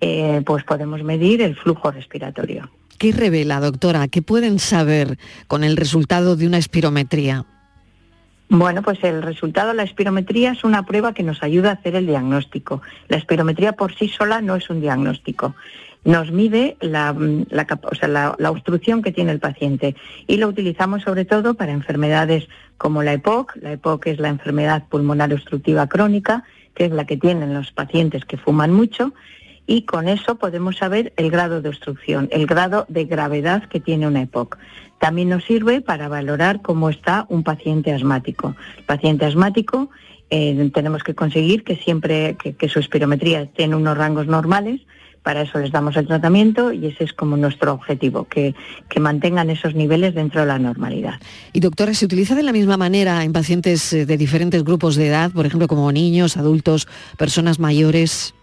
eh, 0.01 0.41
pues 0.43 0.63
podemos 0.63 1.03
medir 1.03 1.43
el 1.43 1.55
flujo 1.55 1.91
respiratorio. 1.91 2.69
¿Qué 2.97 3.11
revela, 3.11 3.59
doctora? 3.59 4.07
¿Qué 4.07 4.21
pueden 4.21 4.59
saber 4.59 5.17
con 5.47 5.63
el 5.63 5.77
resultado 5.77 6.35
de 6.35 6.47
una 6.47 6.57
espirometría? 6.57 7.45
Bueno, 8.47 8.83
pues 8.83 9.03
el 9.03 9.21
resultado 9.23 9.69
de 9.69 9.75
la 9.75 9.83
espirometría 9.83 10.51
es 10.51 10.63
una 10.63 10.85
prueba 10.85 11.13
que 11.13 11.23
nos 11.23 11.41
ayuda 11.41 11.71
a 11.71 11.73
hacer 11.73 11.95
el 11.95 12.05
diagnóstico. 12.05 12.81
La 13.07 13.17
espirometría 13.17 13.73
por 13.73 13.95
sí 13.95 14.07
sola 14.07 14.41
no 14.41 14.55
es 14.55 14.69
un 14.69 14.81
diagnóstico 14.81 15.55
nos 16.05 16.31
mide 16.31 16.77
la, 16.79 17.15
obstrucción 18.49 19.01
que 19.01 19.11
tiene 19.11 19.31
el 19.31 19.39
paciente 19.39 19.95
y 20.27 20.37
lo 20.37 20.47
utilizamos 20.47 21.01
sobre 21.01 21.25
todo 21.25 21.55
para 21.55 21.73
enfermedades 21.73 22.47
como 22.77 23.03
la 23.03 23.13
EPOC. 23.13 23.57
La 23.61 23.73
EPOC 23.73 24.07
es 24.07 24.19
la 24.19 24.29
enfermedad 24.29 24.83
pulmonar 24.87 25.33
obstructiva 25.33 25.87
crónica, 25.87 26.43
que 26.75 26.85
es 26.85 26.91
la 26.91 27.05
que 27.05 27.17
tienen 27.17 27.53
los 27.53 27.71
pacientes 27.71 28.23
que 28.23 28.37
fuman 28.37 28.71
mucho 28.71 29.13
y 29.68 29.84
con 29.84 30.07
eso 30.07 30.36
podemos 30.36 30.78
saber 30.78 31.13
el 31.18 31.32
grado 31.32 31.61
de 31.61 31.70
obstrucción, 31.70 32.28
el 32.32 32.45
grado 32.45 32.86
de 32.89 33.05
gravedad 33.05 33.63
que 33.70 33.80
tiene 33.80 34.07
una 34.07 34.22
EPOC. 34.22 34.57
También 34.99 35.30
nos 35.30 35.43
sirve 35.43 35.82
para 35.82 36.07
valorar 36.07 36.61
cómo 36.61 36.89
está 36.89 37.26
un 37.30 37.43
paciente 37.43 37.91
asmático. 37.91 38.55
El 38.78 38.84
paciente 38.86 39.26
asmático 39.26 39.89
eh, 40.30 40.72
tenemos 40.74 41.03
que 41.03 41.16
conseguir 41.16 41.63
que 41.63 41.76
siempre 41.76 42.36
que, 42.41 42.53
que 42.53 42.70
su 42.70 42.80
espirometría 42.80 43.41
esté 43.41 43.63
en 43.63 43.74
unos 43.74 43.97
rangos 43.97 44.28
normales 44.28 44.82
para 45.26 45.41
eso 45.41 45.57
les 45.57 45.72
damos 45.72 45.97
el 45.97 46.05
tratamiento 46.05 46.72
y 46.72 46.86
ese 46.86 47.03
es 47.03 47.11
como 47.11 47.36
nuestro 47.36 47.74
objetivo, 47.74 48.26
que, 48.26 48.53
mantengan 48.99 49.49
esos 49.49 49.74
niveles 49.74 50.13
dentro 50.13 50.41
de 50.41 50.47
la 50.47 50.59
normalidad. 50.59 51.20
Y 51.51 51.61
doctora, 51.61 51.95
¿se 51.95 52.05
utiliza 52.05 52.36
de 52.36 52.43
la 52.43 52.53
misma 52.53 52.78
manera 52.78 53.24
en 53.24 53.34
pacientes 53.34 53.91
eh, 53.91 54.05
de 54.05 54.18
diferentes 54.18 54.63
grupos 54.63 54.95
de 54.95 55.07
edad, 55.07 55.32
por 55.32 55.47
ejemplo, 55.47 55.68
como 55.68 55.91
niños, 55.91 56.38
adultos, 56.38 56.88
personas 57.18 57.59
mayores? 57.59 58.34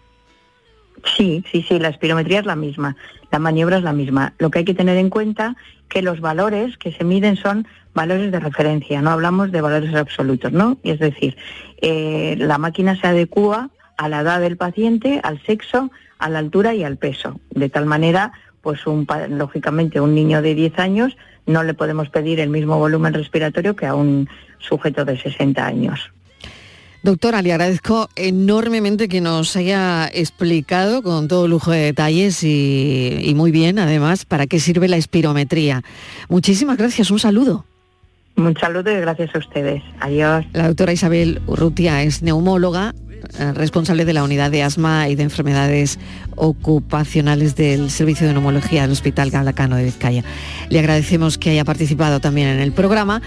Sí, 1.05 1.43
sí, 1.51 1.65
sí, 1.67 1.79
la 1.79 1.89
espirometría 1.89 2.39
es 2.39 2.45
la 2.45 2.55
misma, 2.55 2.95
la 3.31 3.39
maniobra 3.39 3.77
es 3.77 3.83
la 3.83 3.93
misma. 3.93 4.33
Lo 4.37 4.49
que 4.49 4.59
hay 4.59 4.65
que 4.65 4.73
tener 4.73 4.97
en 4.97 5.09
cuenta 5.09 5.55
que 5.89 6.01
los 6.01 6.21
valores 6.21 6.77
que 6.77 6.91
se 6.91 7.03
miden 7.03 7.35
son 7.35 7.67
valores 7.93 8.31
de 8.31 8.39
referencia, 8.39 9.01
no 9.01 9.11
hablamos 9.11 9.51
de 9.51 9.61
valores 9.61 9.93
absolutos, 9.95 10.51
¿no? 10.51 10.77
Es 10.83 10.99
decir, 10.99 11.37
eh, 11.81 12.35
la 12.39 12.57
máquina 12.57 12.95
se 12.99 13.07
adecúa 13.07 13.69
a 13.97 14.09
la 14.09 14.21
edad 14.21 14.39
del 14.39 14.57
paciente, 14.57 15.19
al 15.23 15.41
sexo, 15.43 15.91
a 16.17 16.29
la 16.29 16.39
altura 16.39 16.73
y 16.73 16.83
al 16.83 16.97
peso. 16.97 17.39
De 17.51 17.69
tal 17.69 17.85
manera, 17.85 18.31
pues 18.61 18.87
un, 18.87 19.05
lógicamente 19.29 19.99
un 19.99 20.15
niño 20.15 20.41
de 20.41 20.55
10 20.55 20.79
años 20.79 21.17
no 21.45 21.63
le 21.63 21.73
podemos 21.73 22.09
pedir 22.09 22.39
el 22.39 22.49
mismo 22.49 22.79
volumen 22.79 23.13
respiratorio 23.13 23.75
que 23.75 23.85
a 23.85 23.93
un 23.93 24.29
sujeto 24.59 25.05
de 25.05 25.17
60 25.17 25.65
años. 25.65 26.11
Doctora, 27.03 27.41
le 27.41 27.51
agradezco 27.51 28.09
enormemente 28.15 29.09
que 29.09 29.19
nos 29.19 29.57
haya 29.57 30.07
explicado 30.07 31.03
con 31.03 31.27
todo 31.27 31.49
lujo 31.49 31.71
de 31.71 31.79
detalles 31.79 32.41
y, 32.43 33.19
y, 33.21 33.35
muy 33.35 33.51
bien, 33.51 33.77
además, 33.77 34.23
para 34.23 34.47
qué 34.47 34.57
sirve 34.61 34.87
la 34.87 34.95
espirometría. 34.95 35.83
Muchísimas 36.29 36.77
gracias, 36.77 37.11
un 37.11 37.19
saludo. 37.19 37.65
Un 38.37 38.55
saludo 38.57 38.89
y 38.89 39.01
gracias 39.01 39.35
a 39.35 39.39
ustedes. 39.39 39.83
Adiós. 39.99 40.45
La 40.53 40.67
doctora 40.67 40.93
Isabel 40.93 41.41
Urrutia 41.45 42.03
es 42.03 42.23
neumóloga, 42.23 42.95
eh, 43.37 43.51
responsable 43.53 44.05
de 44.05 44.13
la 44.13 44.23
unidad 44.23 44.49
de 44.49 44.63
asma 44.63 45.09
y 45.09 45.15
de 45.15 45.23
enfermedades 45.23 45.99
ocupacionales 46.35 47.55
del 47.55 47.89
Servicio 47.89 48.27
de 48.27 48.33
Neumología 48.33 48.83
del 48.83 48.91
Hospital 48.91 49.29
Galacano 49.29 49.75
de 49.75 49.83
Vizcaya. 49.83 50.23
Le 50.69 50.79
agradecemos 50.79 51.37
que 51.37 51.49
haya 51.51 51.65
participado 51.65 52.21
también 52.21 52.47
en 52.47 52.59
el 52.59 52.71
programa 52.71 53.21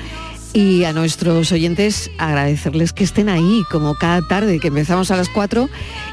y 0.57 0.85
a 0.85 0.95
nuestros 0.95 1.53
oyentes 1.53 2.11
agradecerles 2.17 2.95
que 2.95 3.05
estén 3.05 3.29
ahí 3.29 3.63
como 3.71 3.95
cada 3.95 4.27
tarde, 4.27 4.59
que 4.59 4.69
empezamos 4.69 5.11
a 5.11 5.17
las 5.17 5.29
4 5.29 5.69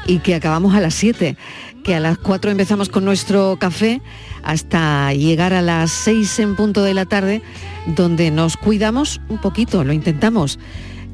y 0.06 0.18
que 0.18 0.34
acabamos 0.34 0.74
a 0.74 0.80
las 0.80 0.92
7, 0.92 1.38
que 1.82 1.94
a 1.94 2.00
las 2.00 2.18
4 2.18 2.50
empezamos 2.50 2.90
con 2.90 3.06
nuestro 3.06 3.56
café 3.58 4.02
hasta 4.42 5.14
llegar 5.14 5.54
a 5.54 5.62
las 5.62 5.90
6 5.92 6.40
en 6.40 6.56
punto 6.56 6.84
de 6.84 6.92
la 6.92 7.06
tarde, 7.06 7.40
donde 7.86 8.30
nos 8.30 8.58
cuidamos 8.58 9.18
un 9.30 9.40
poquito, 9.40 9.82
lo 9.82 9.94
intentamos 9.94 10.58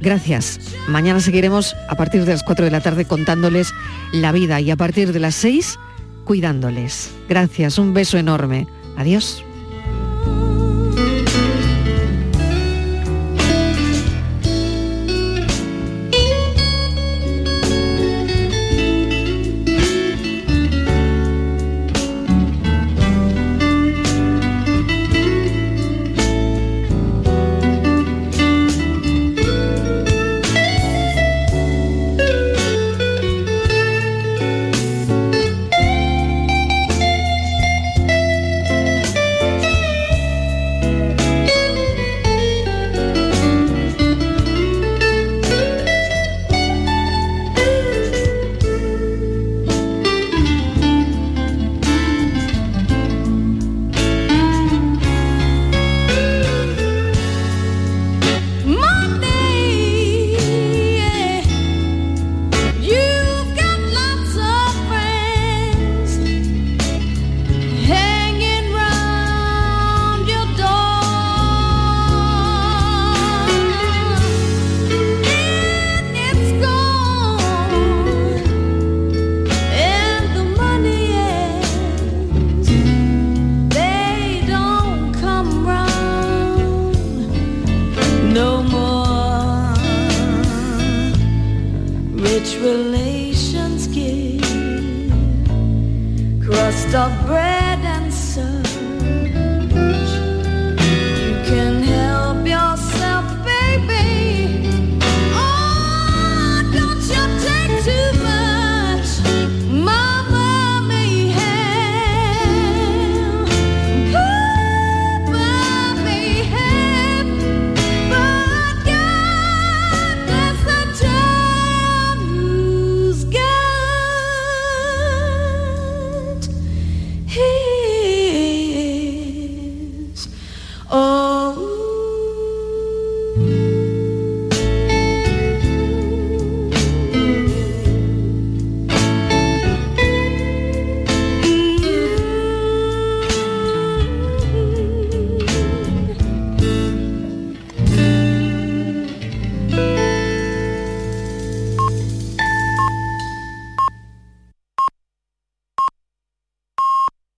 Gracias. 0.01 0.59
Mañana 0.89 1.21
seguiremos 1.21 1.77
a 1.89 1.95
partir 1.95 2.25
de 2.25 2.33
las 2.33 2.43
4 2.43 2.65
de 2.65 2.71
la 2.71 2.81
tarde 2.81 3.05
contándoles 3.05 3.75
la 4.13 4.33
vida 4.33 4.59
y 4.59 4.71
a 4.71 4.77
partir 4.77 5.13
de 5.13 5.21
las 5.21 5.35
6 5.35 5.79
cuidándoles. 6.25 7.13
Gracias, 7.29 7.79
un 7.79 7.93
beso 7.93 8.17
enorme. 8.17 8.67
Adiós. 8.97 9.45